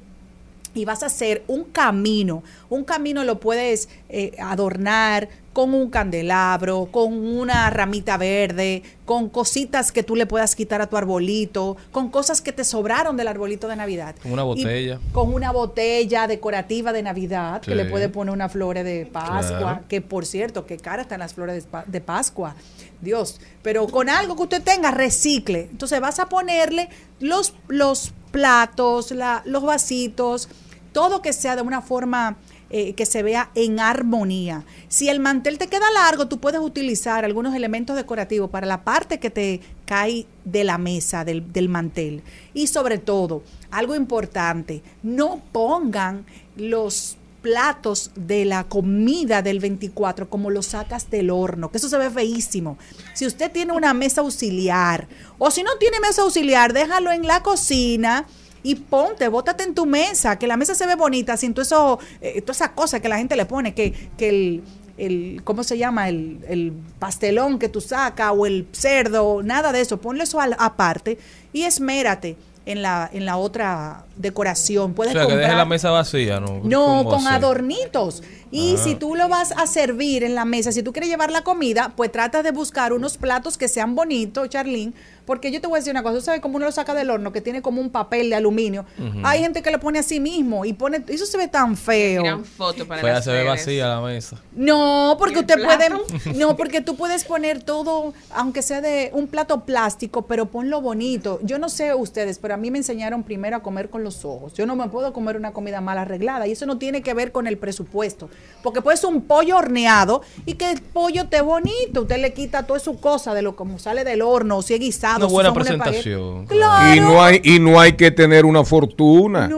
[0.74, 2.42] y vas a hacer un camino.
[2.68, 9.92] Un camino lo puedes eh, adornar con un candelabro, con una ramita verde, con cositas
[9.92, 13.68] que tú le puedas quitar a tu arbolito, con cosas que te sobraron del arbolito
[13.68, 14.16] de Navidad.
[14.20, 15.00] Con una Y botella.
[15.12, 19.80] con una botella decorativa de Navidad, que le puede poner unas flores de Pascua, Claro.
[19.88, 22.56] que por cierto, que cara están las flores de, pa- de Pascua.
[23.00, 25.68] Dios, pero con algo que usted tenga, recicle.
[25.70, 26.88] Entonces vas a ponerle
[27.20, 30.48] los, los platos, la- los vasitos,
[30.94, 32.38] todo que sea de una forma
[32.70, 34.64] eh, que se vea en armonía.
[34.88, 39.18] Si el mantel te queda largo, tú puedes utilizar algunos elementos decorativos para la parte
[39.18, 42.22] que te cae de la mesa, del, del mantel.
[42.54, 46.24] Y sobre todo, algo importante, no pongan
[46.56, 51.98] los platos de la comida del 24 como los sacas del horno, que eso se
[51.98, 52.78] ve feísimo.
[53.12, 55.08] Si usted tiene una mesa auxiliar
[55.38, 58.26] o si no tiene mesa auxiliar, déjalo en la cocina
[58.64, 61.98] y ponte, bótate en tu mesa, que la mesa se ve bonita sin todo eso,
[62.20, 64.62] eh, toda esa cosa que la gente le pone, que, que el,
[64.98, 66.08] el, ¿cómo se llama?
[66.08, 70.56] El, el pastelón que tú sacas o el cerdo, nada de eso, ponle eso al-
[70.58, 71.18] aparte
[71.52, 72.36] y esmérate
[72.66, 74.92] en la, en la otra decoración.
[74.92, 76.60] O Puedes sea, que deje la mesa vacía, ¿no?
[76.64, 77.32] no, ¿Cómo con hacer?
[77.34, 78.22] adornitos.
[78.56, 78.78] Y Ah.
[78.84, 81.92] si tú lo vas a servir en la mesa, si tú quieres llevar la comida,
[81.96, 84.92] pues trata de buscar unos platos que sean bonitos, Charlene.
[85.26, 87.08] Porque yo te voy a decir una cosa, tú sabes cómo uno lo saca del
[87.08, 88.84] horno, que tiene como un papel de aluminio.
[89.22, 92.22] Hay gente que lo pone así mismo y pone, eso se ve tan feo.
[92.22, 94.36] Gran foto para las se ve vacía la mesa.
[94.54, 99.10] No, porque ¿Y el usted puede, no, porque tú puedes poner todo, aunque sea de
[99.14, 101.40] un plato plástico, pero ponlo bonito.
[101.42, 104.52] Yo no sé ustedes, pero a mí me enseñaron primero a comer con los ojos.
[104.52, 107.32] Yo no me puedo comer una comida mal arreglada y eso no tiene que ver
[107.32, 108.28] con el presupuesto,
[108.62, 112.02] porque puede ser un pollo horneado y que el pollo esté bonito.
[112.02, 114.80] Usted le quita toda su cosa de lo como sale del horno, o si es
[114.80, 116.46] guisado, Una si buena presentación.
[116.46, 116.94] Claro.
[116.96, 119.50] Y no hay y no hay que tener una fortuna.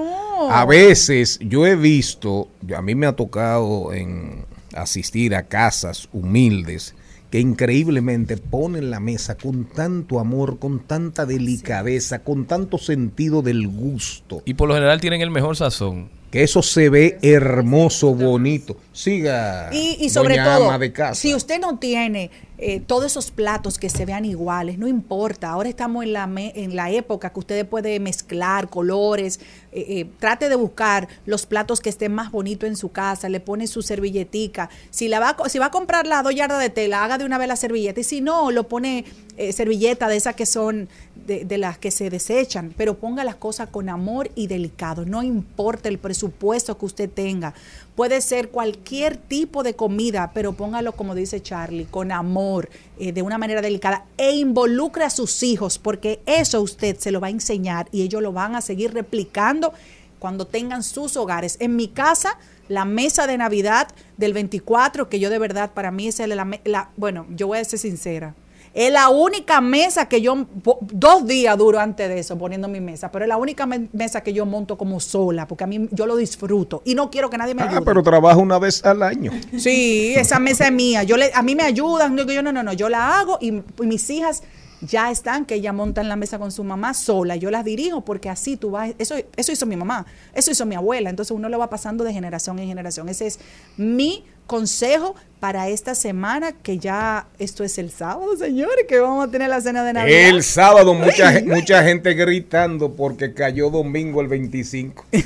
[0.51, 4.45] A veces yo he visto, a mí me ha tocado en
[4.75, 6.95] asistir a casas humildes
[7.31, 13.67] que increíblemente ponen la mesa con tanto amor, con tanta delicadeza, con tanto sentido del
[13.67, 14.43] gusto.
[14.45, 16.09] Y por lo general tienen el mejor sazón.
[16.31, 18.77] Que eso se ve hermoso, bonito.
[18.93, 19.71] Siga.
[19.73, 21.15] Y, y sobre doña todo, ama de casa.
[21.15, 25.51] si usted no tiene eh, todos esos platos que se vean iguales, no importa.
[25.51, 29.39] Ahora estamos en la, me- en la época que usted puede mezclar colores.
[29.73, 33.29] eh, eh, trate de buscar los platos que estén más bonitos en su casa.
[33.29, 34.69] Le pone su servilletica.
[34.91, 37.39] Si, la va, si va a comprar las dos yardas de tela, haga de una
[37.39, 38.01] vez la servilleta.
[38.01, 39.05] Y si no, lo pone
[39.53, 40.89] servilleta de esas que son
[41.27, 42.73] de, las que se desechan.
[42.77, 45.05] Pero ponga las cosas con amor y delicado.
[45.05, 47.55] No importa el presupuesto que usted tenga.
[47.95, 53.23] Puede ser cualquier tipo de comida, pero póngalo, como dice Charlie, con amor, eh, de
[53.23, 57.31] una manera delicada, e involucre a sus hijos, porque eso usted se lo va a
[57.31, 59.73] enseñar y ellos lo van a seguir replicando
[60.19, 61.57] cuando tengan sus hogares.
[61.61, 62.39] En mi casa,
[62.69, 66.91] la mesa de Navidad del 24, que yo de verdad, para mí es la, la-
[66.97, 68.35] bueno, yo voy a ser sincera.
[68.79, 70.47] Es la única mesa que yo,
[70.81, 74.21] dos días duro antes de eso poniendo mi mesa, pero es la única me- mesa
[74.23, 77.39] que yo monto como sola, porque a mí yo lo disfruto y no quiero que
[77.39, 77.79] nadie me ayude.
[77.79, 79.33] Ah, pero trabaja una vez al año.
[79.57, 81.05] Sí, esa mesa es mía.
[81.05, 82.15] Yo le, a mí me ayudan.
[82.17, 84.43] Digo yo, no, no, no, yo la hago y, y mis hijas
[84.83, 87.35] ya están, que ella monta en la mesa con su mamá sola.
[87.37, 88.91] Yo las dirijo porque así tú vas.
[88.99, 90.05] Eso, eso hizo mi mamá,
[90.35, 91.09] eso hizo mi abuela.
[91.09, 93.09] Entonces uno lo va pasando de generación en generación.
[93.09, 93.39] Ese es
[93.79, 99.31] mi consejo para esta semana, que ya esto es el sábado, señores, que vamos a
[99.31, 100.19] tener la cena de Navidad.
[100.29, 105.05] El sábado mucha, mucha gente gritando porque cayó domingo el 25.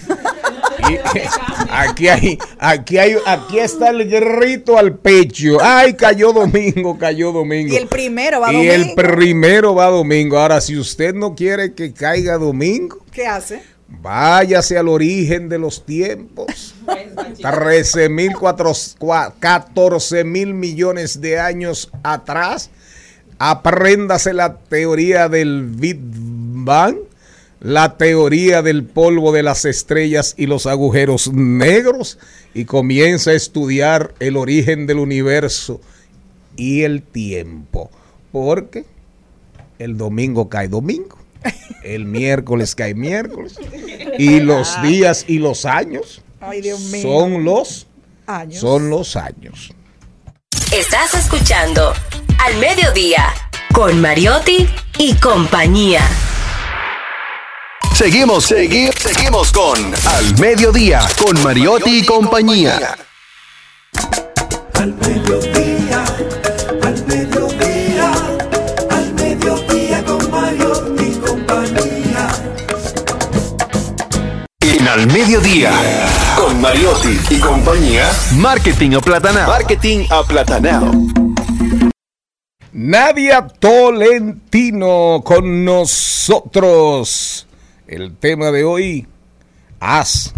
[0.88, 0.98] Y,
[1.70, 5.58] aquí hay, aquí hay, aquí está el grito al pecho.
[5.60, 7.74] Ay, cayó domingo, cayó domingo.
[7.74, 8.96] Y el primero va Y el domingo.
[8.96, 10.38] primero va domingo.
[10.38, 13.62] Ahora, si usted no quiere que caiga domingo, ¿Qué hace?
[13.90, 16.74] Váyase al origen de los tiempos.
[17.40, 18.32] 13 mil,
[19.38, 22.70] 14 mil millones de años atrás.
[23.38, 26.96] Apréndase la teoría del Big Bang,
[27.60, 32.18] la teoría del polvo de las estrellas y los agujeros negros
[32.52, 35.80] y comienza a estudiar el origen del universo
[36.56, 37.90] y el tiempo.
[38.32, 38.84] Porque
[39.78, 41.18] el domingo cae domingo,
[41.82, 43.54] el miércoles cae miércoles
[44.18, 47.02] y los días y los años Ay, Dios mío.
[47.02, 47.86] son los
[48.26, 48.60] Años.
[48.60, 49.72] son los años.
[50.72, 51.92] Estás escuchando
[52.38, 53.26] Al Mediodía
[53.72, 54.68] con Mariotti
[54.98, 56.00] y compañía.
[57.94, 59.76] Seguimos, seguimos, seguimos con
[60.06, 62.96] Al Mediodía, con Mariotti y compañía.
[64.74, 65.69] Al mediodía,
[74.80, 75.72] En Al Mediodía,
[76.38, 78.10] con Mariotti y compañía.
[78.36, 79.48] Marketing aplatanado.
[79.48, 80.90] Marketing aplatanado.
[82.72, 87.46] Nadia Tolentino con nosotros.
[87.86, 89.06] El tema de hoy,
[89.80, 90.32] haz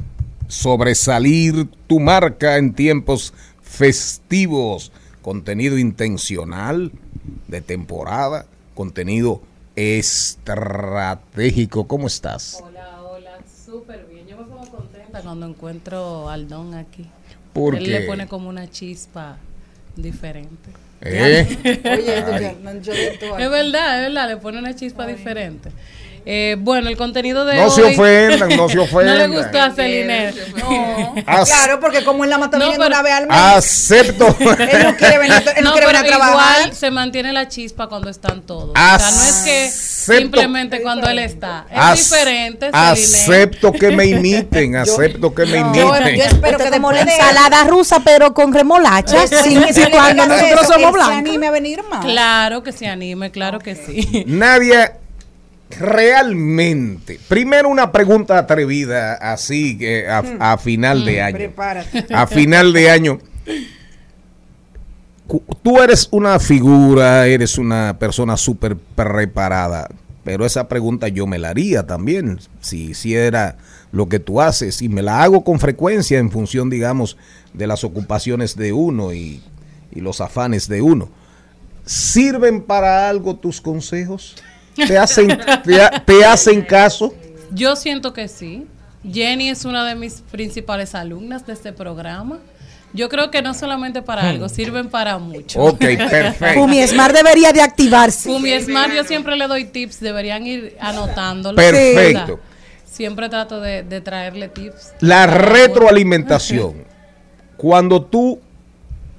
[0.49, 3.33] sobresalir tu marca en tiempos
[3.63, 4.91] festivos.
[5.23, 6.91] Contenido intencional
[7.47, 9.41] de temporada, contenido
[9.77, 11.87] estratégico.
[11.87, 12.61] ¿Cómo estás?
[12.61, 14.12] Hola, hola, súper bien.
[15.21, 17.07] Cuando encuentro al don aquí.
[17.53, 17.91] ¿Por Él qué?
[17.91, 19.37] le pone como una chispa
[19.97, 20.71] diferente.
[21.03, 21.47] ¿Eh?
[21.85, 22.93] Oye, no, yo.
[22.93, 25.71] Es verdad, es verdad, le pone una chispa diferente.
[26.25, 27.71] Eh, bueno, el contenido de No hoy...
[27.73, 29.19] se ofendan, no se no ofendan.
[29.19, 30.33] le gustó a Celine.
[30.57, 33.37] No, As- claro, porque como él la mata No, pero- una vez al mes.
[33.37, 34.29] Acepto.
[34.41, 36.59] Él no quiere venir, él no No, quiere venir a trabajar.
[36.61, 38.71] igual se mantiene la chispa cuando están todos.
[38.71, 39.69] O sea, no es que
[40.03, 40.21] Acepto.
[40.23, 41.67] simplemente cuando él está.
[41.71, 42.71] Es As- diferente.
[42.73, 45.67] Acepto que me imiten, acepto que me Yo,
[45.97, 46.17] imiten.
[46.17, 50.87] yo espero que como la ensalada rusa, pero con remolacha, siempre y cuando nosotros somos
[50.87, 51.17] Se blancos.
[51.17, 52.05] anime a venir más.
[52.05, 54.25] Claro que se anime, claro que sí.
[54.27, 54.99] Nadia,
[55.79, 61.37] realmente, primero una pregunta atrevida, así que a, a final de Mm, año.
[61.37, 62.07] prepárate.
[62.15, 63.19] A final de año.
[65.63, 69.89] Tú eres una figura, eres una persona súper preparada,
[70.25, 73.57] pero esa pregunta yo me la haría también, si hiciera
[73.93, 77.17] lo que tú haces, y me la hago con frecuencia en función, digamos,
[77.55, 79.43] de las ocupaciones de uno y,
[79.95, 81.11] los afanes de uno.
[81.85, 84.37] ¿Sirven para algo tus consejos?
[84.75, 85.29] ¿Te hacen,
[85.65, 87.13] te, ha- te hacen caso?
[87.51, 88.67] Yo siento que sí.
[89.05, 92.39] Jenny es una de mis principales alumnas de este programa.
[92.95, 95.63] Yo creo que no solamente para algo, sirven para mucho.
[95.63, 96.61] Ok, perfecto.
[96.61, 98.29] Fumi Smart debería de activarse.
[98.29, 101.57] Fumi Smart, yo siempre le doy tips, deberían ir anotándolo.
[101.57, 102.41] Perfecto.
[102.85, 104.93] Siempre trato de, de traerle tips.
[105.01, 106.85] La retroalimentación.
[107.57, 108.41] Cuando tú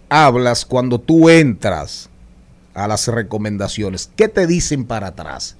[0.09, 2.09] hablas, cuando tú entras
[2.75, 5.55] a las recomendaciones, ¿qué te dicen para atrás?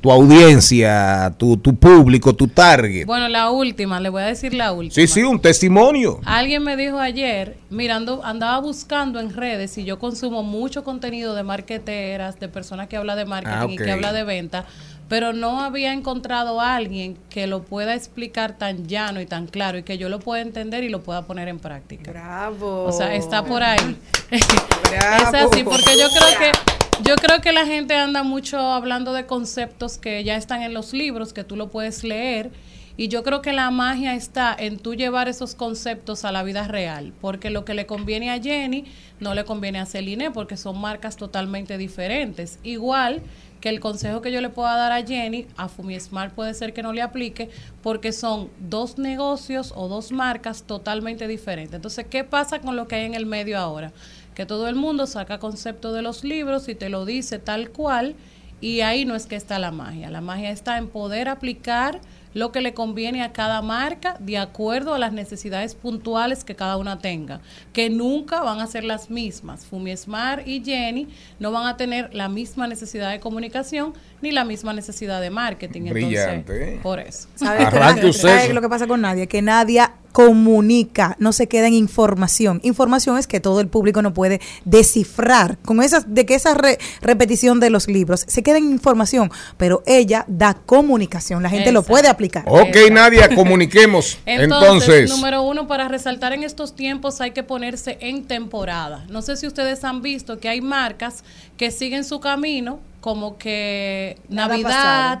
[0.00, 3.04] Tu audiencia, tu, tu público, tu target.
[3.04, 4.94] Bueno, la última, le voy a decir la última.
[4.94, 6.20] Sí, sí, un testimonio.
[6.24, 11.42] Alguien me dijo ayer, mirando, andaba buscando en redes y yo consumo mucho contenido de
[11.42, 14.66] marqueteras, de personas que hablan de marketing Ah, y que habla de venta,
[15.08, 19.78] pero no había encontrado a alguien que lo pueda explicar tan llano y tan claro
[19.78, 22.12] y que yo lo pueda entender y lo pueda poner en práctica.
[22.12, 22.84] Bravo.
[22.84, 23.96] O sea, está por ahí.
[24.30, 24.36] Bravo.
[24.88, 29.26] Es así, porque yo creo que yo creo que la gente anda mucho hablando de
[29.26, 32.50] conceptos que ya están en los libros, que tú lo puedes leer.
[32.96, 36.66] Y yo creo que la magia está en tú llevar esos conceptos a la vida
[36.66, 38.86] real, porque lo que le conviene a Jenny
[39.20, 42.58] no le conviene a Celine, porque son marcas totalmente diferentes.
[42.64, 43.22] Igual
[43.60, 46.72] que el consejo que yo le pueda dar a Jenny, a Fumi Smart puede ser
[46.72, 47.50] que no le aplique,
[47.84, 51.74] porque son dos negocios o dos marcas totalmente diferentes.
[51.74, 53.92] Entonces, ¿qué pasa con lo que hay en el medio ahora?
[54.38, 58.14] Que todo el mundo saca concepto de los libros y te lo dice tal cual,
[58.60, 60.10] y ahí no es que está la magia.
[60.10, 62.00] La magia está en poder aplicar
[62.34, 66.76] lo que le conviene a cada marca de acuerdo a las necesidades puntuales que cada
[66.76, 67.40] una tenga,
[67.72, 69.66] que nunca van a ser las mismas.
[69.66, 71.08] Fumi Smart y Jenny
[71.40, 73.92] no van a tener la misma necesidad de comunicación
[74.22, 75.90] ni la misma necesidad de marketing.
[75.90, 76.80] Brillante, Entonces, ¿eh?
[76.80, 77.26] por eso.
[77.34, 78.10] ¿Sabe qué Arranque Nadia?
[78.10, 78.38] usted.
[78.40, 79.26] ¿Sabe lo que pasa con Nadia?
[79.26, 82.58] Que Nadia comunica, no se queda en información.
[82.64, 85.58] Información es que todo el público no puede descifrar.
[85.58, 89.84] Con esas, de que esa re- repetición de los libros se queda en información, pero
[89.86, 91.44] ella da comunicación.
[91.44, 91.92] La gente lo Exacto.
[91.92, 92.44] puede aplicar.
[92.48, 94.18] Ok, Nadia, comuniquemos.
[94.26, 99.04] Entonces, Entonces, número uno, para resaltar en estos tiempos hay que ponerse en temporada.
[99.08, 101.22] No sé si ustedes han visto que hay marcas
[101.56, 104.68] que siguen su camino, como que Nada Navidad,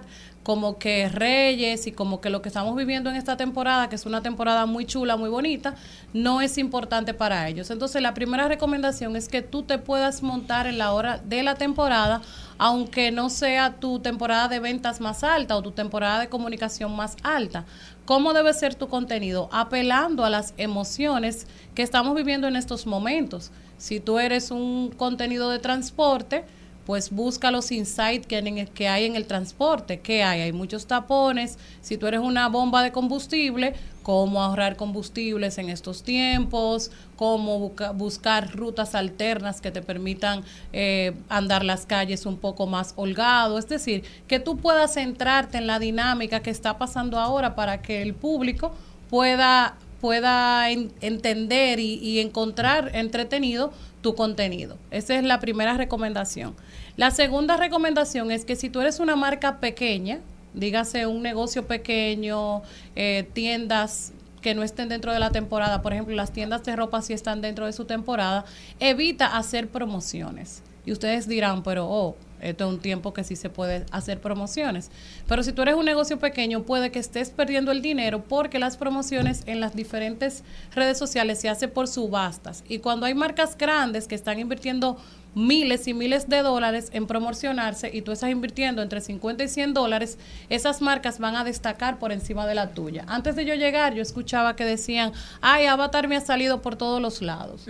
[0.48, 4.06] Como que Reyes y como que lo que estamos viviendo en esta temporada, que es
[4.06, 5.74] una temporada muy chula, muy bonita,
[6.14, 7.70] no es importante para ellos.
[7.70, 11.56] Entonces, la primera recomendación es que tú te puedas montar en la hora de la
[11.56, 12.22] temporada,
[12.56, 17.18] aunque no sea tu temporada de ventas más alta o tu temporada de comunicación más
[17.22, 17.66] alta.
[18.06, 19.50] ¿Cómo debe ser tu contenido?
[19.52, 23.50] Apelando a las emociones que estamos viviendo en estos momentos.
[23.76, 26.46] Si tú eres un contenido de transporte,
[26.88, 30.00] pues busca los insights que, que hay en el transporte.
[30.00, 30.40] ¿Qué hay?
[30.40, 31.58] Hay muchos tapones.
[31.82, 37.90] Si tú eres una bomba de combustible, cómo ahorrar combustibles en estos tiempos, cómo busca-
[37.92, 43.58] buscar rutas alternas que te permitan eh, andar las calles un poco más holgado.
[43.58, 48.00] Es decir, que tú puedas centrarte en la dinámica que está pasando ahora para que
[48.00, 48.72] el público
[49.10, 54.78] pueda pueda en- entender y encontrar entretenido tu contenido.
[54.90, 56.54] Esa es la primera recomendación.
[56.96, 60.20] La segunda recomendación es que si tú eres una marca pequeña,
[60.54, 62.62] dígase un negocio pequeño,
[62.96, 67.02] eh, tiendas que no estén dentro de la temporada, por ejemplo, las tiendas de ropa
[67.02, 68.44] sí están dentro de su temporada,
[68.78, 70.62] evita hacer promociones.
[70.86, 74.90] Y ustedes dirán, pero oh, esto es un tiempo que sí se puede hacer promociones.
[75.26, 78.76] Pero si tú eres un negocio pequeño, puede que estés perdiendo el dinero porque las
[78.76, 80.44] promociones en las diferentes
[80.74, 82.64] redes sociales se hacen por subastas.
[82.68, 84.98] Y cuando hay marcas grandes que están invirtiendo
[85.38, 89.72] miles y miles de dólares en promocionarse y tú estás invirtiendo entre 50 y 100
[89.72, 93.04] dólares, esas marcas van a destacar por encima de la tuya.
[93.06, 97.00] Antes de yo llegar, yo escuchaba que decían, ay, Avatar me ha salido por todos
[97.00, 97.66] los lados.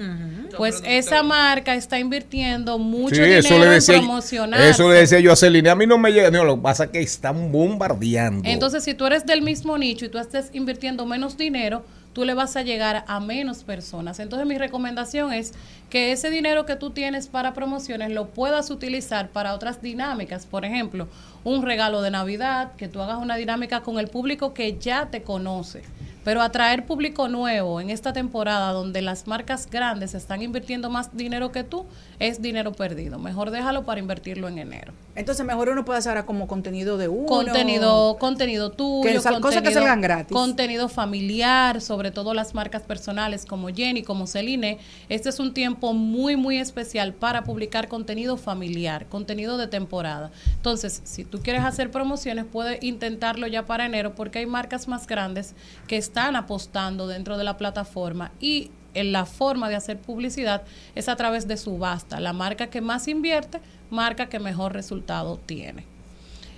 [0.57, 4.71] Pues esa marca está invirtiendo mucho sí, dinero eso le, en promocionarse.
[4.71, 5.69] eso le decía yo a Celine.
[5.69, 6.31] A mí no me llega.
[6.31, 8.49] No, lo que pasa es que están bombardeando.
[8.49, 11.85] Entonces, si tú eres del mismo nicho y tú estés invirtiendo menos dinero,
[12.19, 14.19] tú le vas a llegar a menos personas.
[14.19, 15.55] Entonces, mi recomendación es
[15.89, 20.45] que ese dinero que tú tienes para promociones lo puedas utilizar para otras dinámicas.
[20.45, 21.07] Por ejemplo,
[21.45, 25.23] un regalo de Navidad, que tú hagas una dinámica con el público que ya te
[25.23, 25.85] conoce.
[26.25, 31.53] Pero atraer público nuevo en esta temporada donde las marcas grandes están invirtiendo más dinero
[31.53, 31.87] que tú,
[32.19, 33.19] es dinero perdido.
[33.19, 34.93] Mejor déjalo para invertirlo en enero.
[35.15, 37.27] Entonces mejor uno puede hacer ahora como contenido de uno.
[37.27, 40.33] Contenido, contenido tuyo, Que sal- cosas que contenido- salgan gratis.
[40.33, 44.79] Contenido familiar, sobre todo las marcas personales como Jenny, como Celine.
[45.09, 50.31] Este es un tiempo muy, muy especial para publicar contenido familiar, contenido de temporada.
[50.57, 55.07] Entonces, si tú quieres hacer promociones, puedes intentarlo ya para enero porque hay marcas más
[55.07, 55.55] grandes
[55.87, 60.63] que están apostando dentro de la plataforma y en la forma de hacer publicidad
[60.97, 62.19] es a través de subasta.
[62.19, 65.85] La marca que más invierte, marca que mejor resultado tiene.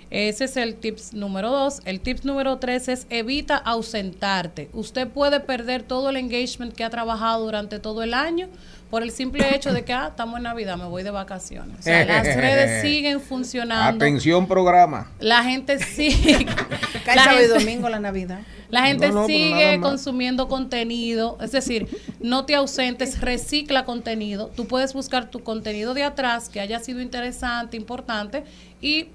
[0.09, 1.81] Ese es el tips número dos.
[1.85, 4.71] El tips número tres es evita ausentarte.
[4.73, 8.47] Usted puede perder todo el engagement que ha trabajado durante todo el año
[8.91, 11.79] por el simple hecho de que, ah, estamos en Navidad, me voy de vacaciones.
[11.79, 14.03] O sea, las redes siguen funcionando.
[14.03, 15.09] Atención programa.
[15.19, 16.45] La gente sigue.
[17.05, 18.41] Cae la sábado y domingo la Navidad.
[18.69, 21.87] la gente No, no, sigue consumiendo contenido, es decir,
[22.19, 24.51] no te ausentes, recicla contenido.
[24.53, 28.43] Tú puedes buscar tu contenido de atrás que haya sido interesante, importante
[28.81, 29.07] y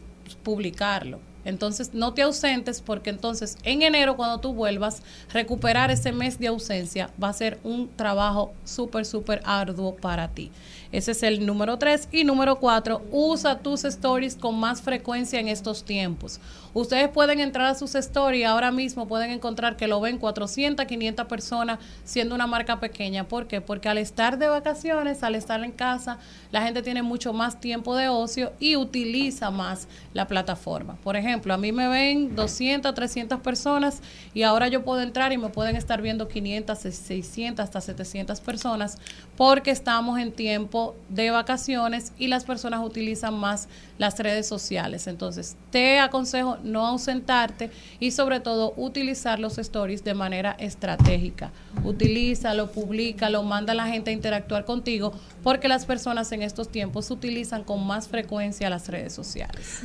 [0.43, 1.21] publicarlo.
[1.47, 5.03] Entonces, no te ausentes porque entonces en enero cuando tú vuelvas,
[5.33, 10.51] recuperar ese mes de ausencia va a ser un trabajo súper, súper arduo para ti.
[10.93, 12.09] Ese es el número tres.
[12.11, 16.41] Y número cuatro, usa tus stories con más frecuencia en estos tiempos.
[16.77, 21.27] Ustedes pueden entrar a sus stories ahora mismo, pueden encontrar que lo ven 400, 500
[21.27, 23.27] personas siendo una marca pequeña.
[23.27, 23.63] ¿Por qué?
[23.63, 26.19] Porque al estar de vacaciones, al estar en casa,
[26.53, 30.97] la gente tiene mucho más tiempo de ocio y utiliza más la plataforma.
[31.03, 34.03] Por ejemplo, a mí me ven 200, 300 personas
[34.35, 38.99] y ahora yo puedo entrar y me pueden estar viendo 500, 600, hasta 700 personas
[39.39, 43.67] porque estamos en tiempo de vacaciones y las personas utilizan más
[43.99, 45.07] las redes sociales.
[45.07, 47.71] Entonces, te aconsejo no ausentarte
[48.01, 51.51] y sobre todo utilizar los stories de manera estratégica.
[51.85, 55.13] Utilízalo, públicalo, manda a la gente a interactuar contigo
[55.43, 59.81] porque las personas en estos tiempos utilizan con más frecuencia las redes sociales.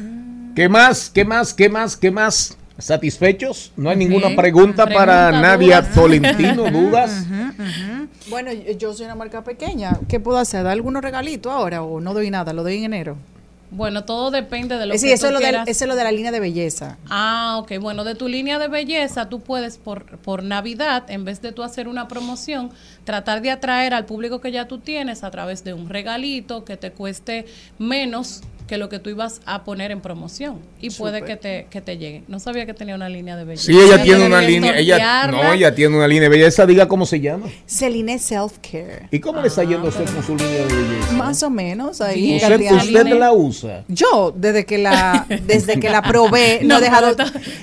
[0.56, 1.10] ¿Qué más?
[1.10, 1.54] ¿Qué más?
[1.54, 1.96] ¿Qué más?
[1.96, 2.58] ¿Qué más?
[2.78, 3.72] ¿Satisfechos?
[3.78, 5.96] No hay ninguna pregunta, para Pregunta, Nadia dudas.
[5.96, 7.26] Tolentino, dudas.
[8.30, 10.00] Bueno, yo- yo soy una marca pequeña.
[10.08, 10.64] ¿Qué puedo hacer?
[10.64, 12.54] ¿Dar algunos regalitos ahora o no doy nada?
[12.54, 13.18] ¿Lo doy en enero?
[13.72, 15.68] Bueno, todo depende de lo Eh, sí, que eso tú es lo, de, quieras.
[15.68, 16.98] eso es lo de la línea de belleza.
[17.10, 17.80] Ah, ok.
[17.80, 21.64] Bueno, de tu línea de belleza, tú puedes por, por Navidad, en vez de tú
[21.64, 22.72] hacer una promoción,
[23.06, 26.76] tratar de atraer al público que ya tú tienes a través de un regalito que
[26.76, 27.45] te cueste
[27.80, 28.41] menos
[28.72, 30.60] que lo que tú ibas a poner en promoción.
[30.80, 32.23] Y puede que te, que te llegue.
[32.30, 33.65] No sabía que tenía una línea de belleza.
[33.65, 36.88] Sí, ella tiene una que línea, ella, no, ella tiene una línea de belleza, diga
[36.88, 37.48] cómo se llama.
[37.68, 39.10] Celine Self Care.
[39.11, 41.11] ¿Y cómo le está yendo a usted con su línea de belleza?
[41.15, 42.38] Más o menos ahí.
[42.38, 43.84] ¿Usted, usted la usa?
[43.89, 47.14] Yo, desde que la, desde que la probé, no, No, he dejado.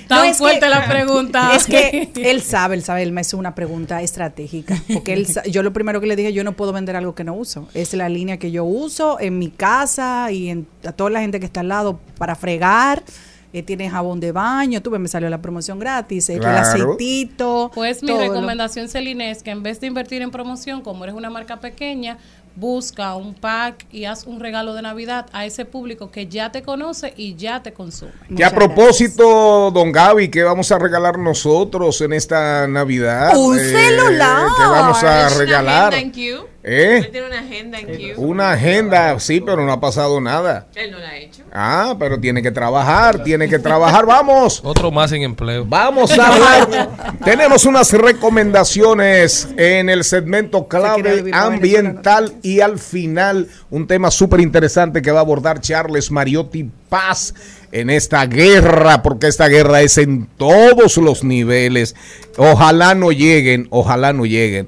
[0.07, 1.55] tan es fuerte la pregunta.
[1.55, 4.79] Es que él sabe, él sabe, él me hizo una pregunta estratégica.
[4.93, 7.33] Porque él, yo lo primero que le dije, yo no puedo vender algo que no
[7.33, 7.67] uso.
[7.73, 11.39] Es la línea que yo uso en mi casa y en, a toda la gente
[11.39, 13.03] que está al lado para fregar.
[13.51, 16.59] Eh, tiene jabón de baño, tuve, me salió la promoción gratis, eh, el Claro.
[16.59, 17.71] aceitito.
[17.73, 21.03] Pues mi todo lo- recomendación, Celine, es que en vez de invertir en promoción, como
[21.05, 22.17] eres una marca pequeña,
[22.55, 26.61] busca un pack y haz un regalo de Navidad a ese público que ya te
[26.61, 28.11] conoce y ya te consume.
[28.35, 33.35] Que a propósito, don Gaby, ¿qué vamos a regalar nosotros en esta Navidad?
[33.37, 34.47] Un Eh, celular.
[34.57, 35.93] ¿Qué vamos a regalar?
[35.95, 36.45] en Q.
[36.61, 36.97] ¿Eh?
[36.97, 38.21] Él tiene una agenda en Q.
[38.21, 40.67] Una agenda, sí, pero no ha pasado nada.
[40.75, 41.43] Él no la ha hecho.
[41.53, 44.05] Ah, pero tiene que trabajar, tiene que trabajar.
[44.05, 44.61] Vamos.
[44.63, 45.65] Otro más en empleo.
[45.65, 46.89] Vamos a hablar.
[47.23, 55.01] Tenemos unas recomendaciones en el segmento clave ambiental y al final un tema súper interesante
[55.01, 57.33] que va a abordar Charles Mariotti Paz
[57.71, 61.95] en esta guerra, porque esta guerra es en todos los niveles.
[62.37, 64.67] Ojalá no lleguen, ojalá no lleguen.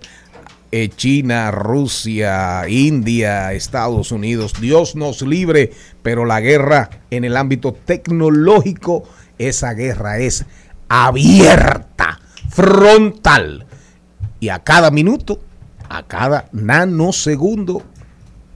[0.71, 4.53] Eh, China, Rusia, India, Estados Unidos.
[4.59, 5.71] Dios nos libre,
[6.01, 9.03] pero la guerra en el ámbito tecnológico,
[9.37, 10.45] esa guerra es
[10.87, 12.19] abierta,
[12.49, 13.65] frontal.
[14.39, 15.41] Y a cada minuto,
[15.89, 17.83] a cada nanosegundo,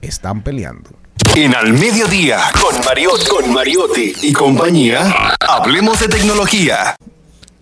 [0.00, 0.90] están peleando.
[1.34, 6.96] En Al Mediodía, con Mariotti, con Mariotti y compañía, hablemos de tecnología.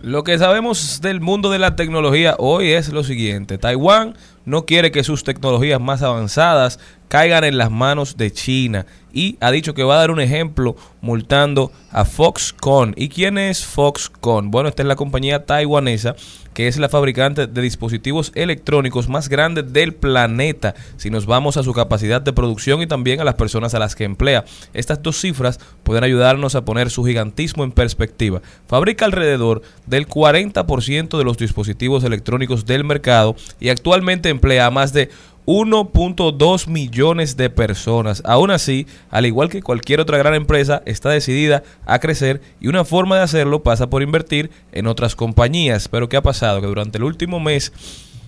[0.00, 3.56] Lo que sabemos del mundo de la tecnología hoy es lo siguiente.
[3.56, 6.78] Taiwán no quiere que sus tecnologías más avanzadas
[7.14, 8.86] caigan en las manos de China.
[9.12, 12.92] Y ha dicho que va a dar un ejemplo multando a Foxconn.
[12.96, 14.50] ¿Y quién es Foxconn?
[14.50, 16.16] Bueno, esta es la compañía taiwanesa
[16.54, 21.64] que es la fabricante de dispositivos electrónicos más grande del planeta, si nos vamos a
[21.64, 24.44] su capacidad de producción y también a las personas a las que emplea.
[24.72, 28.40] Estas dos cifras pueden ayudarnos a poner su gigantismo en perspectiva.
[28.68, 34.92] Fabrica alrededor del 40% de los dispositivos electrónicos del mercado y actualmente emplea a más
[34.92, 35.10] de
[35.46, 38.22] 1.2 millones de personas.
[38.24, 42.84] Aún así, al igual que cualquier otra gran empresa, está decidida a crecer y una
[42.84, 45.88] forma de hacerlo pasa por invertir en otras compañías.
[45.88, 46.60] Pero ¿qué ha pasado?
[46.60, 47.72] Que durante el último mes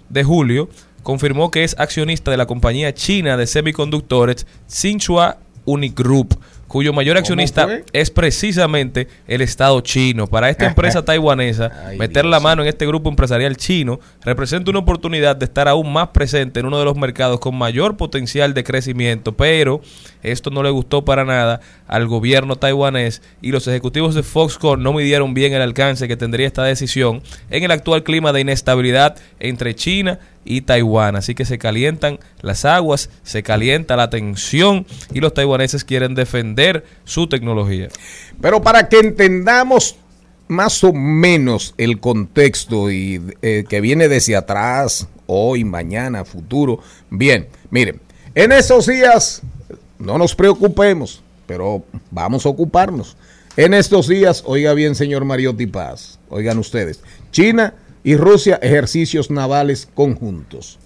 [0.08, 0.68] de julio
[1.02, 6.38] confirmó que es accionista de la compañía china de semiconductores Tsinghua Unigroup
[6.68, 10.26] cuyo mayor accionista es precisamente el Estado chino.
[10.26, 14.80] Para esta empresa taiwanesa, Ay, meter la mano en este grupo empresarial chino representa una
[14.80, 18.64] oportunidad de estar aún más presente en uno de los mercados con mayor potencial de
[18.64, 19.80] crecimiento, pero
[20.22, 24.92] esto no le gustó para nada al gobierno taiwanés y los ejecutivos de Foxconn no
[24.92, 29.74] midieron bien el alcance que tendría esta decisión en el actual clima de inestabilidad entre
[29.74, 31.16] China y Taiwán.
[31.16, 36.84] Así que se calientan las aguas, se calienta la tensión y los taiwaneses quieren defender
[37.04, 37.88] su tecnología.
[38.40, 39.96] Pero para que entendamos
[40.48, 46.80] más o menos el contexto y eh, que viene desde atrás, hoy, mañana, futuro.
[47.10, 48.00] Bien, miren,
[48.34, 49.42] en estos días
[49.98, 53.16] no nos preocupemos, pero vamos a ocuparnos.
[53.56, 57.00] En estos días, oiga bien, señor Mariotti Paz, oigan ustedes,
[57.32, 57.74] China
[58.06, 60.78] y Rusia ejercicios navales conjuntos.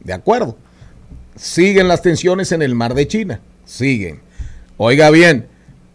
[0.00, 0.58] ¿De acuerdo?
[1.36, 4.18] Siguen las tensiones en el mar de China, siguen.
[4.76, 5.46] Oiga bien,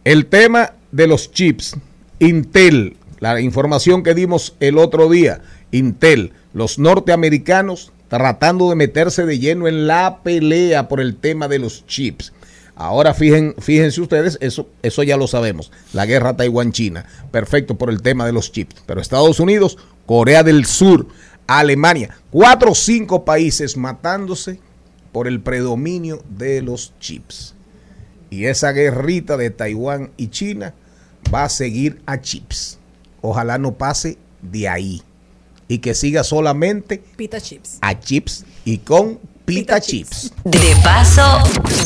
[0.05, 1.75] el tema de los chips,
[2.19, 5.41] Intel, la información que dimos el otro día,
[5.71, 11.59] Intel, los norteamericanos tratando de meterse de lleno en la pelea por el tema de
[11.59, 12.31] los chips.
[12.75, 18.25] Ahora fíjense ustedes, eso, eso ya lo sabemos, la guerra Taiwán-China, perfecto por el tema
[18.25, 18.77] de los chips.
[18.87, 21.07] Pero Estados Unidos, Corea del Sur,
[21.47, 24.59] Alemania, cuatro o cinco países matándose
[25.11, 27.55] por el predominio de los chips.
[28.29, 30.73] Y esa guerrita de Taiwán y China
[31.33, 32.79] va a seguir a chips.
[33.21, 35.01] Ojalá no pase de ahí.
[35.67, 37.77] Y que siga solamente Pita chips.
[37.81, 39.19] a chips y con
[39.51, 40.31] pita chips.
[40.45, 41.39] De paso,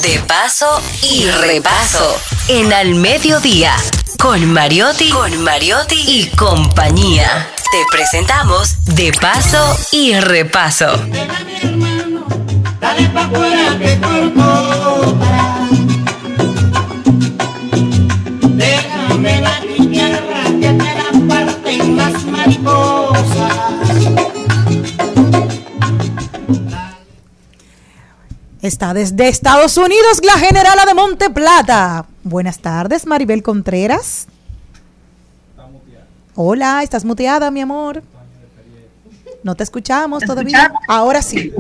[0.03, 2.15] de paso y repaso.
[2.47, 3.75] En al mediodía,
[4.19, 7.49] con Mariotti, con Mariotti y compañía.
[7.71, 10.91] Te presentamos De paso y repaso.
[12.79, 15.17] Dale pa' fuera que corto.
[18.41, 19.64] Déjame la
[28.65, 32.07] Está desde Estados Unidos la generala de Monte Plata.
[32.23, 34.25] Buenas tardes, Maribel Contreras.
[36.33, 38.01] Hola, estás muteada, mi amor.
[39.43, 40.73] No te escuchamos todavía.
[40.87, 41.53] Ahora sí.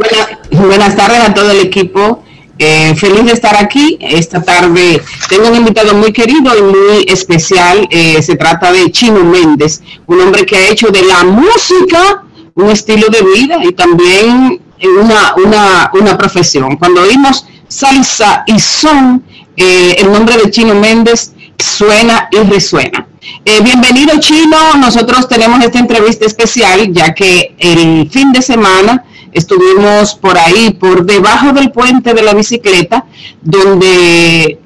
[0.51, 2.23] Buenas tardes a todo el equipo.
[2.57, 4.99] Eh, feliz de estar aquí esta tarde.
[5.29, 7.87] Tengo un invitado muy querido y muy especial.
[7.91, 12.23] Eh, se trata de Chino Méndez, un hombre que ha hecho de la música
[12.55, 16.75] un estilo de vida y también una, una, una profesión.
[16.77, 19.23] Cuando oímos salsa y son,
[19.57, 23.07] eh, el nombre de Chino Méndez suena y resuena.
[23.43, 30.15] Eh, bienvenido Chino, nosotros tenemos esta entrevista especial ya que el fin de semana estuvimos
[30.15, 33.05] por ahí, por debajo del puente de la bicicleta,
[33.41, 34.59] donde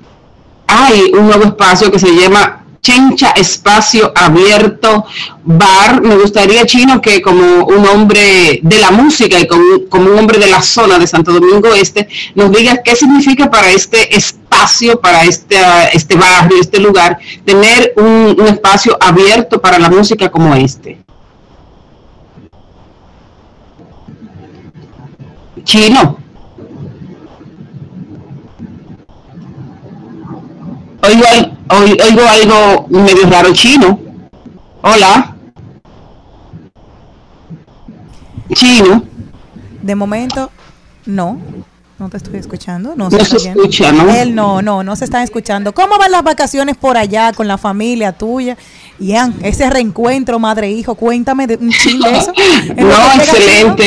[0.67, 5.05] hay un nuevo espacio que se llama Chencha Espacio Abierto
[5.43, 6.01] Bar.
[6.01, 9.63] Me gustaría, Chino, que como un hombre de la música y como,
[10.11, 14.15] un hombre de la zona de Santo Domingo Este, nos digas qué significa para este
[14.15, 15.57] espacio, para este,
[15.93, 20.97] este barrio, este lugar, tener un, un espacio abierto para la música como este.
[25.63, 26.28] Chino.
[31.01, 33.99] Oigo, al- oi- oigo algo medio raro chino.
[34.81, 35.35] Hola.
[38.53, 39.01] Chino.
[39.81, 40.49] De momento,
[41.05, 41.39] no.
[41.99, 42.93] No te estoy escuchando.
[42.95, 44.09] No, se escucha, ¿no?
[44.09, 45.73] Él no, no, no se están escuchando.
[45.73, 48.55] ¿Cómo van las vacaciones por allá con la familia tuya?
[48.99, 52.31] Ian, ese reencuentro madre-hijo, cuéntame de un chin de eso.
[52.77, 53.83] No, excelente.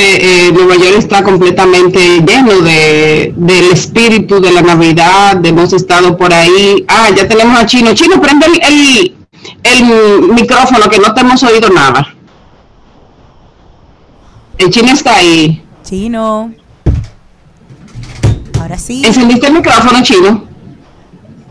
[0.47, 5.45] Eh, Nueva York está completamente lleno de, del espíritu de la Navidad.
[5.45, 6.85] Hemos estado por ahí.
[6.89, 7.95] Ah, ya tenemos a Chino.
[7.95, 9.17] Chino, prende el, el,
[9.63, 12.15] el micrófono que no te hemos oído nada.
[14.59, 15.65] El Chino está ahí.
[15.83, 16.53] Chino.
[18.73, 19.03] Ahora sí.
[19.05, 20.45] ¿Encendiste el micrófono, chino?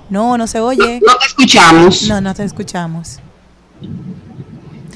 [0.10, 1.00] No, no se oye.
[1.06, 2.02] No te escuchamos.
[2.08, 3.20] No, no te escuchamos.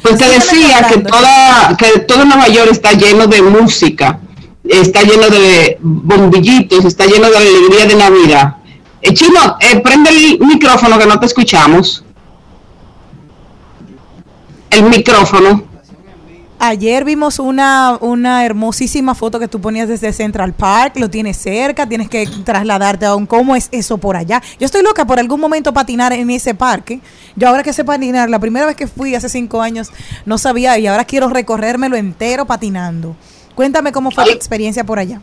[0.02, 4.20] Pues te decía que toda, que todo Nueva York está lleno de música,
[4.64, 8.56] está lleno de bombillitos, está lleno de alegría de Navidad.
[9.04, 12.04] Eh, chino, eh, prende el micrófono que no te escuchamos.
[14.72, 15.65] El micrófono.
[16.58, 21.88] Ayer vimos una, una hermosísima foto que tú ponías desde Central Park, lo tienes cerca,
[21.88, 24.42] tienes que trasladarte a un cómo es eso por allá.
[24.58, 27.02] Yo estoy loca por algún momento patinar en ese parque.
[27.36, 29.92] Yo ahora que sé patinar, la primera vez que fui hace cinco años
[30.26, 33.18] no sabía y ahora quiero recorrérmelo entero patinando.
[33.54, 35.22] Cuéntame cómo fue tu experiencia por allá.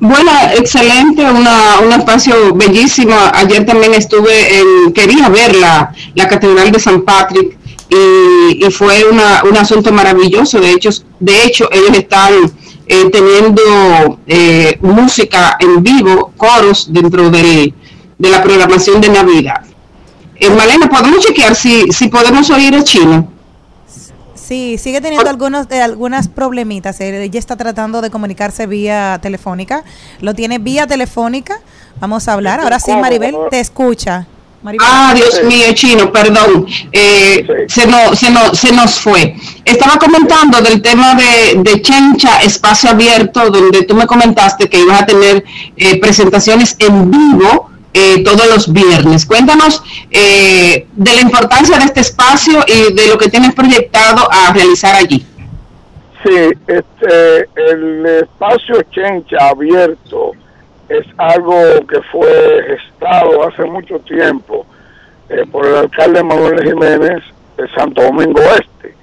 [0.00, 3.14] Bueno, excelente, una, un espacio bellísimo.
[3.34, 7.57] Ayer también estuve en, quería ver la, la Catedral de San Patrick
[7.90, 10.60] y, y fue una, un asunto maravilloso.
[10.60, 10.90] De hecho,
[11.20, 12.32] de hecho ellos están
[12.86, 17.74] eh, teniendo eh, música en vivo, coros dentro del-
[18.18, 19.64] de la programación de Navidad.
[20.36, 23.28] Eh, Malena, ¿podemos chequear si, si podemos oír el chino?
[24.34, 27.00] Sí, sigue teniendo algunos eh, algunas problemitas.
[27.00, 29.84] Ella está tratando de comunicarse vía telefónica.
[30.20, 31.60] Lo tiene vía telefónica.
[32.00, 32.60] Vamos a hablar.
[32.60, 34.26] Ahora sí, Maribel, te escucha.
[34.62, 34.86] Maribel.
[34.88, 36.66] Ah, Dios mío, chino, perdón.
[36.92, 39.36] Eh, se, nos, se, nos, se nos fue.
[39.64, 45.02] Estaba comentando del tema de, de Chencha, espacio abierto, donde tú me comentaste que ibas
[45.02, 45.44] a tener
[45.76, 49.24] eh, presentaciones en vivo eh, todos los viernes.
[49.26, 54.52] Cuéntanos eh, de la importancia de este espacio y de lo que tienes proyectado a
[54.52, 55.24] realizar allí.
[56.24, 56.34] Sí,
[56.66, 60.32] este, el espacio Chencha abierto
[60.88, 61.54] es algo
[61.86, 64.66] que fue gestado hace mucho tiempo
[65.28, 67.22] eh, por el alcalde Manuel Jiménez
[67.56, 68.94] de Santo Domingo Este.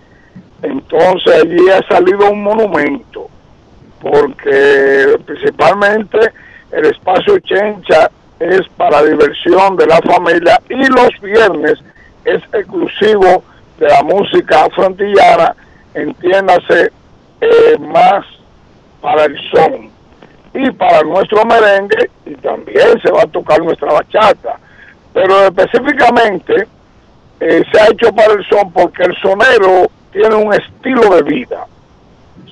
[0.64, 3.30] Entonces allí ha salido un monumento,
[4.02, 6.18] porque principalmente
[6.72, 8.10] el espacio Chencha
[8.40, 11.80] es para diversión de la familia y los viernes
[12.24, 13.44] es exclusivo
[13.78, 15.56] de la música frontillana,
[15.94, 16.92] entiéndase
[17.42, 18.26] eh, más
[19.02, 19.95] para el son
[20.56, 24.58] y para nuestro merengue y también se va a tocar nuestra bachata.
[25.14, 26.68] Pero específicamente
[27.40, 31.68] eh, se ha hecho para el son porque el sonero tiene un estilo de vida.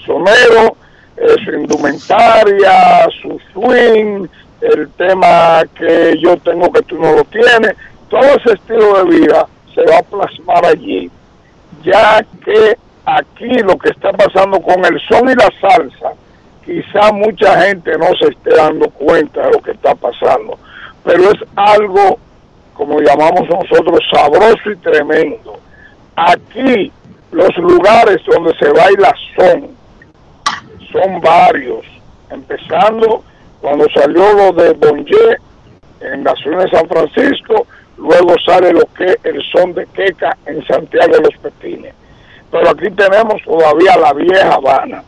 [0.05, 0.75] Sonero,
[1.15, 4.27] eh, su indumentaria, su swing,
[4.61, 7.75] el tema que yo tengo que tú no lo tienes,
[8.09, 11.09] todo ese estilo de vida se va a plasmar allí,
[11.83, 16.13] ya que aquí lo que está pasando con el son y la salsa,
[16.65, 20.57] quizá mucha gente no se esté dando cuenta de lo que está pasando,
[21.03, 22.17] pero es algo,
[22.73, 25.59] como llamamos nosotros, sabroso y tremendo.
[26.15, 26.91] Aquí
[27.31, 29.69] los lugares donde se baila son,
[30.91, 31.85] son varios,
[32.29, 33.23] empezando
[33.61, 35.37] cuando salió lo de Bonje
[36.01, 37.65] en la ciudad de San Francisco,
[37.97, 41.93] luego sale lo que el son de Queca en Santiago de los Petines.
[42.51, 45.03] Pero aquí tenemos todavía la vieja Habana,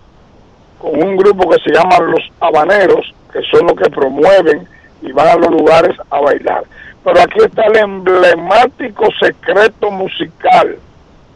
[0.86, 4.68] con un grupo que se llama Los Habaneros, que son los que promueven
[5.02, 6.64] y van a los lugares a bailar.
[7.03, 10.78] Pero aquí está el emblemático secreto musical,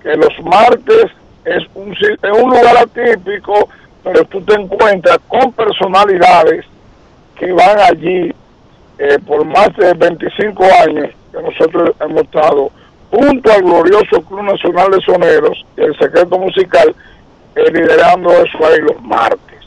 [0.04, 1.06] que los martes
[1.46, 3.70] es un, es un lugar atípico,
[4.04, 6.66] pero tú te encuentras con personalidades
[7.36, 8.32] que van allí
[9.00, 12.72] eh, por más de 25 años que nosotros hemos estado
[13.10, 16.94] junto al glorioso Club Nacional de Soneros el secreto musical
[17.72, 19.60] liderando eso ahí los martes.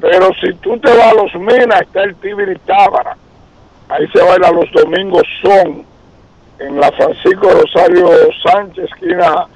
[0.00, 3.16] Pero si tú te vas a los Minas, está el Tibiri Tábara.
[3.88, 5.84] Ahí se baila los domingos son
[6.58, 8.08] en la Francisco Rosario
[8.44, 9.46] Sánchez, esquina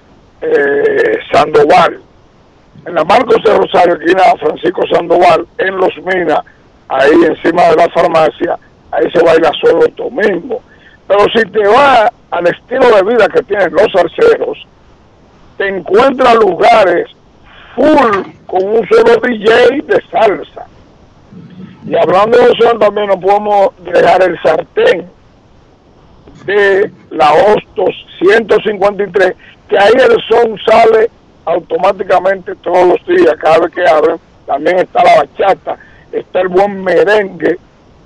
[0.41, 2.01] eh, Sandoval.
[2.87, 6.41] En la Marcos de Rosario, esquina Francisco Sandoval, en los Minas,
[6.89, 8.59] ahí encima de la farmacia,
[8.91, 10.63] ahí se baila solo el domingo.
[11.07, 14.67] Pero si te vas al estilo de vida que tienen los arceros,
[15.59, 17.11] te encuentras lugares
[17.75, 20.67] full con un solo DJ de salsa.
[21.87, 25.09] Y hablando de eso también no podemos dejar el sartén
[26.45, 29.35] de la Hostos 153,
[29.69, 31.11] que ahí el son sale
[31.45, 34.17] automáticamente todos los días, cada vez que abren.
[34.47, 35.77] También está la bachata,
[36.13, 37.59] está el buen merengue,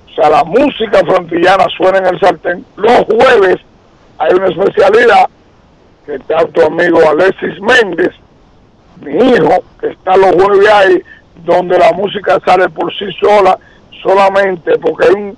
[0.09, 2.65] o sea, la música frontillana suena en el sartén.
[2.75, 3.57] Los jueves
[4.17, 5.27] hay una especialidad
[6.05, 8.11] que está tu amigo Alexis Méndez,
[9.01, 11.01] mi hijo, que está los jueves ahí,
[11.43, 13.57] donde la música sale por sí sola,
[14.01, 15.35] solamente porque hay una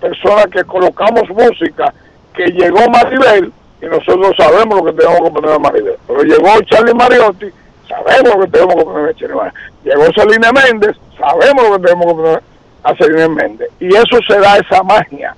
[0.00, 1.92] persona que colocamos música
[2.34, 5.96] que llegó Maribel y nosotros sabemos lo que tenemos que poner a Maribel.
[6.06, 7.46] Pero llegó Charlie Mariotti,
[7.88, 9.58] sabemos lo que tenemos que poner a Charlie Mariotti.
[9.84, 12.42] Llegó Celine Méndez, sabemos lo que tenemos que poner.
[12.82, 13.68] a Selena Méndez.
[13.80, 15.34] Y eso se da esa magia,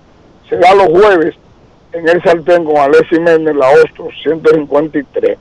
[0.48, 1.34] se da los jueves
[1.92, 5.38] en el sartén con Alessi Méndez, la Ostro 153.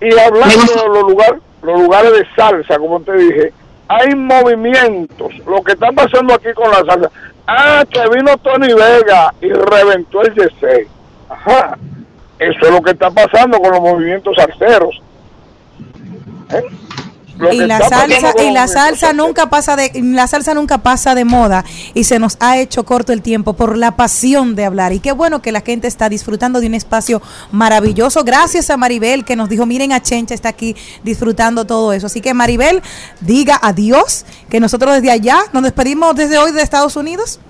[0.00, 3.52] Y hablando de los lugares, los lugares de salsa, como te dije,
[3.88, 5.32] hay movimientos.
[5.46, 7.10] Lo que está pasando aquí con la salsa.
[7.46, 10.86] Ah, que vino Tony Vega y reventó el G6.
[11.28, 11.78] Ajá.
[12.38, 15.00] Eso es lo que está pasando con los movimientos salseros.
[16.50, 16.62] ¿Eh?
[17.52, 21.64] Y la salsa y la salsa nunca pasa de la salsa nunca pasa de moda
[21.92, 24.92] y se nos ha hecho corto el tiempo por la pasión de hablar.
[24.92, 27.20] Y qué bueno que la gente está disfrutando de un espacio
[27.52, 28.24] maravilloso.
[28.24, 32.06] Gracias a Maribel que nos dijo miren a Chencha está aquí disfrutando todo eso.
[32.06, 32.82] Así que Maribel
[33.20, 37.40] diga adiós que nosotros desde allá nos despedimos desde hoy de Estados Unidos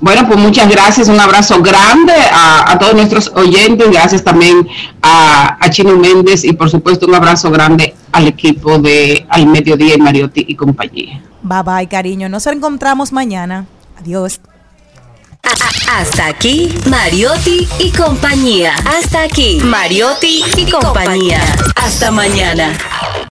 [0.00, 4.66] Bueno, pues muchas gracias, un abrazo grande a, a todos nuestros oyentes, gracias también
[5.02, 9.94] a, a Chino Méndez y por supuesto un abrazo grande al equipo de Al Mediodía
[9.96, 11.20] y Mariotti y compañía.
[11.42, 13.66] bye bye cariño nos encontramos mañana
[14.00, 14.40] adiós
[15.90, 18.74] Hasta aquí, Mariotti y compañía.
[18.86, 21.40] Hasta aquí, Mariotti y compañía.
[21.76, 22.76] Hasta mañana.